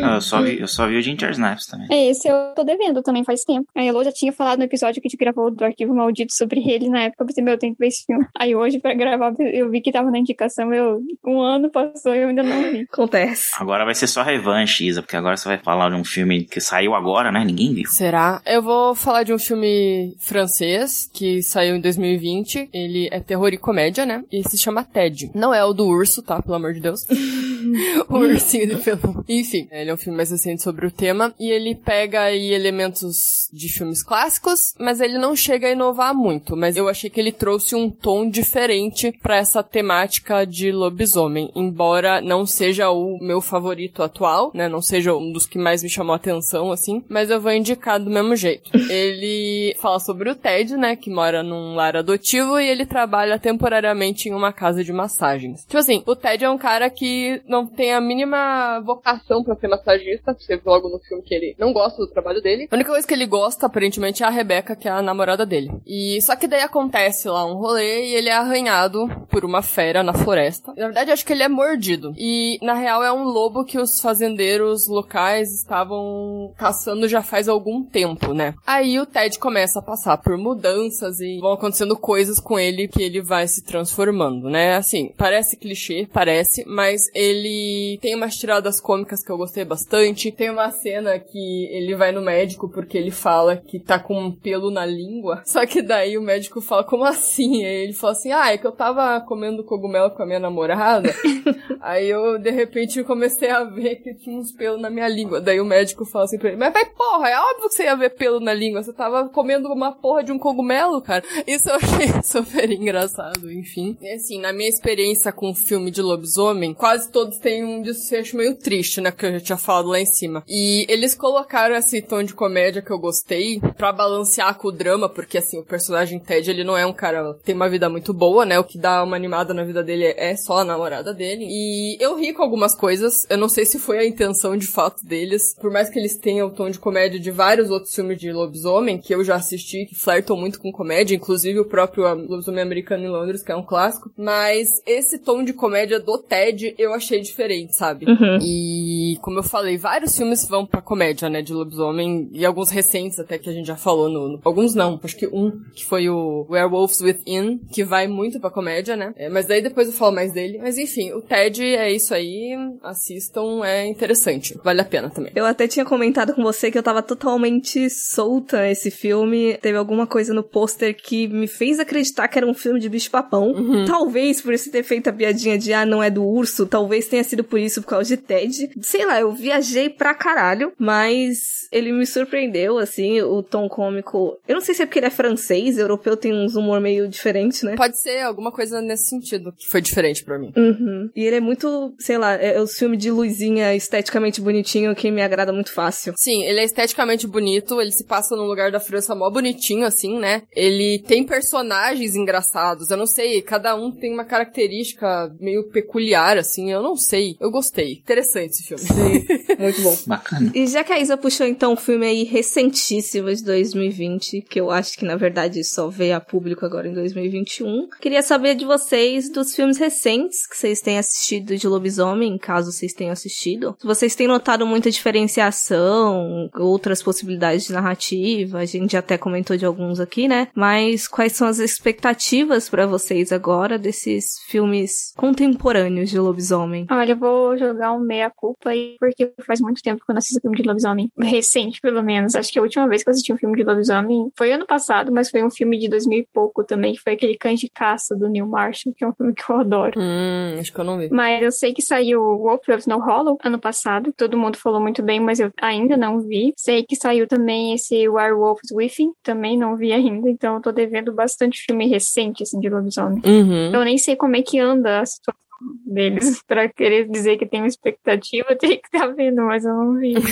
não, 0.00 0.14
eu, 0.14 0.20
só 0.20 0.42
vi, 0.42 0.55
eu 0.60 0.68
só 0.68 0.86
vi 0.86 0.96
o 0.96 1.02
Ginger 1.02 1.30
Snaps 1.30 1.66
também. 1.66 1.86
É, 1.90 2.10
esse 2.10 2.28
eu 2.28 2.54
tô 2.54 2.64
devendo 2.64 3.02
também 3.02 3.24
faz 3.24 3.42
tempo. 3.42 3.66
A 3.74 3.84
Elo 3.84 4.02
já 4.04 4.12
tinha 4.12 4.32
falado 4.32 4.58
no 4.58 4.64
episódio 4.64 5.00
que 5.00 5.08
a 5.08 5.10
gente 5.10 5.18
gravou 5.18 5.50
do 5.50 5.64
Arquivo 5.64 5.94
Maldito 5.94 6.32
sobre 6.34 6.60
ele 6.68 6.88
na 6.88 7.02
época. 7.02 7.22
Eu 7.22 7.26
pensei, 7.26 7.44
meu, 7.44 7.54
eu 7.54 7.58
tenho 7.58 7.74
que 7.74 7.78
ver 7.78 7.88
esse 7.88 8.04
filme. 8.04 8.26
Aí 8.38 8.54
hoje, 8.54 8.78
pra 8.78 8.94
gravar, 8.94 9.34
eu 9.38 9.70
vi 9.70 9.80
que 9.80 9.92
tava 9.92 10.10
na 10.10 10.18
indicação. 10.18 10.72
Eu, 10.72 11.00
um 11.24 11.40
ano 11.40 11.70
passou 11.70 12.14
e 12.14 12.22
eu 12.22 12.28
ainda 12.28 12.42
não 12.42 12.62
vi. 12.70 12.86
Acontece. 12.92 13.52
Agora 13.58 13.84
vai 13.84 13.94
ser 13.94 14.06
só 14.06 14.22
revanche, 14.22 14.86
Isa, 14.86 15.02
porque 15.02 15.16
agora 15.16 15.36
você 15.36 15.48
vai 15.48 15.58
falar 15.58 15.90
de 15.90 15.96
um 15.96 16.04
filme 16.04 16.44
que 16.44 16.60
saiu 16.60 16.94
agora, 16.94 17.30
né? 17.30 17.44
Ninguém 17.44 17.74
viu. 17.74 17.86
Será? 17.86 18.40
Eu 18.44 18.62
vou 18.62 18.94
falar 18.94 19.22
de 19.22 19.32
um 19.32 19.38
filme 19.38 20.14
francês 20.18 21.08
que 21.12 21.42
saiu 21.42 21.76
em 21.76 21.80
2020. 21.80 22.70
Ele 22.72 23.08
é 23.10 23.20
terror 23.20 23.52
e 23.52 23.58
comédia, 23.58 24.06
né? 24.06 24.22
E 24.32 24.42
se 24.48 24.58
chama 24.58 24.84
Ted. 24.84 25.30
Não 25.34 25.52
é 25.52 25.64
o 25.64 25.72
do 25.72 25.86
urso, 25.86 26.22
tá? 26.22 26.40
Pelo 26.42 26.54
amor 26.54 26.72
de 26.72 26.80
Deus. 26.80 27.06
o 28.08 28.18
ursinho 28.18 28.66
de 28.66 28.76
pelo. 28.76 29.24
Enfim, 29.28 29.68
ele 29.70 29.90
é 29.90 29.94
um 29.94 29.96
filme 29.96 30.16
mais 30.16 30.30
recente 30.30 30.45
sobre 30.56 30.86
o 30.86 30.90
tema. 30.90 31.34
E 31.40 31.50
ele 31.50 31.74
pega 31.74 32.22
aí 32.22 32.52
elementos 32.52 33.48
de 33.52 33.68
filmes 33.68 34.02
clássicos, 34.02 34.74
mas 34.78 35.00
ele 35.00 35.18
não 35.18 35.34
chega 35.34 35.68
a 35.68 35.72
inovar 35.72 36.14
muito. 36.14 36.56
Mas 36.56 36.76
eu 36.76 36.88
achei 36.88 37.08
que 37.08 37.18
ele 37.18 37.32
trouxe 37.32 37.74
um 37.74 37.90
tom 37.90 38.28
diferente 38.28 39.12
para 39.22 39.36
essa 39.36 39.62
temática 39.62 40.44
de 40.44 40.70
lobisomem. 40.70 41.50
Embora 41.54 42.20
não 42.20 42.44
seja 42.46 42.90
o 42.90 43.18
meu 43.20 43.40
favorito 43.40 44.02
atual, 44.02 44.50
né? 44.54 44.68
Não 44.68 44.82
seja 44.82 45.14
um 45.14 45.32
dos 45.32 45.46
que 45.46 45.58
mais 45.58 45.82
me 45.82 45.88
chamou 45.88 46.12
a 46.12 46.16
atenção, 46.16 46.70
assim. 46.70 47.02
Mas 47.08 47.30
eu 47.30 47.40
vou 47.40 47.52
indicar 47.52 47.98
do 47.98 48.10
mesmo 48.10 48.36
jeito. 48.36 48.70
Ele 48.90 49.74
fala 49.80 49.98
sobre 49.98 50.30
o 50.30 50.34
Ted, 50.34 50.76
né? 50.76 50.96
Que 50.96 51.10
mora 51.10 51.42
num 51.42 51.74
lar 51.74 51.96
adotivo 51.96 52.58
e 52.58 52.68
ele 52.68 52.84
trabalha 52.84 53.38
temporariamente 53.38 54.28
em 54.28 54.34
uma 54.34 54.52
casa 54.52 54.84
de 54.84 54.92
massagens. 54.92 55.64
Tipo 55.64 55.78
assim, 55.78 56.02
o 56.06 56.14
Ted 56.14 56.44
é 56.44 56.50
um 56.50 56.58
cara 56.58 56.90
que 56.90 57.40
não 57.46 57.66
tem 57.66 57.92
a 57.92 58.00
mínima 58.00 58.80
vocação 58.80 59.42
para 59.42 59.56
ser 59.56 59.68
massagista. 59.68 60.35
Você 60.38 60.56
viu 60.56 60.72
logo 60.72 60.88
no 60.88 60.98
filme 60.98 61.22
que 61.22 61.34
ele 61.34 61.54
não 61.58 61.72
gosta 61.72 61.98
do 61.98 62.10
trabalho 62.10 62.42
dele. 62.42 62.68
A 62.70 62.74
única 62.74 62.90
coisa 62.90 63.06
que 63.06 63.14
ele 63.14 63.26
gosta, 63.26 63.66
aparentemente, 63.66 64.22
é 64.22 64.26
a 64.26 64.30
Rebeca, 64.30 64.76
que 64.76 64.88
é 64.88 64.90
a 64.90 65.02
namorada 65.02 65.46
dele. 65.46 65.70
E 65.86 66.20
só 66.22 66.36
que 66.36 66.46
daí 66.46 66.62
acontece 66.62 67.28
lá 67.28 67.44
um 67.44 67.54
rolê 67.54 68.06
e 68.06 68.14
ele 68.14 68.28
é 68.28 68.34
arranhado 68.34 69.08
por 69.30 69.44
uma 69.44 69.62
fera 69.62 70.02
na 70.02 70.12
floresta. 70.12 70.72
Na 70.76 70.86
verdade, 70.86 71.10
acho 71.10 71.24
que 71.24 71.32
ele 71.32 71.42
é 71.42 71.48
mordido. 71.48 72.14
E 72.16 72.58
na 72.62 72.74
real 72.74 73.02
é 73.02 73.12
um 73.12 73.24
lobo 73.24 73.64
que 73.64 73.78
os 73.78 74.00
fazendeiros 74.00 74.88
locais 74.88 75.52
estavam 75.52 76.52
caçando 76.56 77.08
já 77.08 77.22
faz 77.22 77.48
algum 77.48 77.82
tempo, 77.82 78.32
né? 78.32 78.54
Aí 78.66 78.98
o 78.98 79.06
Ted 79.06 79.38
começa 79.38 79.78
a 79.78 79.82
passar 79.82 80.16
por 80.18 80.36
mudanças 80.36 81.20
e 81.20 81.38
vão 81.38 81.52
acontecendo 81.52 81.96
coisas 81.96 82.40
com 82.40 82.58
ele 82.58 82.88
que 82.88 83.02
ele 83.02 83.20
vai 83.20 83.46
se 83.48 83.62
transformando, 83.64 84.48
né? 84.48 84.76
Assim, 84.76 85.12
parece 85.16 85.56
clichê, 85.56 86.08
parece, 86.12 86.64
mas 86.66 87.02
ele 87.14 87.98
tem 88.00 88.14
umas 88.14 88.36
tiradas 88.36 88.80
cômicas 88.80 89.22
que 89.22 89.30
eu 89.30 89.36
gostei 89.36 89.64
bastante. 89.64 90.25
Tem 90.32 90.50
uma 90.50 90.70
cena 90.70 91.18
que 91.18 91.66
ele 91.70 91.94
vai 91.94 92.12
no 92.12 92.20
médico 92.20 92.68
porque 92.68 92.96
ele 92.96 93.10
fala 93.10 93.56
que 93.56 93.78
tá 93.78 93.98
com 93.98 94.18
um 94.18 94.32
pelo 94.32 94.70
na 94.70 94.84
língua. 94.84 95.42
Só 95.46 95.64
que 95.66 95.82
daí 95.82 96.16
o 96.18 96.22
médico 96.22 96.60
fala, 96.60 96.84
como 96.84 97.04
assim? 97.04 97.64
Aí 97.64 97.84
ele 97.84 97.92
fala 97.92 98.12
assim, 98.12 98.32
ah, 98.32 98.52
é 98.52 98.58
que 98.58 98.66
eu 98.66 98.72
tava 98.72 99.20
comendo 99.20 99.64
cogumelo 99.64 100.10
com 100.10 100.22
a 100.22 100.26
minha 100.26 100.40
namorada. 100.40 101.14
Aí 101.80 102.08
eu, 102.08 102.38
de 102.38 102.50
repente, 102.50 103.04
comecei 103.04 103.48
a 103.48 103.62
ver 103.62 103.96
que 103.96 104.14
tinha 104.14 104.36
uns 104.36 104.50
pelos 104.52 104.80
na 104.80 104.90
minha 104.90 105.08
língua. 105.08 105.40
Daí 105.40 105.60
o 105.60 105.64
médico 105.64 106.04
fala 106.04 106.24
assim 106.24 106.38
pra 106.38 106.48
ele, 106.48 106.56
mas 106.56 106.72
vai 106.72 106.84
porra, 106.84 107.28
é 107.28 107.38
óbvio 107.38 107.68
que 107.68 107.74
você 107.74 107.84
ia 107.84 107.94
ver 107.94 108.10
pelo 108.10 108.40
na 108.40 108.52
língua. 108.52 108.82
Você 108.82 108.92
tava 108.92 109.28
comendo 109.28 109.68
uma 109.72 109.92
porra 109.92 110.24
de 110.24 110.32
um 110.32 110.38
cogumelo, 110.38 111.00
cara. 111.00 111.22
Isso 111.46 111.68
eu 111.68 111.76
achei 111.76 112.08
super 112.24 112.70
engraçado, 112.70 113.52
enfim. 113.52 113.96
E 114.00 114.12
assim, 114.12 114.40
na 114.40 114.52
minha 114.52 114.68
experiência 114.68 115.32
com 115.32 115.54
filme 115.54 115.90
de 115.90 116.02
lobisomem, 116.02 116.74
quase 116.74 117.10
todos 117.10 117.38
têm 117.38 117.64
um 117.64 117.82
desfecho 117.82 118.36
meio 118.36 118.56
triste, 118.56 119.00
né? 119.00 119.10
Que 119.10 119.26
eu 119.26 119.32
já 119.32 119.40
tinha 119.40 119.58
falado 119.58 119.88
lá 119.88 120.00
em 120.00 120.06
cima. 120.16 120.44
E 120.46 120.86
eles 120.88 121.14
colocaram 121.14 121.74
esse 121.74 122.00
tom 122.02 122.22
de 122.22 122.34
comédia 122.34 122.82
que 122.82 122.90
eu 122.90 122.98
gostei 122.98 123.60
pra 123.76 123.92
balancear 123.92 124.56
com 124.56 124.68
o 124.68 124.72
drama, 124.72 125.08
porque 125.08 125.38
assim, 125.38 125.58
o 125.58 125.64
personagem 125.64 126.18
Ted, 126.18 126.50
ele 126.50 126.64
não 126.64 126.76
é 126.76 126.86
um 126.86 126.92
cara, 126.92 127.34
tem 127.44 127.54
uma 127.54 127.68
vida 127.68 127.88
muito 127.88 128.12
boa, 128.12 128.44
né? 128.44 128.58
O 128.58 128.64
que 128.64 128.78
dá 128.78 129.02
uma 129.02 129.16
animada 129.16 129.52
na 129.52 129.64
vida 129.64 129.82
dele 129.82 130.04
é 130.04 130.36
só 130.36 130.58
a 130.58 130.64
namorada 130.64 131.12
dele. 131.12 131.46
E 131.48 131.96
eu 132.00 132.16
ri 132.16 132.32
com 132.32 132.42
algumas 132.42 132.74
coisas. 132.74 133.26
Eu 133.28 133.38
não 133.38 133.48
sei 133.48 133.64
se 133.64 133.78
foi 133.78 133.98
a 133.98 134.06
intenção 134.06 134.56
de 134.56 134.66
fato 134.66 135.04
deles. 135.04 135.54
Por 135.60 135.70
mais 135.70 135.88
que 135.90 135.98
eles 135.98 136.16
tenham 136.16 136.48
o 136.48 136.52
tom 136.52 136.70
de 136.70 136.78
comédia 136.78 137.18
de 137.18 137.30
vários 137.30 137.70
outros 137.70 137.94
filmes 137.94 138.18
de 138.18 138.32
lobisomem, 138.32 138.98
que 138.98 139.14
eu 139.14 139.24
já 139.24 139.36
assisti, 139.36 139.86
que 139.86 139.94
flertam 139.94 140.36
muito 140.36 140.60
com 140.60 140.70
comédia, 140.70 141.14
inclusive 141.14 141.60
o 141.60 141.68
próprio 141.68 142.04
Lobisomem 142.04 142.62
Americano 142.62 143.04
em 143.04 143.08
Londres, 143.08 143.42
que 143.42 143.52
é 143.52 143.56
um 143.56 143.64
clássico. 143.64 144.10
Mas 144.16 144.68
esse 144.86 145.18
tom 145.18 145.42
de 145.42 145.52
comédia 145.52 145.98
do 145.98 146.18
Ted, 146.18 146.74
eu 146.78 146.92
achei 146.92 147.16
achei 147.16 147.20
diferente, 147.20 147.74
sabe? 147.74 148.06
Uhum. 148.06 148.38
E, 148.42 149.18
como 149.22 149.38
eu 149.38 149.42
falei, 149.42 149.76
vários 149.76 150.05
filmes 150.14 150.46
vão 150.46 150.66
pra 150.66 150.82
comédia, 150.82 151.28
né, 151.28 151.42
de 151.42 151.52
lobisomem, 151.52 152.28
e 152.32 152.44
alguns 152.44 152.70
recentes 152.70 153.18
até 153.18 153.38
que 153.38 153.48
a 153.48 153.52
gente 153.52 153.66
já 153.66 153.76
falou 153.76 154.08
no... 154.08 154.28
no 154.28 154.40
alguns 154.44 154.74
não, 154.74 155.00
acho 155.02 155.16
que 155.16 155.26
um, 155.26 155.62
que 155.74 155.84
foi 155.84 156.08
o 156.08 156.46
Werewolves 156.50 157.00
Within, 157.00 157.60
que 157.72 157.82
vai 157.82 158.06
muito 158.06 158.38
pra 158.40 158.50
comédia, 158.50 158.96
né? 158.96 159.12
É, 159.16 159.28
mas 159.28 159.46
daí 159.46 159.62
depois 159.62 159.88
eu 159.88 159.94
falo 159.94 160.14
mais 160.14 160.32
dele. 160.32 160.58
Mas 160.58 160.78
enfim, 160.78 161.12
o 161.12 161.22
Ted 161.22 161.62
é 161.62 161.90
isso 161.90 162.14
aí, 162.14 162.54
assistam, 162.82 163.64
é 163.64 163.86
interessante, 163.86 164.58
vale 164.62 164.80
a 164.80 164.84
pena 164.84 165.10
também. 165.10 165.32
Eu 165.34 165.46
até 165.46 165.66
tinha 165.66 165.84
comentado 165.84 166.34
com 166.34 166.42
você 166.42 166.70
que 166.70 166.78
eu 166.78 166.82
tava 166.82 167.02
totalmente 167.02 167.88
solta 167.90 168.62
nesse 168.62 168.90
filme. 168.90 169.56
Teve 169.58 169.78
alguma 169.78 170.06
coisa 170.06 170.34
no 170.34 170.42
pôster 170.42 170.96
que 170.96 171.26
me 171.28 171.46
fez 171.46 171.80
acreditar 171.80 172.28
que 172.28 172.38
era 172.38 172.46
um 172.46 172.54
filme 172.54 172.80
de 172.80 172.88
bicho-papão. 172.88 173.52
Uhum. 173.52 173.84
Talvez 173.86 174.40
por 174.40 174.52
isso 174.52 174.70
ter 174.70 174.82
feito 174.82 175.08
a 175.08 175.12
piadinha 175.12 175.58
de, 175.58 175.72
ah, 175.72 175.86
não 175.86 176.02
é 176.02 176.10
do 176.10 176.24
urso. 176.24 176.66
Talvez 176.66 177.06
tenha 177.06 177.24
sido 177.24 177.44
por 177.44 177.58
isso, 177.58 177.82
por 177.82 177.88
causa 177.88 178.08
de 178.08 178.16
Ted. 178.16 178.70
Sei 178.82 179.04
lá, 179.04 179.20
eu 179.20 179.32
viajei 179.32 179.88
pra 179.96 180.14
caralho, 180.14 180.72
mas 180.78 181.68
ele 181.72 181.92
me 181.92 182.06
surpreendeu, 182.06 182.78
assim, 182.78 183.20
o 183.22 183.42
tom 183.42 183.68
cômico. 183.68 184.38
Eu 184.46 184.54
não 184.54 184.60
sei 184.60 184.74
se 184.74 184.82
é 184.82 184.86
porque 184.86 184.98
ele 184.98 185.06
é 185.06 185.10
francês, 185.10 185.78
europeu 185.78 186.16
tem 186.16 186.32
uns 186.32 186.54
humor 186.56 186.80
meio 186.80 187.08
diferente, 187.08 187.64
né? 187.64 187.74
Pode 187.76 188.00
ser 188.00 188.20
alguma 188.20 188.52
coisa 188.52 188.80
nesse 188.80 189.08
sentido 189.08 189.52
que 189.52 189.68
foi 189.68 189.80
diferente 189.80 190.24
pra 190.24 190.38
mim. 190.38 190.52
Uhum. 190.56 191.10
E 191.14 191.24
ele 191.24 191.36
é 191.36 191.40
muito, 191.40 191.94
sei 191.98 192.18
lá, 192.18 192.34
é 192.34 192.60
o 192.60 192.66
filme 192.66 192.96
de 192.96 193.10
luzinha 193.10 193.74
esteticamente 193.74 194.40
bonitinho 194.40 194.94
que 194.94 195.10
me 195.10 195.22
agrada 195.22 195.52
muito 195.52 195.72
fácil. 195.72 196.14
Sim, 196.16 196.44
ele 196.44 196.60
é 196.60 196.64
esteticamente 196.64 197.26
bonito, 197.26 197.80
ele 197.80 197.92
se 197.92 198.04
passa 198.04 198.36
num 198.36 198.44
lugar 198.44 198.70
da 198.70 198.80
França 198.80 199.14
mó 199.14 199.30
bonitinho, 199.30 199.86
assim, 199.86 200.18
né? 200.18 200.42
Ele 200.54 200.98
tem 201.00 201.24
personagens 201.24 202.14
engraçados, 202.14 202.90
eu 202.90 202.96
não 202.96 203.06
sei, 203.06 203.42
cada 203.42 203.74
um 203.74 203.90
tem 203.90 204.12
uma 204.12 204.24
característica 204.24 205.34
meio 205.40 205.68
peculiar, 205.68 206.38
assim, 206.38 206.72
eu 206.72 206.82
não 206.82 206.96
sei. 206.96 207.36
Eu 207.40 207.50
gostei. 207.50 207.92
Interessante 207.92 208.50
esse 208.50 208.64
filme. 208.64 208.82
Sim, 208.82 209.56
muito 209.58 209.75
bom. 209.82 209.96
Bacana. 210.06 210.50
E 210.54 210.66
já 210.66 210.84
que 210.84 210.92
a 210.92 211.00
Isa 211.00 211.16
puxou 211.16 211.46
então 211.46 211.72
um 211.72 211.76
filme 211.76 212.06
aí 212.06 212.24
recentíssimo 212.24 213.32
de 213.34 213.44
2020, 213.44 214.42
que 214.42 214.60
eu 214.60 214.70
acho 214.70 214.96
que 214.96 215.04
na 215.04 215.16
verdade 215.16 215.62
só 215.64 215.88
veio 215.88 216.16
a 216.16 216.20
público 216.20 216.64
agora 216.64 216.88
em 216.88 216.94
2021, 216.94 217.88
queria 218.00 218.22
saber 218.22 218.54
de 218.54 218.64
vocês 218.64 219.30
dos 219.30 219.54
filmes 219.54 219.78
recentes 219.78 220.46
que 220.46 220.56
vocês 220.56 220.80
têm 220.80 220.98
assistido 220.98 221.56
de 221.56 221.66
lobisomem, 221.66 222.38
caso 222.38 222.72
vocês 222.72 222.92
tenham 222.92 223.12
assistido. 223.12 223.76
Se 223.80 223.86
vocês 223.86 224.14
têm 224.14 224.26
notado 224.26 224.66
muita 224.66 224.90
diferenciação, 224.90 226.48
outras 226.54 227.02
possibilidades 227.02 227.66
de 227.66 227.72
narrativa, 227.72 228.58
a 228.58 228.64
gente 228.64 228.96
até 228.96 229.18
comentou 229.18 229.56
de 229.56 229.64
alguns 229.64 230.00
aqui, 230.00 230.28
né? 230.28 230.48
Mas 230.54 231.08
quais 231.08 231.32
são 231.32 231.48
as 231.48 231.58
expectativas 231.58 232.68
para 232.68 232.86
vocês 232.86 233.32
agora 233.32 233.78
desses 233.78 234.38
filmes 234.46 235.12
contemporâneos 235.16 236.10
de 236.10 236.18
lobisomem? 236.18 236.86
Olha, 236.90 237.12
eu 237.12 237.16
vou 237.16 237.56
jogar 237.56 237.92
um 237.92 238.00
meia-culpa 238.00 238.70
aí, 238.70 238.96
porque 238.98 239.32
faz 239.46 239.60
muito 239.66 239.82
tempo 239.82 240.04
que 240.04 240.10
eu 240.10 240.14
não 240.14 240.18
assisto 240.18 240.40
filme 240.40 240.56
de 240.56 240.62
lobisomem. 240.62 241.10
Recente, 241.18 241.80
pelo 241.80 242.02
menos. 242.02 242.34
Acho 242.34 242.52
que 242.52 242.58
a 242.58 242.62
última 242.62 242.88
vez 242.88 243.02
que 243.02 243.08
eu 243.08 243.12
assisti 243.12 243.32
um 243.32 243.36
filme 243.36 243.56
de 243.56 243.64
lobisomem 243.64 244.30
foi 244.36 244.52
ano 244.52 244.66
passado, 244.66 245.12
mas 245.12 245.30
foi 245.30 245.44
um 245.44 245.50
filme 245.50 245.78
de 245.78 245.88
2000 245.88 246.20
e 246.20 246.28
pouco 246.32 246.64
também, 246.64 246.94
que 246.94 247.00
foi 247.00 247.14
aquele 247.14 247.36
Cães 247.36 247.60
de 247.60 247.68
Caça 247.68 248.16
do 248.16 248.28
Neil 248.28 248.46
Marshall, 248.46 248.94
que 248.94 249.04
é 249.04 249.08
um 249.08 249.12
filme 249.12 249.34
que 249.34 249.50
eu 249.50 249.56
adoro. 249.56 250.00
Hum, 250.00 250.56
acho 250.58 250.72
que 250.72 250.78
eu 250.78 250.84
não 250.84 250.98
vi. 250.98 251.08
Mas 251.10 251.42
eu 251.42 251.52
sei 251.52 251.72
que 251.72 251.82
saiu 251.82 252.20
Wolf 252.20 252.68
of 252.68 252.78
Snow 252.78 253.00
Hollow 253.00 253.38
ano 253.44 253.58
passado. 253.58 254.12
Todo 254.16 254.38
mundo 254.38 254.56
falou 254.56 254.80
muito 254.80 255.02
bem, 255.02 255.20
mas 255.20 255.40
eu 255.40 255.52
ainda 255.60 255.96
não 255.96 256.20
vi. 256.20 256.52
Sei 256.56 256.84
que 256.84 256.96
saiu 256.96 257.26
também 257.26 257.74
esse 257.74 258.08
Werewolves 258.08 258.70
Within, 258.72 259.12
também 259.22 259.58
não 259.58 259.76
vi 259.76 259.92
ainda. 259.92 260.30
Então 260.30 260.54
eu 260.56 260.60
tô 260.60 260.72
devendo 260.72 261.12
bastante 261.12 261.62
filme 261.62 261.86
recente, 261.86 262.42
assim, 262.42 262.60
de 262.60 262.68
lobisomem. 262.68 263.20
Uhum. 263.24 263.74
Eu 263.74 263.84
nem 263.84 263.98
sei 263.98 264.16
como 264.16 264.36
é 264.36 264.42
que 264.42 264.58
anda 264.58 265.00
a 265.00 265.06
situação 265.06 265.45
deles. 265.84 266.42
Pra 266.46 266.68
querer 266.68 267.08
dizer 267.08 267.36
que 267.36 267.46
tem 267.46 267.60
uma 267.60 267.68
expectativa, 267.68 268.56
tem 268.56 268.78
que 268.78 268.86
estar 268.86 269.08
vendo, 269.08 269.42
mas 269.42 269.64
eu 269.64 269.72
não 269.72 269.98
vi. 269.98 270.14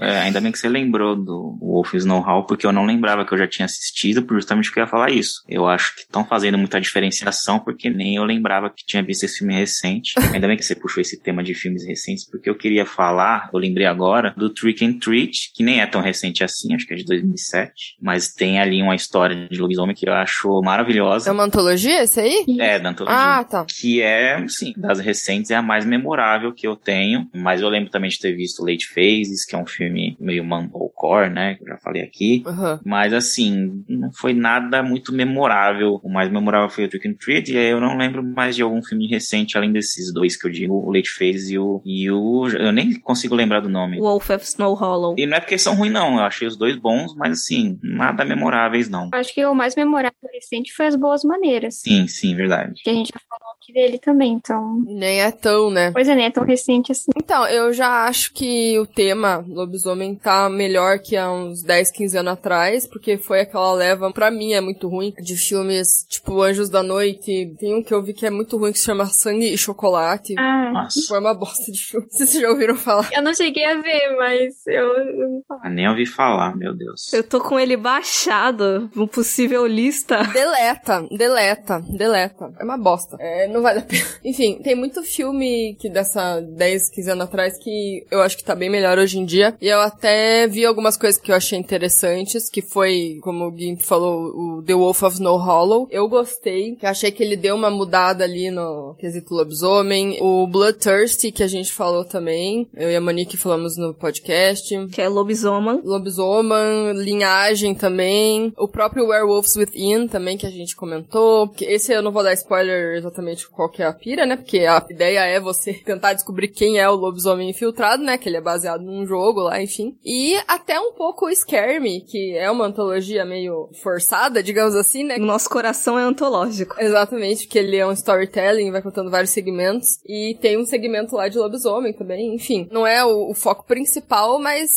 É, 0.00 0.20
ainda 0.20 0.40
bem 0.40 0.50
que 0.50 0.58
você 0.58 0.68
lembrou 0.68 1.14
do 1.14 1.56
Wolf 1.60 1.94
Snow 1.94 2.20
Hall, 2.20 2.44
porque 2.44 2.66
eu 2.66 2.72
não 2.72 2.84
lembrava 2.84 3.24
que 3.24 3.32
eu 3.32 3.38
já 3.38 3.46
tinha 3.46 3.66
assistido, 3.66 4.22
por 4.22 4.34
justamente 4.34 4.70
que 4.72 4.78
eu 4.78 4.82
ia 4.82 4.88
falar 4.88 5.10
isso. 5.10 5.42
Eu 5.48 5.66
acho 5.66 5.94
que 5.94 6.02
estão 6.02 6.24
fazendo 6.24 6.58
muita 6.58 6.80
diferenciação, 6.80 7.58
porque 7.58 7.88
nem 7.88 8.16
eu 8.16 8.24
lembrava 8.24 8.70
que 8.70 8.84
tinha 8.84 9.02
visto 9.02 9.24
esse 9.24 9.38
filme 9.38 9.54
recente. 9.54 10.12
Ainda 10.32 10.46
bem 10.46 10.56
que 10.56 10.64
você 10.64 10.74
puxou 10.74 11.00
esse 11.00 11.20
tema 11.20 11.42
de 11.42 11.54
filmes 11.54 11.86
recentes, 11.86 12.28
porque 12.28 12.48
eu 12.48 12.56
queria 12.56 12.84
falar, 12.84 13.50
eu 13.52 13.58
lembrei 13.58 13.86
agora, 13.86 14.34
do 14.36 14.50
Trick 14.50 14.84
and 14.84 14.98
Treat, 14.98 15.52
que 15.54 15.62
nem 15.62 15.80
é 15.80 15.86
tão 15.86 16.00
recente 16.00 16.42
assim, 16.42 16.74
acho 16.74 16.86
que 16.86 16.94
é 16.94 16.96
de 16.96 17.04
2007, 17.04 17.96
mas 18.00 18.32
tem 18.32 18.60
ali 18.60 18.82
uma 18.82 18.94
história 18.94 19.48
de 19.48 19.60
lobisomem 19.60 19.94
que 19.94 20.08
eu 20.08 20.12
acho 20.12 20.60
maravilhosa. 20.62 21.30
É 21.30 21.32
uma 21.32 21.44
antologia 21.44 22.02
esse 22.02 22.20
aí? 22.20 22.44
É, 22.58 22.78
da 22.78 22.90
antologia. 22.90 23.18
Ah, 23.18 23.44
tá. 23.44 23.64
Que 23.68 24.00
é, 24.00 24.11
sim, 24.48 24.72
das 24.76 25.00
recentes 25.00 25.50
é 25.50 25.56
a 25.56 25.62
mais 25.62 25.84
memorável 25.84 26.52
que 26.52 26.66
eu 26.66 26.76
tenho. 26.76 27.28
Mas 27.34 27.60
eu 27.60 27.68
lembro 27.68 27.90
também 27.90 28.10
de 28.10 28.18
ter 28.18 28.32
visto 28.32 28.64
Late 28.64 28.86
Phases, 28.88 29.44
que 29.44 29.54
é 29.54 29.58
um 29.58 29.66
filme 29.66 30.16
meio 30.20 30.44
mumblecore, 30.44 31.30
né? 31.30 31.54
Que 31.54 31.64
eu 31.64 31.68
já 31.68 31.78
falei 31.78 32.02
aqui. 32.02 32.42
Uhum. 32.46 32.78
Mas 32.84 33.12
assim, 33.12 33.84
não 33.88 34.12
foi 34.12 34.32
nada 34.32 34.82
muito 34.82 35.12
memorável. 35.12 36.00
O 36.02 36.08
mais 36.08 36.30
memorável 36.30 36.68
foi 36.68 36.84
o 36.84 36.88
Trick 36.88 37.08
and 37.08 37.14
Treat. 37.14 37.52
E 37.52 37.56
aí 37.56 37.70
eu 37.70 37.80
não 37.80 37.96
lembro 37.96 38.22
mais 38.22 38.56
de 38.56 38.62
algum 38.62 38.82
filme 38.82 39.06
recente, 39.06 39.56
além 39.56 39.72
desses 39.72 40.12
dois 40.12 40.36
que 40.36 40.46
eu 40.46 40.50
digo, 40.50 40.74
o 40.74 40.92
Late 40.92 41.10
Phase 41.10 41.54
e 41.54 41.58
o, 41.58 41.82
e 41.84 42.10
o. 42.10 42.48
Eu 42.48 42.72
nem 42.72 42.98
consigo 43.00 43.34
lembrar 43.34 43.60
do 43.60 43.68
nome. 43.68 43.98
Wolf 43.98 44.30
of 44.30 44.44
Snow 44.44 44.74
Hollow. 44.74 45.14
E 45.18 45.26
não 45.26 45.36
é 45.36 45.40
porque 45.40 45.58
são 45.58 45.74
ruins, 45.74 45.92
não. 45.92 46.18
Eu 46.18 46.24
achei 46.24 46.46
os 46.46 46.56
dois 46.56 46.76
bons, 46.76 47.14
mas 47.14 47.32
assim, 47.32 47.78
nada 47.82 48.24
memoráveis, 48.24 48.88
não. 48.88 49.10
Acho 49.12 49.34
que 49.34 49.44
o 49.44 49.54
mais 49.54 49.74
memorável 49.74 50.16
recente 50.32 50.72
foi 50.72 50.86
As 50.86 50.96
Boas 50.96 51.24
Maneiras. 51.24 51.80
Sim, 51.80 52.06
sim, 52.06 52.34
verdade. 52.34 52.80
Que 52.82 52.90
a 52.90 52.94
gente 52.94 53.12
já 53.12 53.20
falou 53.28 53.41
aqui 53.62 53.72
dele 53.72 53.98
também, 53.98 54.32
então. 54.32 54.82
Nem 54.84 55.22
é 55.22 55.30
tão, 55.30 55.70
né? 55.70 55.92
Pois 55.92 56.08
é, 56.08 56.14
nem 56.14 56.26
é 56.26 56.30
tão 56.30 56.44
recente 56.44 56.90
assim. 56.90 57.12
Então, 57.16 57.46
eu 57.46 57.72
já 57.72 58.06
acho 58.06 58.32
que 58.32 58.78
o 58.78 58.86
tema 58.86 59.44
lobisomem 59.48 60.16
tá 60.16 60.48
melhor 60.48 60.98
que 60.98 61.16
há 61.16 61.30
uns 61.30 61.62
10, 61.62 61.90
15 61.92 62.18
anos 62.18 62.32
atrás, 62.32 62.86
porque 62.86 63.16
foi 63.16 63.40
aquela 63.40 63.72
leva, 63.72 64.12
pra 64.12 64.30
mim 64.30 64.52
é 64.52 64.60
muito 64.60 64.88
ruim, 64.88 65.14
de 65.20 65.36
filmes 65.36 66.04
tipo 66.08 66.42
Anjos 66.42 66.68
da 66.68 66.82
Noite. 66.82 67.54
Tem 67.58 67.74
um 67.74 67.82
que 67.82 67.94
eu 67.94 68.02
vi 68.02 68.12
que 68.12 68.26
é 68.26 68.30
muito 68.30 68.56
ruim 68.56 68.72
que 68.72 68.78
se 68.78 68.86
chama 68.86 69.06
Sangue 69.06 69.52
e 69.52 69.56
Chocolate. 69.58 70.34
Ah, 70.38 70.70
Nossa. 70.72 71.00
Foi 71.06 71.20
uma 71.20 71.34
bosta 71.34 71.70
de 71.70 71.78
filme. 71.78 72.06
Vocês 72.10 72.32
já 72.32 72.48
ouviram 72.48 72.74
falar? 72.76 73.08
eu 73.12 73.22
não 73.22 73.34
cheguei 73.34 73.64
a 73.64 73.80
ver, 73.80 74.16
mas 74.16 74.66
eu. 74.66 74.86
eu... 74.86 75.44
Ah, 75.62 75.70
nem 75.70 75.88
ouvi 75.88 76.06
falar, 76.06 76.56
meu 76.56 76.74
Deus. 76.74 77.12
Eu 77.12 77.22
tô 77.22 77.40
com 77.40 77.58
ele 77.58 77.76
baixado, 77.76 78.90
um 78.96 79.06
possível 79.06 79.66
lista. 79.66 80.22
Deleta, 80.32 81.06
deleta, 81.10 81.80
deleta. 81.80 82.52
É 82.58 82.64
uma 82.64 82.78
bosta. 82.78 83.16
É, 83.20 83.51
não 83.52 83.62
vale 83.62 83.80
a 83.80 83.82
pena. 83.82 84.04
Enfim, 84.24 84.60
tem 84.62 84.74
muito 84.74 85.02
filme 85.02 85.76
que 85.78 85.88
dessa 85.88 86.40
10, 86.40 86.88
15 86.90 87.10
anos 87.10 87.24
atrás 87.24 87.58
que 87.58 88.04
eu 88.10 88.20
acho 88.20 88.36
que 88.36 88.44
tá 88.44 88.54
bem 88.54 88.70
melhor 88.70 88.98
hoje 88.98 89.18
em 89.18 89.24
dia. 89.24 89.54
E 89.60 89.68
eu 89.68 89.80
até 89.80 90.46
vi 90.46 90.64
algumas 90.64 90.96
coisas 90.96 91.20
que 91.20 91.30
eu 91.30 91.36
achei 91.36 91.58
interessantes, 91.58 92.48
que 92.48 92.62
foi, 92.62 93.18
como 93.22 93.48
o 93.48 93.56
Gimp 93.56 93.80
falou, 93.82 94.58
o 94.58 94.62
The 94.62 94.74
Wolf 94.74 95.02
of 95.02 95.14
Snow 95.14 95.36
Hollow. 95.36 95.88
Eu 95.90 96.08
gostei, 96.08 96.76
que 96.76 96.86
achei 96.86 97.10
que 97.10 97.22
ele 97.22 97.36
deu 97.36 97.54
uma 97.54 97.70
mudada 97.70 98.24
ali 98.24 98.50
no 98.50 98.94
quesito 98.98 99.34
lobisomem. 99.34 100.18
O 100.20 100.46
Bloodthirsty, 100.46 101.30
que 101.30 101.42
a 101.42 101.48
gente 101.48 101.72
falou 101.72 102.04
também. 102.04 102.68
Eu 102.74 102.90
e 102.90 102.96
a 102.96 103.00
Monique 103.00 103.36
falamos 103.36 103.76
no 103.76 103.94
podcast. 103.94 104.86
Que 104.88 105.02
é 105.02 105.08
Lobisoman. 105.08 105.80
Lobisomem, 105.84 106.92
Linhagem 106.94 107.74
também. 107.74 108.52
O 108.56 108.68
próprio 108.68 109.06
Werewolves 109.06 109.56
Within 109.56 110.08
também, 110.08 110.36
que 110.36 110.46
a 110.46 110.50
gente 110.50 110.76
comentou. 110.76 111.52
Esse 111.60 111.92
eu 111.92 112.02
não 112.02 112.12
vou 112.12 112.22
dar 112.22 112.32
spoiler 112.34 112.96
exatamente 112.96 113.41
qual 113.50 113.70
que 113.70 113.82
é 113.82 113.86
a 113.86 113.92
pira, 113.92 114.26
né? 114.26 114.36
Porque 114.36 114.60
a 114.60 114.84
ideia 114.90 115.20
é 115.20 115.40
você 115.40 115.72
tentar 115.84 116.12
descobrir 116.12 116.48
quem 116.48 116.78
é 116.78 116.88
o 116.88 116.94
lobisomem 116.94 117.50
infiltrado, 117.50 118.02
né? 118.02 118.18
Que 118.18 118.28
ele 118.28 118.36
é 118.36 118.40
baseado 118.40 118.82
num 118.82 119.06
jogo 119.06 119.40
lá, 119.40 119.62
enfim. 119.62 119.96
E 120.04 120.36
até 120.46 120.78
um 120.78 120.92
pouco 120.92 121.26
o 121.26 121.34
Scare 121.34 121.80
Me, 121.80 122.00
que 122.00 122.36
é 122.36 122.50
uma 122.50 122.66
antologia 122.66 123.24
meio 123.24 123.68
forçada, 123.82 124.42
digamos 124.42 124.74
assim, 124.74 125.04
né? 125.04 125.16
O 125.16 125.26
nosso 125.26 125.48
coração 125.48 125.98
é 125.98 126.02
antológico. 126.02 126.76
Exatamente, 126.78 127.46
porque 127.46 127.58
ele 127.58 127.76
é 127.76 127.86
um 127.86 127.92
storytelling, 127.92 128.70
vai 128.70 128.82
contando 128.82 129.10
vários 129.10 129.30
segmentos. 129.30 129.98
E 130.06 130.36
tem 130.40 130.58
um 130.58 130.64
segmento 130.64 131.16
lá 131.16 131.28
de 131.28 131.38
lobisomem 131.38 131.92
também, 131.92 132.34
enfim. 132.34 132.68
Não 132.70 132.86
é 132.86 133.04
o, 133.04 133.30
o 133.30 133.34
foco 133.34 133.66
principal, 133.66 134.38
mas 134.40 134.70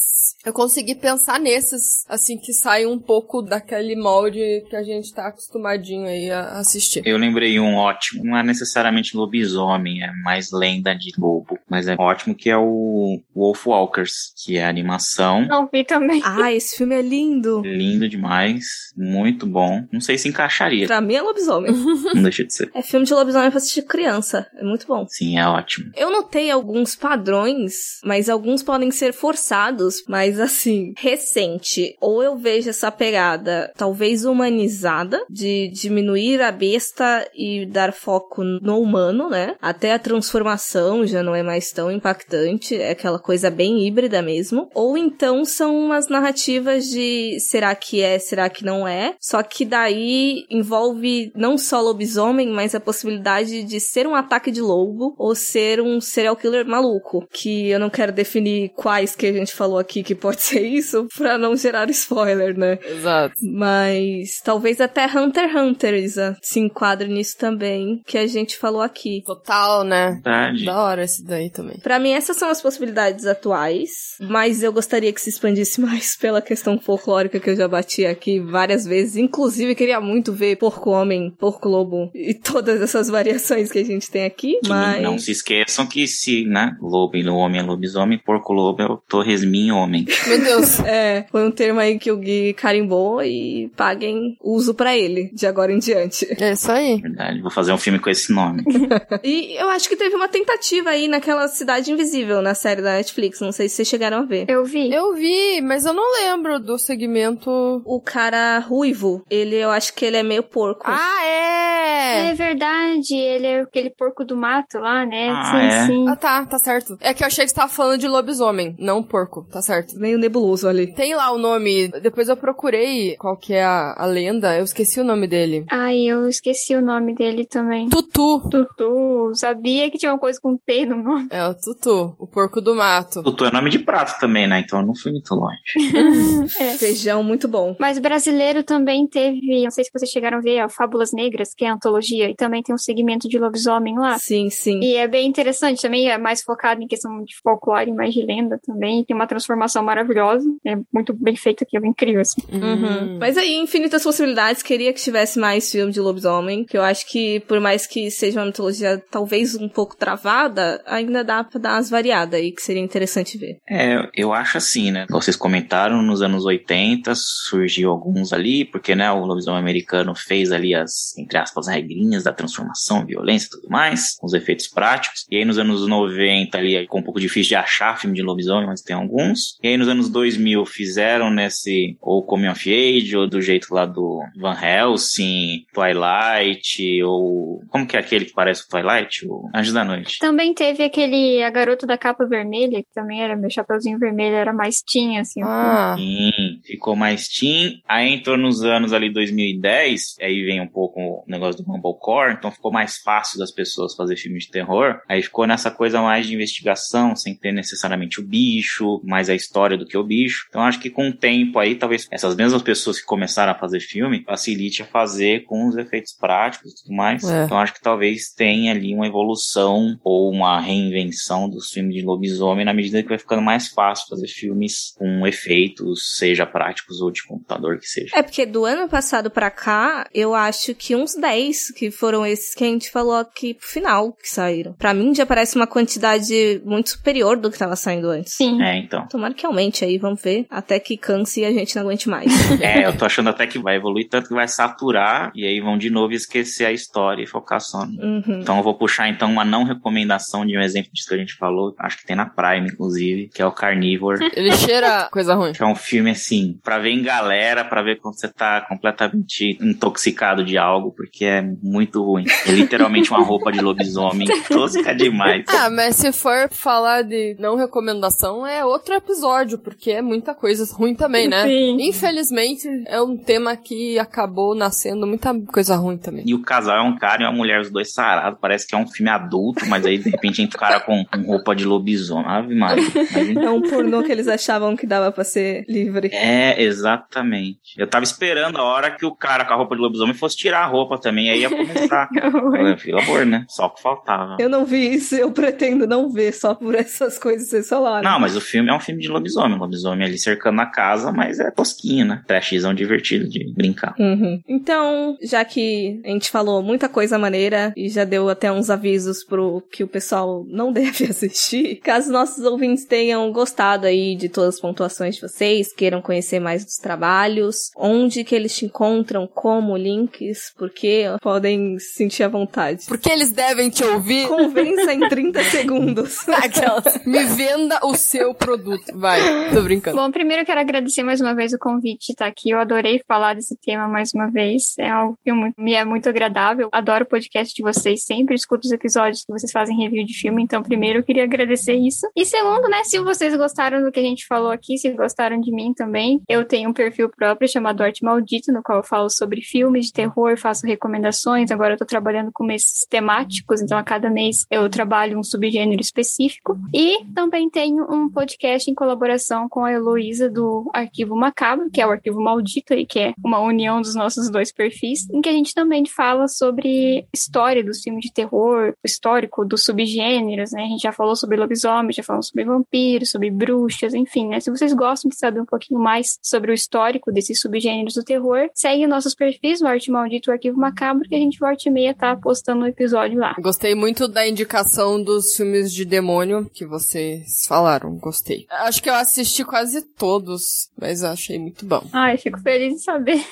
eu 0.45 0.53
consegui 0.53 0.93
pensar 0.93 1.39
nesses, 1.39 2.05
assim, 2.07 2.37
que 2.37 2.53
saem 2.53 2.85
um 2.85 2.99
pouco 2.99 3.41
daquele 3.41 3.95
molde 3.95 4.63
que 4.69 4.75
a 4.75 4.83
gente 4.83 5.11
tá 5.13 5.27
acostumadinho 5.27 6.05
aí 6.05 6.29
a 6.29 6.59
assistir. 6.59 7.01
Eu 7.05 7.17
lembrei 7.17 7.59
um 7.59 7.75
ótimo, 7.75 8.23
não 8.23 8.37
é 8.37 8.43
necessariamente 8.55 9.15
lobisomem, 9.15 10.03
é 10.03 10.11
mais 10.23 10.51
lenda 10.51 10.93
de 10.95 11.11
lobo. 11.17 11.57
mas 11.69 11.87
é 11.87 11.95
ótimo 11.99 12.33
que 12.35 12.49
é 12.49 12.57
o 12.57 13.19
Wolf 13.35 13.67
Walkers, 13.67 14.33
que 14.43 14.57
é 14.57 14.65
animação. 14.65 15.45
Não 15.45 15.67
vi 15.71 15.83
também. 15.83 16.21
Ah, 16.23 16.51
esse 16.51 16.77
filme 16.77 16.95
é 16.95 17.01
lindo. 17.01 17.61
Lindo 17.65 18.07
demais, 18.07 18.65
muito 18.95 19.45
bom. 19.45 19.85
Não 19.91 19.99
sei 20.01 20.17
se 20.17 20.27
encaixaria, 20.29 20.87
Pra 20.87 21.01
mim 21.01 21.15
é 21.15 21.21
lobisomem. 21.21 21.71
não 22.13 22.23
deixa 22.23 22.43
de 22.43 22.53
ser. 22.53 22.71
é 22.73 22.81
filme 22.81 23.05
de 23.05 23.13
lobisomem 23.13 23.49
pra 23.49 23.57
assistir 23.57 23.83
criança. 23.83 24.47
É 24.55 24.63
muito 24.63 24.87
bom. 24.87 25.05
Sim, 25.09 25.37
é 25.37 25.47
ótimo. 25.47 25.91
Eu 25.95 26.09
notei 26.11 26.49
alguns 26.49 26.95
padrões, 26.95 27.99
mas 28.03 28.29
alguns 28.29 28.63
podem 28.63 28.91
ser 28.91 29.13
forçados, 29.13 30.03
mas 30.07 30.39
assim, 30.39 30.93
recente. 30.97 31.95
Ou 31.99 32.23
eu 32.23 32.37
vejo 32.37 32.69
essa 32.69 32.91
pegada 32.91 33.71
talvez 33.77 34.25
humanizada 34.25 35.23
de 35.29 35.69
diminuir 35.69 36.41
a 36.41 36.51
besta 36.51 37.27
e 37.35 37.65
dar 37.65 37.91
foco 37.93 38.43
no 38.61 38.79
humano, 38.79 39.29
né? 39.29 39.55
Até 39.61 39.93
a 39.93 39.99
transformação 39.99 41.05
já 41.05 41.21
não 41.21 41.35
é 41.35 41.43
mais 41.43 41.71
tão 41.71 41.91
impactante, 41.91 42.75
é 42.75 42.91
aquela 42.91 43.19
coisa 43.19 43.49
bem 43.49 43.85
híbrida 43.85 44.21
mesmo. 44.21 44.69
Ou 44.73 44.97
então 44.97 45.45
são 45.45 45.77
umas 45.77 46.07
narrativas 46.07 46.85
de 46.85 47.37
será 47.39 47.73
que 47.75 48.01
é, 48.01 48.17
será 48.19 48.49
que 48.49 48.63
não 48.63 48.87
é? 48.87 49.15
Só 49.19 49.41
que 49.43 49.65
daí 49.65 50.45
envolve 50.49 51.31
não 51.35 51.57
só 51.57 51.81
lobisomem, 51.81 52.49
mas 52.49 52.75
a 52.75 52.79
possibilidade 52.79 53.63
de 53.63 53.79
ser 53.79 54.07
um 54.07 54.15
ataque 54.15 54.51
de 54.51 54.61
lobo 54.61 55.15
ou 55.17 55.35
ser 55.35 55.81
um 55.81 55.99
serial 55.99 56.35
killer 56.35 56.65
maluco, 56.65 57.27
que 57.31 57.69
eu 57.69 57.79
não 57.79 57.89
quero 57.89 58.11
definir 58.11 58.69
quais 58.75 59.15
que 59.15 59.27
a 59.27 59.33
gente 59.33 59.53
falou 59.53 59.77
aqui 59.77 60.03
que 60.03 60.15
pode 60.15 60.41
ser 60.43 60.65
isso 60.65 61.07
pra 61.17 61.37
não 61.37 61.55
gerar 61.55 61.89
spoiler, 61.89 62.57
né? 62.57 62.79
Exato. 62.85 63.35
Mas 63.41 64.39
talvez 64.43 64.79
até 64.79 65.05
Hunter 65.05 65.49
x 65.49 65.75
Hunter 65.75 65.93
Isa, 65.95 66.37
se 66.41 66.59
enquadre 66.59 67.07
nisso 67.07 67.37
também, 67.37 68.01
que 68.05 68.17
a 68.17 68.24
gente 68.27 68.57
falou 68.57 68.81
aqui. 68.81 69.23
Total, 69.25 69.83
né? 69.83 70.11
Verdade. 70.13 70.65
Da 70.65 70.83
hora 70.83 71.03
esse 71.03 71.23
daí 71.23 71.49
também. 71.49 71.77
Pra 71.77 71.99
mim, 71.99 72.11
essas 72.11 72.37
são 72.37 72.49
as 72.49 72.61
possibilidades 72.61 73.25
atuais, 73.25 74.17
mas 74.19 74.63
eu 74.63 74.71
gostaria 74.71 75.11
que 75.11 75.21
se 75.21 75.29
expandisse 75.29 75.79
mais 75.81 76.15
pela 76.17 76.41
questão 76.41 76.79
folclórica 76.79 77.39
que 77.39 77.49
eu 77.49 77.55
já 77.55 77.67
bati 77.67 78.05
aqui 78.05 78.39
várias 78.39 78.85
vezes. 78.85 79.15
Inclusive, 79.15 79.75
queria 79.75 79.99
muito 79.99 80.33
ver 80.33 80.57
porco-homem, 80.57 81.31
porco-lobo 81.37 82.11
e 82.13 82.33
todas 82.33 82.81
essas 82.81 83.09
variações 83.09 83.71
que 83.71 83.79
a 83.79 83.85
gente 83.85 84.09
tem 84.09 84.25
aqui, 84.25 84.59
Que 84.61 84.69
mas... 84.69 85.01
Não 85.01 85.17
se 85.17 85.31
esqueçam 85.31 85.85
que 85.85 86.07
se, 86.07 86.45
né, 86.45 86.75
lobo 86.81 87.15
e 87.15 87.27
homem 87.27 87.59
é 87.59 87.63
lobisomem, 87.63 88.17
porco 88.17 88.53
lobo 88.53 88.81
é 88.81 88.85
o 88.85 88.97
torresminho 88.97 89.75
homem. 89.75 90.05
Meu 90.27 90.43
Deus. 90.43 90.79
É, 90.79 91.25
foi 91.31 91.47
um 91.47 91.51
termo 91.51 91.79
aí 91.79 91.99
que 91.99 92.11
o 92.11 92.17
Gui 92.17 92.53
carimbou 92.53 93.21
e 93.21 93.71
paguem 93.75 94.37
uso 94.41 94.73
pra 94.73 94.97
ele, 94.97 95.31
de 95.33 95.45
agora 95.45 95.71
em 95.71 95.79
diante. 95.79 96.27
É 96.39 96.53
isso 96.53 96.71
aí. 96.71 97.01
Verdade, 97.01 97.41
vou 97.41 97.51
fazer 97.51 97.71
um 97.71 97.77
filme 97.77 97.99
com 97.99 98.09
esse 98.15 98.31
nome. 98.33 98.63
E 99.23 99.55
eu 99.59 99.69
acho 99.69 99.87
que 99.89 99.95
teve 99.95 100.15
uma 100.15 100.27
tentativa 100.27 100.89
aí 100.91 101.07
naquela 101.07 101.47
Cidade 101.47 101.91
Invisível, 101.91 102.41
na 102.41 102.53
série 102.53 102.81
da 102.81 102.93
Netflix, 102.93 103.39
não 103.39 103.51
sei 103.51 103.67
se 103.69 103.75
vocês 103.77 103.87
chegaram 103.87 104.17
a 104.19 104.25
ver. 104.25 104.45
Eu 104.49 104.63
vi. 104.65 104.91
Eu 104.93 105.13
vi, 105.13 105.61
mas 105.61 105.85
eu 105.85 105.93
não 105.93 106.03
lembro 106.21 106.59
do 106.59 106.77
segmento. 106.77 107.81
O 107.85 107.99
cara 108.01 108.59
ruivo, 108.59 109.23
ele, 109.29 109.55
eu 109.55 109.71
acho 109.71 109.93
que 109.93 110.05
ele 110.05 110.17
é 110.17 110.23
meio 110.23 110.43
porco. 110.43 110.83
Ah, 110.85 111.25
É 111.25 112.29
é! 112.29 112.33
verdade, 112.33 113.15
ele 113.15 113.47
é 113.47 113.61
aquele 113.61 113.89
porco 113.89 114.23
do 114.23 114.35
mato 114.37 114.77
lá, 114.79 115.05
né? 115.05 115.29
Ah, 115.29 115.51
sim, 115.51 115.57
é? 115.67 115.85
sim. 115.87 116.05
Ah, 116.09 116.15
tá, 116.15 116.45
tá 116.45 116.57
certo. 116.59 116.97
É 117.01 117.13
que 117.13 117.23
eu 117.23 117.27
achei 117.27 117.43
que 117.45 117.49
você 117.49 117.55
tava 117.55 117.71
falando 117.71 117.99
de 117.99 118.07
lobisomem, 118.07 118.75
não 118.79 119.01
porco, 119.03 119.45
tá 119.51 119.61
certo. 119.61 119.97
Meio 119.97 120.17
nebuloso 120.17 120.67
ali. 120.67 120.93
Tem 120.93 121.15
lá 121.15 121.31
o 121.31 121.37
nome, 121.37 121.87
depois 122.01 122.29
eu 122.29 122.37
procurei 122.37 123.15
qual 123.17 123.37
que 123.37 123.53
é 123.53 123.63
a, 123.63 123.95
a 123.97 124.05
lenda, 124.05 124.57
eu 124.57 124.63
esqueci 124.63 124.99
o 124.99 125.03
nome 125.03 125.27
dele. 125.27 125.65
Ai, 125.71 126.05
eu 126.05 126.27
esqueci 126.27 126.75
o 126.75 126.81
nome 126.81 127.15
dele 127.15 127.45
também. 127.45 127.89
Tutu. 128.11 128.49
Tutu, 128.49 129.31
sabia 129.35 129.89
que 129.89 129.97
tinha 129.97 130.11
uma 130.11 130.19
coisa 130.19 130.39
com 130.41 130.57
T 130.57 130.85
no 130.85 131.01
nome. 131.01 131.27
É 131.31 131.45
o 131.47 131.53
Tutu, 131.53 132.15
o 132.19 132.27
porco 132.27 132.61
do 132.61 132.75
mato. 132.75 133.23
Tutu 133.23 133.45
é 133.45 133.51
nome 133.51 133.69
de 133.69 133.79
prato 133.79 134.19
também, 134.19 134.47
né? 134.47 134.59
Então 134.59 134.79
eu 134.79 134.85
não 134.85 134.95
fui 134.95 135.11
muito 135.11 135.33
longe. 135.33 135.59
É. 136.59 136.77
Feijão 136.77 137.23
muito 137.23 137.47
bom. 137.47 137.75
Mas 137.79 137.99
brasileiro 137.99 138.63
também 138.63 139.07
teve, 139.07 139.63
não 139.63 139.71
sei 139.71 139.83
se 139.83 139.91
vocês 139.93 140.09
chegaram 140.09 140.37
a 140.37 140.41
ver, 140.41 140.59
a 140.59 140.69
Fábulas 140.69 141.11
Negras, 141.11 141.53
que 141.55 141.65
é 141.65 141.69
a 141.69 141.73
antologia, 141.73 142.29
e 142.29 142.35
também 142.35 142.61
tem 142.61 142.73
um 142.73 142.77
segmento 142.77 143.27
de 143.27 143.37
lobisomem 143.37 143.97
lá. 143.97 144.17
Sim, 144.17 144.49
sim. 144.49 144.79
E 144.81 144.95
é 144.95 145.07
bem 145.07 145.27
interessante, 145.27 145.81
também 145.81 146.09
é 146.09 146.17
mais 146.17 146.41
focado 146.43 146.81
em 146.81 146.87
questão 146.87 147.23
de 147.23 147.35
folclore, 147.43 147.91
mais 147.91 148.13
de 148.13 148.25
lenda 148.25 148.59
também. 148.65 149.03
Tem 149.03 149.15
uma 149.15 149.27
transformação 149.27 149.83
maravilhosa, 149.83 150.45
é 150.65 150.77
muito 150.93 151.13
bem 151.13 151.35
feito 151.35 151.63
aquilo, 151.63 151.85
é 151.85 151.89
incrível, 151.89 152.21
assim. 152.21 152.41
Uhum. 152.51 153.17
Mas 153.19 153.37
aí, 153.37 153.55
infinitas 153.55 154.03
possibilidades. 154.03 154.61
Queria 154.61 154.93
que 154.93 155.01
tivesse 155.01 155.39
mais 155.39 155.71
filme 155.71 155.91
de 155.91 155.99
lobisomem. 155.99 156.63
Que 156.63 156.77
eu 156.77 156.83
acho 156.83 157.07
que, 157.09 157.39
por 157.41 157.59
mais 157.59 157.87
que 157.87 157.94
seja 158.11 158.39
uma 158.39 158.47
mitologia 158.47 159.01
talvez 159.09 159.55
um 159.55 159.69
pouco 159.69 159.95
travada, 159.95 160.81
ainda 160.85 161.23
dá 161.23 161.43
pra 161.43 161.59
dar 161.59 161.73
umas 161.73 161.89
variadas 161.89 162.39
aí, 162.39 162.51
que 162.51 162.61
seria 162.61 162.81
interessante 162.81 163.37
ver. 163.37 163.57
É, 163.69 163.97
eu 164.13 164.33
acho 164.33 164.57
assim, 164.57 164.91
né? 164.91 165.05
Vocês 165.09 165.35
comentaram, 165.35 166.01
nos 166.01 166.21
anos 166.21 166.45
80 166.45 167.13
surgiu 167.15 167.89
alguns 167.89 168.33
ali, 168.33 168.65
porque, 168.65 168.95
né, 168.95 169.11
o 169.11 169.25
lobisomem 169.25 169.59
americano 169.59 170.13
fez 170.15 170.51
ali 170.51 170.73
as, 170.73 171.17
entre 171.17 171.37
aspas, 171.37 171.67
regrinhas 171.67 172.23
da 172.23 172.33
transformação, 172.33 173.05
violência 173.05 173.47
e 173.47 173.49
tudo 173.49 173.69
mais, 173.69 174.15
os 174.21 174.33
efeitos 174.33 174.67
práticos. 174.67 175.25
E 175.29 175.37
aí 175.37 175.45
nos 175.45 175.57
anos 175.57 175.87
90 175.87 176.57
ali 176.57 176.79
ficou 176.81 176.99
um 176.99 177.03
pouco 177.03 177.19
difícil 177.19 177.49
de 177.49 177.55
achar 177.55 177.99
filme 177.99 178.15
de 178.15 178.21
lobisomem, 178.21 178.67
mas 178.67 178.81
tem 178.81 178.95
alguns. 178.95 179.57
E 179.61 179.67
aí 179.69 179.77
nos 179.77 179.87
anos 179.87 180.09
2000 180.09 180.65
fizeram 180.65 181.29
nesse, 181.29 181.97
ou 182.01 182.23
Coming 182.23 182.47
of 182.47 182.73
Age, 182.73 183.15
ou 183.15 183.27
do 183.27 183.41
jeito 183.41 183.73
lá 183.73 183.85
do 183.85 184.21
Van 184.37 184.57
Helsing, 184.59 185.65
Twilight, 185.73 187.03
ou... 187.03 187.63
Como 187.69 187.84
que 187.85 187.95
é 187.97 187.99
aquele 187.99 188.25
que 188.25 188.33
parece 188.33 188.63
o 188.63 188.67
Twilight? 188.67 189.27
O 189.27 189.49
Anjo 189.53 189.73
da 189.73 189.83
Noite. 189.83 190.17
Também 190.19 190.53
teve 190.53 190.83
aquele 190.83 191.43
A 191.43 191.49
Garota 191.49 191.85
da 191.85 191.97
Capa 191.97 192.25
Vermelha, 192.25 192.81
que 192.81 192.89
também 192.93 193.21
era 193.21 193.35
meu 193.35 193.49
chapeuzinho 193.49 193.99
vermelho, 193.99 194.35
era 194.35 194.53
mais 194.53 194.81
teen, 194.81 195.19
assim. 195.19 195.41
Ah, 195.43 195.95
Sim, 195.97 196.54
ficou 196.75 196.95
mais 196.95 197.27
teen. 197.27 197.81
Aí 197.87 198.13
entrou 198.13 198.37
nos 198.37 198.63
anos 198.63 198.93
ali 198.93 199.11
2010, 199.11 200.17
aí 200.21 200.43
vem 200.43 200.61
um 200.61 200.67
pouco 200.67 200.99
o 200.99 201.23
negócio 201.27 201.63
do 201.63 201.67
Mumblecore, 201.67 202.33
então 202.33 202.51
ficou 202.51 202.71
mais 202.71 202.97
fácil 202.97 203.39
das 203.39 203.51
pessoas 203.51 203.95
fazer 203.95 204.15
filmes 204.15 204.45
de 204.45 204.51
terror. 204.51 204.99
Aí 205.09 205.21
ficou 205.21 205.47
nessa 205.47 205.71
coisa 205.71 206.01
mais 206.01 206.27
de 206.27 206.35
investigação, 206.35 207.15
sem 207.15 207.35
ter 207.35 207.51
necessariamente 207.51 208.19
o 208.19 208.25
bicho, 208.25 209.01
mais 209.03 209.29
a 209.29 209.35
história 209.35 209.77
do 209.77 209.85
que 209.85 209.97
o 209.97 210.03
bicho. 210.03 210.45
Então 210.49 210.61
acho 210.61 210.79
que 210.79 210.89
com 210.89 211.09
o 211.09 211.13
tempo 211.13 211.59
aí, 211.59 211.75
talvez 211.75 212.07
essas 212.11 212.35
mesmas 212.35 212.61
pessoas 212.61 212.99
que 212.99 213.05
começaram 213.05 213.51
a 213.51 213.55
fazer 213.55 213.79
filme, 213.79 214.23
facilite 214.23 214.83
a 214.83 214.85
fazer 214.85 215.43
com 215.45 215.67
os 215.67 215.77
efeitos 215.77 216.13
práticos 216.13 216.71
e 216.71 216.83
tudo 216.83 216.95
mais. 216.95 217.23
É. 217.23 217.45
Então 217.45 217.57
acho 217.57 217.73
que 217.73 217.81
talvez 217.81 218.33
tenha 218.35 218.71
ali 218.71 218.93
uma 218.93 219.07
evolução 219.07 219.97
ou 220.03 220.29
uma 220.31 220.59
reinvenção 220.59 221.49
dos 221.49 221.69
filmes 221.69 221.95
de 221.95 222.01
lobisomem 222.01 222.65
na 222.65 222.73
medida 222.73 223.01
que 223.01 223.09
vai 223.09 223.17
ficando 223.17 223.41
mais 223.41 223.69
fácil 223.69 224.07
fazer 224.09 224.27
filmes 224.27 224.93
com 224.97 225.25
efeitos, 225.25 226.15
seja 226.17 226.45
práticos 226.45 226.64
ou 227.01 227.11
de 227.11 227.23
computador 227.23 227.77
que 227.79 227.85
seja. 227.87 228.15
É 228.17 228.21
porque 228.23 228.45
do 228.45 228.65
ano 228.65 228.87
passado 228.89 229.29
pra 229.29 229.49
cá, 229.51 230.07
eu 230.13 230.33
acho 230.33 230.73
que 230.75 230.95
uns 230.95 231.15
10 231.15 231.71
que 231.71 231.91
foram 231.91 232.25
esses 232.25 232.53
que 232.55 232.63
a 232.63 232.67
gente 232.67 232.89
falou 232.91 233.15
aqui 233.15 233.53
pro 233.53 233.67
final 233.67 234.13
que 234.13 234.29
saíram. 234.29 234.73
Pra 234.73 234.93
mim 234.93 235.13
já 235.13 235.25
parece 235.25 235.55
uma 235.55 235.67
quantidade 235.67 236.61
muito 236.65 236.89
superior 236.91 237.37
do 237.37 237.49
que 237.51 237.57
tava 237.57 237.75
saindo 237.75 238.09
antes. 238.09 238.33
Sim. 238.33 238.61
É, 238.61 238.77
então. 238.77 239.07
Tomara 239.07 239.33
que 239.33 239.45
aumente 239.45 239.83
aí, 239.85 239.97
vamos 239.97 240.21
ver. 240.21 240.45
Até 240.49 240.79
que 240.79 240.97
canse 240.97 241.41
e 241.41 241.45
a 241.45 241.51
gente 241.51 241.75
não 241.75 241.83
aguente 241.83 242.09
mais. 242.09 242.25
É, 242.61 242.85
eu 242.85 242.97
tô 242.97 243.05
achando 243.05 243.29
até 243.29 243.45
que 243.45 243.59
vai 243.59 243.75
evoluir 243.75 244.07
tanto 244.09 244.27
que 244.29 244.33
vai 244.33 244.47
saturar 244.47 245.31
e 245.35 245.45
aí 245.45 245.59
vão 245.59 245.77
de 245.77 245.89
novo 245.89 246.13
esquecer 246.13 246.65
a 246.65 246.71
história 246.71 247.23
e 247.23 247.27
focar 247.27 247.59
só. 247.61 247.85
no- 247.85 247.95
Uhum. 248.05 248.39
Então 248.41 248.57
eu 248.57 248.63
vou 248.63 248.75
puxar 248.77 249.07
então 249.09 249.29
uma 249.31 249.43
não 249.45 249.63
recomendação 249.63 250.45
de 250.45 250.57
um 250.57 250.61
exemplo 250.61 250.89
disso 250.93 251.07
que 251.09 251.15
a 251.15 251.17
gente 251.17 251.35
falou, 251.35 251.73
acho 251.79 251.97
que 251.97 252.05
tem 252.05 252.15
na 252.15 252.25
Prime 252.25 252.67
inclusive, 252.71 253.29
que 253.33 253.41
é 253.41 253.45
o 253.45 253.51
Carnivore. 253.51 254.19
ele 254.35 254.51
cheira 254.55 255.09
coisa 255.11 255.35
ruim. 255.35 255.53
Que 255.53 255.61
é 255.63 255.65
um 255.65 255.75
filme 255.75 256.11
assim, 256.11 256.54
pra 256.63 256.79
ver 256.79 256.91
em 256.91 257.01
galera, 257.03 257.63
pra 257.65 257.81
ver 257.81 257.99
quando 257.99 258.19
você 258.19 258.27
tá 258.27 258.61
completamente 258.61 259.57
intoxicado 259.61 260.43
de 260.43 260.57
algo, 260.57 260.91
porque 260.91 261.25
é 261.25 261.41
muito 261.61 262.03
ruim. 262.03 262.25
É 262.47 262.51
literalmente 262.51 263.09
uma 263.11 263.23
roupa 263.23 263.51
de 263.51 263.61
lobisomem, 263.61 264.27
tosca 264.47 264.93
demais. 264.93 265.45
Ah, 265.47 265.69
mas 265.69 265.95
se 265.95 266.11
for 266.11 266.49
falar 266.51 267.03
de 267.03 267.35
não 267.39 267.55
recomendação, 267.55 268.45
é 268.45 268.63
outro 268.65 268.93
episódio, 268.95 269.57
porque 269.57 269.91
é 269.91 270.01
muita 270.01 270.33
coisa 270.33 270.65
ruim 270.75 270.95
também, 270.95 271.27
né? 271.27 271.43
Sim. 271.43 271.77
Infelizmente, 271.79 272.67
é 272.87 273.01
um 273.01 273.17
tema 273.17 273.55
que 273.55 273.97
acabou 273.99 274.55
nascendo 274.55 275.05
muita 275.07 275.33
coisa 275.51 275.75
ruim 275.75 275.97
também. 275.97 276.23
E 276.25 276.33
o 276.33 276.41
casal 276.41 276.77
é 276.77 276.81
um 276.81 276.95
cara 276.97 277.23
e 277.23 277.25
uma 277.25 277.31
mulher, 277.31 277.59
os 277.61 277.69
dois 277.69 277.93
sarados. 277.93 278.39
Parece 278.41 278.67
que 278.67 278.75
é 278.75 278.77
um 278.77 278.87
filme 278.87 279.09
adulto, 279.09 279.65
mas 279.67 279.85
aí 279.85 279.97
de 279.97 280.09
repente 280.09 280.41
entra 280.41 280.57
o 280.57 280.59
cara 280.59 280.79
com, 280.79 281.03
com 281.05 281.21
roupa 281.21 281.55
de 281.55 281.65
lobisomem. 281.65 282.25
Ave 282.25 282.55
Maria. 282.55 282.83
Mas, 283.13 283.35
É 283.37 283.49
um 283.49 283.61
pornô 283.61 284.03
que 284.03 284.11
eles 284.11 284.27
achavam 284.27 284.75
que 284.75 284.85
dava 284.87 285.11
pra 285.11 285.23
ser 285.23 285.65
livre. 285.67 286.09
é, 286.13 286.44
É, 286.45 286.61
exatamente. 286.63 287.75
Eu 287.77 287.87
tava 287.87 288.03
esperando 288.03 288.57
a 288.57 288.63
hora 288.63 288.91
que 288.91 289.05
o 289.05 289.15
cara 289.15 289.45
com 289.45 289.53
a 289.53 289.55
roupa 289.55 289.75
de 289.75 289.81
lobisomem 289.81 290.13
fosse 290.13 290.37
tirar 290.37 290.63
a 290.63 290.67
roupa 290.67 290.99
também, 290.99 291.29
aí 291.29 291.41
ia 291.41 291.49
começar. 291.49 292.07
Pelo 292.83 292.99
amor, 292.99 293.25
né? 293.25 293.45
Só 293.49 293.69
que 293.69 293.81
faltava. 293.81 294.37
Eu 294.39 294.49
não 294.49 294.65
vi 294.65 294.93
isso, 294.93 295.15
eu 295.15 295.31
pretendo 295.31 295.87
não 295.87 296.11
ver 296.11 296.33
só 296.33 296.53
por 296.53 296.75
essas 296.75 297.17
coisas 297.17 297.45
que 297.45 297.51
vocês 297.51 297.69
falaram. 297.69 298.09
Não, 298.09 298.19
mas 298.19 298.35
o 298.35 298.41
filme 298.41 298.69
é 298.69 298.73
um 298.73 298.79
filme 298.79 299.01
de 299.01 299.07
lobisomem. 299.07 299.57
Lobisomem 299.57 300.07
ali 300.07 300.17
cercando 300.17 300.61
a 300.61 300.65
casa, 300.65 301.11
mas 301.11 301.39
é 301.39 301.49
tosquinho, 301.51 302.05
né? 302.05 302.23
Trashzão 302.27 302.73
divertido 302.73 303.27
de 303.27 303.51
brincar. 303.53 303.95
Uhum. 303.97 304.41
Então, 304.47 305.17
já 305.21 305.43
que 305.43 306.01
a 306.05 306.09
gente 306.09 306.29
falou 306.29 306.61
muita 306.61 306.87
coisa 306.87 307.17
maneira 307.17 307.73
e 307.75 307.89
já 307.89 308.03
deu 308.03 308.29
até 308.29 308.51
uns 308.51 308.69
avisos 308.69 309.23
pro 309.23 309.61
que 309.71 309.83
o 309.83 309.87
pessoal 309.87 310.45
não 310.47 310.71
deve 310.73 311.05
assistir, 311.05 311.77
caso 311.77 312.11
nossos 312.11 312.43
ouvintes 312.45 312.85
tenham 312.85 313.31
gostado 313.31 313.87
aí 313.87 314.15
de 314.15 314.29
todas 314.29 314.55
as 314.55 314.61
pontuações 314.61 315.15
de 315.15 315.21
vocês, 315.21 315.73
queiram 315.73 316.01
conhecer 316.01 316.34
mais 316.39 316.65
dos 316.65 316.75
trabalhos, 316.75 317.71
onde 317.75 318.23
que 318.23 318.35
eles 318.35 318.55
te 318.55 318.65
encontram, 318.65 319.27
como 319.27 319.77
links, 319.77 320.53
porque 320.57 321.05
podem 321.21 321.77
sentir 321.79 322.23
a 322.23 322.27
vontade. 322.27 322.85
Porque 322.87 323.09
eles 323.09 323.31
devem 323.31 323.69
te 323.69 323.83
ouvir. 323.83 324.27
Convença 324.27 324.93
em 324.93 324.99
30 325.09 325.43
segundos. 325.43 326.27
Aquelas. 326.29 327.05
Me 327.05 327.23
venda 327.23 327.79
o 327.83 327.95
seu 327.95 328.33
produto. 328.33 328.97
Vai, 328.97 329.19
tô 329.53 329.61
brincando. 329.61 329.97
Bom, 329.97 330.11
primeiro 330.11 330.41
eu 330.41 330.45
quero 330.45 330.59
agradecer 330.59 331.03
mais 331.03 331.21
uma 331.21 331.33
vez 331.33 331.53
o 331.53 331.59
convite 331.59 332.07
de 332.07 332.13
estar 332.13 332.27
aqui. 332.27 332.49
Eu 332.49 332.59
adorei 332.59 333.01
falar 333.07 333.35
desse 333.35 333.55
tema 333.57 333.87
mais 333.87 334.13
uma 334.13 334.29
vez. 334.29 334.77
É 334.77 334.89
algo 334.89 335.17
que 335.23 335.31
me 335.57 335.73
é 335.73 335.85
muito 335.85 336.09
agradável. 336.09 336.69
Adoro 336.71 337.03
o 337.03 337.07
podcast 337.07 337.53
de 337.53 337.61
vocês. 337.61 338.03
Sempre 338.03 338.35
escuto 338.35 338.65
os 338.65 338.71
episódios 338.71 339.23
que 339.25 339.31
vocês 339.31 339.51
fazem 339.51 339.77
review 339.77 340.05
de 340.05 340.13
filme. 340.13 340.43
Então, 340.43 340.61
primeiro 340.63 340.99
eu 340.99 341.03
queria 341.03 341.23
agradecer 341.23 341.75
isso. 341.75 342.07
E 342.15 342.25
segundo, 342.25 342.67
né, 342.69 342.83
se 342.83 342.99
vocês 342.99 343.35
gostaram 343.35 343.83
do 343.83 343.91
que 343.91 343.99
a 343.99 344.03
gente 344.03 344.25
falou 344.25 344.51
aqui, 344.51 344.77
se 344.77 344.89
gostaram 344.91 345.39
de 345.39 345.51
mim 345.51 345.73
também, 345.73 346.21
eu 346.27 346.45
tenho 346.45 346.69
um 346.69 346.73
perfil 346.73 347.09
próprio 347.09 347.47
chamado 347.47 347.81
Arte 347.81 348.03
Maldito, 348.03 348.51
no 348.51 348.63
qual 348.63 348.79
eu 348.79 348.83
falo 348.83 349.09
sobre 349.09 349.41
filmes 349.41 349.87
de 349.87 349.93
terror, 349.93 350.37
faço 350.37 350.65
recomendações. 350.65 351.51
Agora 351.51 351.73
eu 351.73 351.77
tô 351.77 351.85
trabalhando 351.85 352.31
com 352.31 352.43
meses 352.43 352.85
temáticos, 352.89 353.61
então 353.61 353.77
a 353.77 353.83
cada 353.83 354.09
mês 354.09 354.45
eu 354.49 354.69
trabalho 354.69 355.19
um 355.19 355.23
subgênero 355.23 355.81
específico. 355.81 356.57
E 356.73 357.03
também 357.13 357.49
tenho 357.49 357.83
um 357.91 358.09
podcast 358.09 358.69
em 358.69 358.75
colaboração 358.75 359.47
com 359.49 359.63
a 359.63 359.71
Heloísa 359.71 360.29
do 360.29 360.69
Arquivo 360.73 361.15
Macabro, 361.15 361.69
que 361.71 361.81
é 361.81 361.87
o 361.87 361.91
Arquivo 361.91 362.21
Maldito, 362.21 362.73
aí, 362.73 362.85
que 362.85 362.99
é 362.99 363.13
uma 363.23 363.39
união 363.39 363.81
dos 363.81 363.95
nossos 363.95 364.29
dois 364.29 364.51
perfis, 364.51 365.09
em 365.09 365.21
que 365.21 365.29
a 365.29 365.33
gente 365.33 365.53
também 365.53 365.85
fala 365.85 366.27
sobre 366.27 367.05
história 367.13 367.63
dos 367.63 367.81
filmes 367.81 368.05
de 368.05 368.13
terror, 368.13 368.73
histórico 368.83 369.45
dos 369.45 369.63
subgêneros, 369.63 370.51
né? 370.51 370.63
A 370.63 370.67
gente 370.67 370.81
já 370.81 370.91
falou 370.91 371.15
sobre 371.15 371.37
lobisomem, 371.37 371.93
já 371.93 372.03
falou 372.03 372.23
sobre 372.23 372.43
vampiros, 372.43 373.11
sobre 373.11 373.29
bruxas, 373.29 373.93
enfim, 373.93 374.27
né? 374.27 374.39
Se 374.39 374.49
vocês 374.49 374.73
gostam 374.73 375.09
de 375.09 375.17
saber 375.17 375.41
um 375.41 375.45
pouquinho 375.45 375.79
mais 375.79 376.14
sobre 376.21 376.51
o 376.51 376.53
histórico 376.53 377.11
desses 377.11 377.39
subgêneros 377.39 377.93
do 377.93 378.03
terror, 378.03 378.49
segue 378.53 378.87
nossos 378.87 379.15
perfis, 379.15 379.61
o 379.61 379.67
Arte 379.67 379.91
Maldito 379.91 380.29
e 380.29 380.31
o 380.31 380.33
Arquivo 380.33 380.59
Macabro, 380.59 381.07
que 381.07 381.15
a 381.15 381.19
gente 381.19 381.39
volta 381.39 381.67
e 381.67 381.71
meia 381.71 381.93
tá 381.93 382.15
postando 382.15 382.63
um 382.63 382.67
episódio 382.67 383.19
lá. 383.19 383.35
Gostei 383.39 383.75
muito 383.75 384.07
da 384.07 384.27
indicação 384.27 385.01
dos 385.01 385.35
filmes 385.35 385.73
de 385.73 385.85
demônio 385.85 386.49
que 386.53 386.65
vocês 386.65 387.45
falaram. 387.47 387.95
Gostei. 387.97 388.45
Acho 388.49 388.81
que 388.81 388.89
eu 388.89 388.95
assisti 388.95 389.43
quase 389.43 389.81
todos, 389.81 390.69
mas 390.79 391.03
achei 391.03 391.39
muito 391.39 391.65
bom. 391.65 391.83
Ai, 391.93 392.17
fico 392.17 392.39
feliz 392.41 392.73
em 392.73 392.77
saber. 392.77 393.23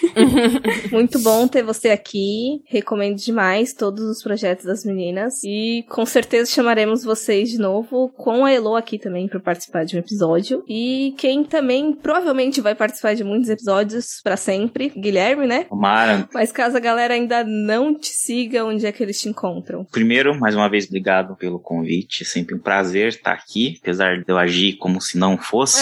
muito 0.92 1.20
bom 1.20 1.48
ter 1.48 1.64
você 1.64 1.90
aqui. 1.90 2.62
Recomendo 2.66 3.18
demais 3.18 3.74
todos 3.74 4.04
os 4.06 4.24
projetos 4.24 4.66
das 4.66 4.86
meninas. 4.86 5.44
E 5.44 5.84
com 5.90 6.06
certeza 6.06 6.52
chamaremos 6.52 7.04
vocês 7.04 7.50
de 7.50 7.58
novo 7.58 8.10
com 8.10 8.46
a 8.46 8.52
Elo 8.52 8.76
aqui 8.76 8.98
também 8.98 9.28
para 9.28 9.40
participar 9.40 9.84
de 9.84 9.96
um 9.96 10.00
episódio. 10.00 10.64
E 10.68 11.14
quem 11.18 11.44
também 11.44 11.94
provavelmente 11.94 12.62
vai 12.62 12.73
participar 12.76 13.16
de 13.16 13.24
muitos 13.24 13.50
episódios 13.50 14.22
para 14.24 14.38
sempre, 14.38 14.90
Guilherme, 14.90 15.48
né? 15.48 15.66
Tomara. 15.66 16.28
Mas 16.34 16.52
caso 16.52 16.78
a 16.78 16.80
galera 16.80 17.14
ainda 17.14 17.44
não 17.44 17.98
te 17.98 18.08
siga, 18.08 18.66
onde 18.66 18.86
é 18.86 18.92
que 18.92 19.02
eles 19.02 19.20
te 19.20 19.30
encontram? 19.30 19.86
Primeiro, 19.86 20.40
mais 20.40 20.56
uma 20.56 20.70
vez, 20.70 20.86
obrigado 20.86 21.36
pelo 21.36 21.60
convite. 21.60 22.24
É 22.24 22.26
sempre 22.26 22.56
um 22.56 22.60
prazer 22.60 23.10
estar 23.10 23.34
aqui, 23.34 23.78
apesar 23.82 24.18
de 24.18 24.26
eu 24.28 24.38
agir 24.38 24.74
como 24.78 25.02
se 25.02 25.18
não 25.18 25.38
fosse. 25.38 25.82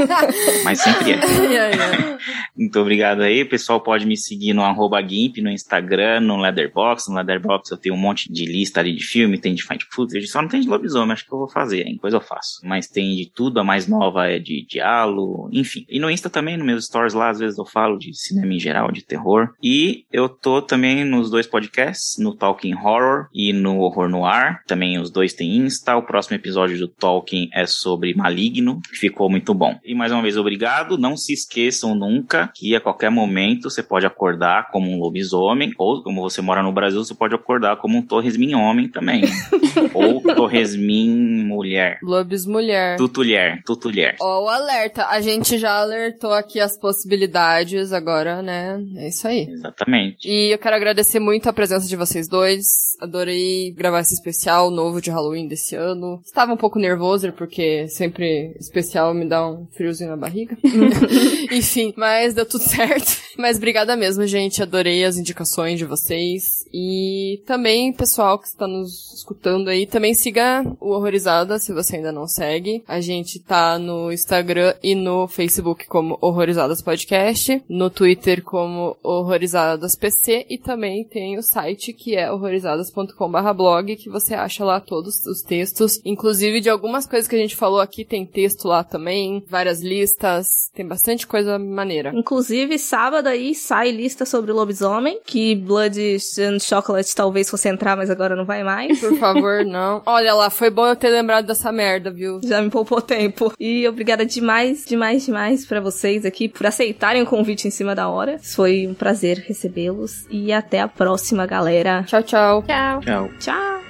mas 0.64 0.80
sempre 0.80 1.12
é. 1.12 2.18
Muito 2.56 2.78
obrigado 2.80 3.22
aí. 3.22 3.42
O 3.42 3.48
pessoal 3.48 3.80
pode 3.80 4.06
me 4.06 4.16
seguir 4.16 4.52
no 4.52 4.62
arroba 4.62 5.00
GIMP, 5.02 5.38
no 5.38 5.50
Instagram, 5.50 6.20
no 6.20 6.36
Leatherbox. 6.36 7.08
No 7.08 7.16
Leatherbox 7.16 7.70
eu 7.70 7.76
tenho 7.76 7.94
um 7.94 7.98
monte 7.98 8.32
de 8.32 8.44
lista 8.46 8.80
ali 8.80 8.94
de 8.94 9.04
filme, 9.04 9.38
tem 9.38 9.54
de 9.54 9.62
find 9.62 9.80
footage, 9.90 10.26
só 10.26 10.40
não 10.40 10.48
tem 10.48 10.60
de 10.60 10.68
lobisomem, 10.68 11.12
acho 11.12 11.26
que 11.26 11.32
eu 11.32 11.38
vou 11.38 11.48
fazer, 11.48 11.86
hein? 11.86 11.94
Depois 11.94 12.14
eu 12.14 12.20
faço. 12.20 12.60
Mas 12.64 12.88
tem 12.88 13.14
de 13.16 13.30
tudo, 13.30 13.60
a 13.60 13.64
mais 13.64 13.86
nova 13.86 14.28
é 14.28 14.38
de 14.38 14.64
diálogo, 14.66 15.48
enfim. 15.52 15.84
E 15.88 15.98
no 15.98 16.10
Insta 16.16 16.30
também, 16.30 16.56
nos 16.56 16.64
meus 16.64 16.86
stories 16.86 17.12
lá, 17.12 17.28
às 17.28 17.38
vezes 17.38 17.58
eu 17.58 17.66
falo 17.66 17.98
de 17.98 18.14
cinema 18.14 18.54
em 18.54 18.58
geral, 18.58 18.90
de 18.90 19.04
terror. 19.04 19.50
E 19.62 20.06
eu 20.10 20.30
tô 20.30 20.62
também 20.62 21.04
nos 21.04 21.30
dois 21.30 21.46
podcasts, 21.46 22.16
no 22.18 22.34
Talking 22.34 22.74
Horror 22.74 23.26
e 23.34 23.52
no 23.52 23.80
Horror 23.80 24.08
no 24.08 24.24
Ar. 24.24 24.62
Também 24.66 24.98
os 24.98 25.10
dois 25.10 25.34
têm 25.34 25.58
Insta. 25.58 25.94
O 25.94 26.02
próximo 26.02 26.34
episódio 26.34 26.78
do 26.78 26.88
Talking 26.88 27.50
é 27.52 27.66
sobre 27.66 28.14
Maligno, 28.14 28.80
que 28.80 28.96
ficou 28.96 29.28
muito 29.28 29.52
bom. 29.52 29.78
E 29.84 29.94
mais 29.94 30.10
uma 30.10 30.22
vez, 30.22 30.38
obrigado. 30.38 30.96
Não 30.96 31.18
se 31.18 31.34
esqueçam 31.34 31.94
nunca 31.94 32.50
que 32.54 32.74
a 32.74 32.80
qualquer 32.80 33.10
momento 33.10 33.68
você 33.68 33.82
pode 33.82 34.06
acordar 34.06 34.70
como 34.70 34.90
um 34.90 34.98
lobisomem, 34.98 35.74
ou 35.76 36.02
como 36.02 36.22
você 36.22 36.40
mora 36.40 36.62
no 36.62 36.72
Brasil, 36.72 37.04
você 37.04 37.14
pode 37.14 37.34
acordar 37.34 37.76
como 37.76 37.98
um 37.98 38.02
Torresmin 38.02 38.54
homem 38.54 38.88
também. 38.88 39.20
ou 39.92 40.22
Torresmin 40.22 41.44
mulher. 41.44 41.98
Lobis 42.02 42.46
mulher. 42.46 42.96
Tutulher, 42.96 43.62
tutulher. 43.66 44.16
Ó, 44.18 44.44
o 44.44 44.48
alerta. 44.48 45.08
A 45.08 45.20
gente 45.20 45.58
já 45.58 45.72
alertou 45.72 46.05
aqui 46.32 46.60
as 46.60 46.78
possibilidades, 46.78 47.92
agora, 47.92 48.42
né? 48.42 48.82
É 48.96 49.08
isso 49.08 49.26
aí. 49.26 49.48
Exatamente. 49.48 50.28
E 50.28 50.52
eu 50.52 50.58
quero 50.58 50.76
agradecer 50.76 51.20
muito 51.20 51.48
a 51.48 51.52
presença 51.52 51.86
de 51.86 51.96
vocês 51.96 52.28
dois. 52.28 52.96
Adorei 53.00 53.72
gravar 53.72 54.00
esse 54.00 54.14
especial 54.14 54.70
novo 54.70 55.00
de 55.00 55.10
Halloween 55.10 55.48
desse 55.48 55.74
ano. 55.74 56.20
Estava 56.24 56.52
um 56.52 56.56
pouco 56.56 56.78
nervoso, 56.78 57.32
porque 57.32 57.88
sempre 57.88 58.54
especial 58.58 59.12
me 59.12 59.28
dá 59.28 59.46
um 59.46 59.66
friozinho 59.72 60.10
na 60.10 60.16
barriga. 60.16 60.56
Enfim, 61.52 61.92
mas 61.96 62.34
deu 62.34 62.46
tudo 62.46 62.62
certo. 62.62 63.20
Mas 63.36 63.56
obrigada 63.56 63.96
mesmo, 63.96 64.26
gente. 64.26 64.62
Adorei 64.62 65.04
as 65.04 65.16
indicações 65.16 65.78
de 65.78 65.84
vocês. 65.84 66.64
E 66.72 67.42
também, 67.46 67.92
pessoal 67.92 68.38
que 68.38 68.46
está 68.46 68.66
nos 68.66 69.12
escutando 69.14 69.68
aí, 69.68 69.86
também 69.86 70.14
siga 70.14 70.64
o 70.80 70.90
Horrorizada, 70.90 71.58
se 71.58 71.72
você 71.72 71.96
ainda 71.96 72.12
não 72.12 72.26
segue. 72.26 72.82
A 72.88 73.00
gente 73.00 73.38
tá 73.38 73.78
no 73.78 74.12
Instagram 74.12 74.74
e 74.82 74.94
no 74.94 75.28
Facebook 75.28 75.85
como 75.88 76.18
Horrorizadas 76.20 76.82
Podcast, 76.82 77.62
no 77.68 77.90
Twitter 77.90 78.42
como 78.42 78.96
Horrorizadas 79.02 79.94
PC 79.94 80.46
e 80.48 80.58
também 80.58 81.04
tem 81.04 81.38
o 81.38 81.42
site 81.42 81.92
que 81.92 82.16
é 82.16 82.30
horrorizadas.com/blog 82.30 83.96
que 83.96 84.08
você 84.08 84.34
acha 84.34 84.64
lá 84.64 84.80
todos 84.80 85.24
os 85.26 85.42
textos, 85.42 86.00
inclusive 86.04 86.60
de 86.60 86.70
algumas 86.70 87.06
coisas 87.06 87.28
que 87.28 87.36
a 87.36 87.38
gente 87.38 87.56
falou 87.56 87.80
aqui 87.80 88.04
tem 88.04 88.24
texto 88.26 88.66
lá 88.68 88.82
também, 88.82 89.44
várias 89.48 89.82
listas, 89.82 90.70
tem 90.74 90.86
bastante 90.86 91.26
coisa 91.26 91.58
maneira. 91.58 92.12
Inclusive, 92.14 92.78
sábado 92.78 93.28
aí 93.28 93.54
sai 93.54 93.90
lista 93.90 94.24
sobre 94.24 94.52
o 94.52 94.54
lobisomem, 94.54 95.20
que 95.24 95.54
Blood 95.54 96.18
and 96.40 96.58
Chocolate 96.58 97.14
talvez 97.14 97.48
fosse 97.50 97.68
entrar, 97.68 97.96
mas 97.96 98.10
agora 98.10 98.36
não 98.36 98.44
vai 98.44 98.62
mais. 98.62 99.00
Por 99.00 99.16
favor, 99.18 99.64
não. 99.66 100.02
Olha 100.06 100.34
lá, 100.34 100.50
foi 100.50 100.70
bom 100.70 100.86
eu 100.86 100.96
ter 100.96 101.10
lembrado 101.10 101.46
dessa 101.46 101.70
merda, 101.72 102.10
viu? 102.10 102.40
Já 102.42 102.60
me 102.62 102.70
poupou 102.70 103.00
tempo. 103.00 103.52
E 103.58 103.86
obrigada 103.86 104.24
demais, 104.24 104.84
demais, 104.84 105.24
demais 105.24 105.64
para 105.76 105.80
vocês 105.82 106.24
aqui 106.24 106.48
por 106.48 106.66
aceitarem 106.66 107.22
o 107.22 107.26
convite 107.26 107.68
em 107.68 107.70
cima 107.70 107.94
da 107.94 108.08
hora. 108.08 108.38
Foi 108.42 108.86
um 108.86 108.94
prazer 108.94 109.44
recebê-los 109.46 110.24
e 110.30 110.50
até 110.50 110.80
a 110.80 110.88
próxima, 110.88 111.44
galera. 111.44 112.02
Tchau, 112.04 112.22
tchau. 112.22 112.62
Tchau. 112.62 113.00
Tchau. 113.00 113.30
Tchau. 113.38 113.80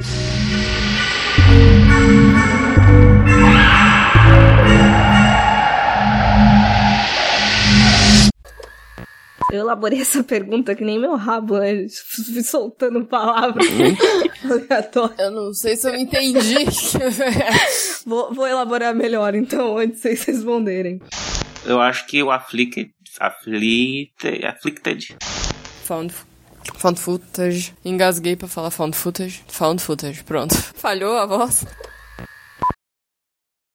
Eu 9.52 9.60
elaborei 9.60 10.00
essa 10.00 10.24
pergunta 10.24 10.74
que 10.74 10.84
nem 10.84 10.98
meu 10.98 11.14
rabo, 11.14 11.56
né? 11.58 11.86
Fui 11.88 12.42
soltando 12.42 13.04
palavras 13.04 13.64
aleatórias. 14.44 15.18
Eu 15.20 15.30
não 15.30 15.54
sei 15.54 15.76
se 15.76 15.88
eu 15.88 15.94
entendi. 15.94 16.56
vou, 18.04 18.34
vou 18.34 18.44
elaborar 18.44 18.92
melhor, 18.92 19.36
então, 19.36 19.78
antes 19.78 19.98
de 19.98 20.02
vocês 20.02 20.24
responderem. 20.24 21.00
Eu 21.66 21.80
acho 21.80 22.06
que 22.06 22.22
o 22.22 22.30
Afflicted. 22.30 22.92
Afflicted. 23.18 24.44
Afflicted. 24.44 25.16
Found, 25.84 26.14
found 26.76 27.00
footage. 27.00 27.74
Engasguei 27.84 28.36
pra 28.36 28.46
falar 28.46 28.70
found 28.70 28.94
footage. 28.96 29.42
Found 29.48 29.82
footage, 29.82 30.22
pronto. 30.22 30.54
Falhou 30.76 31.16
a 31.16 31.26
voz? 31.26 31.64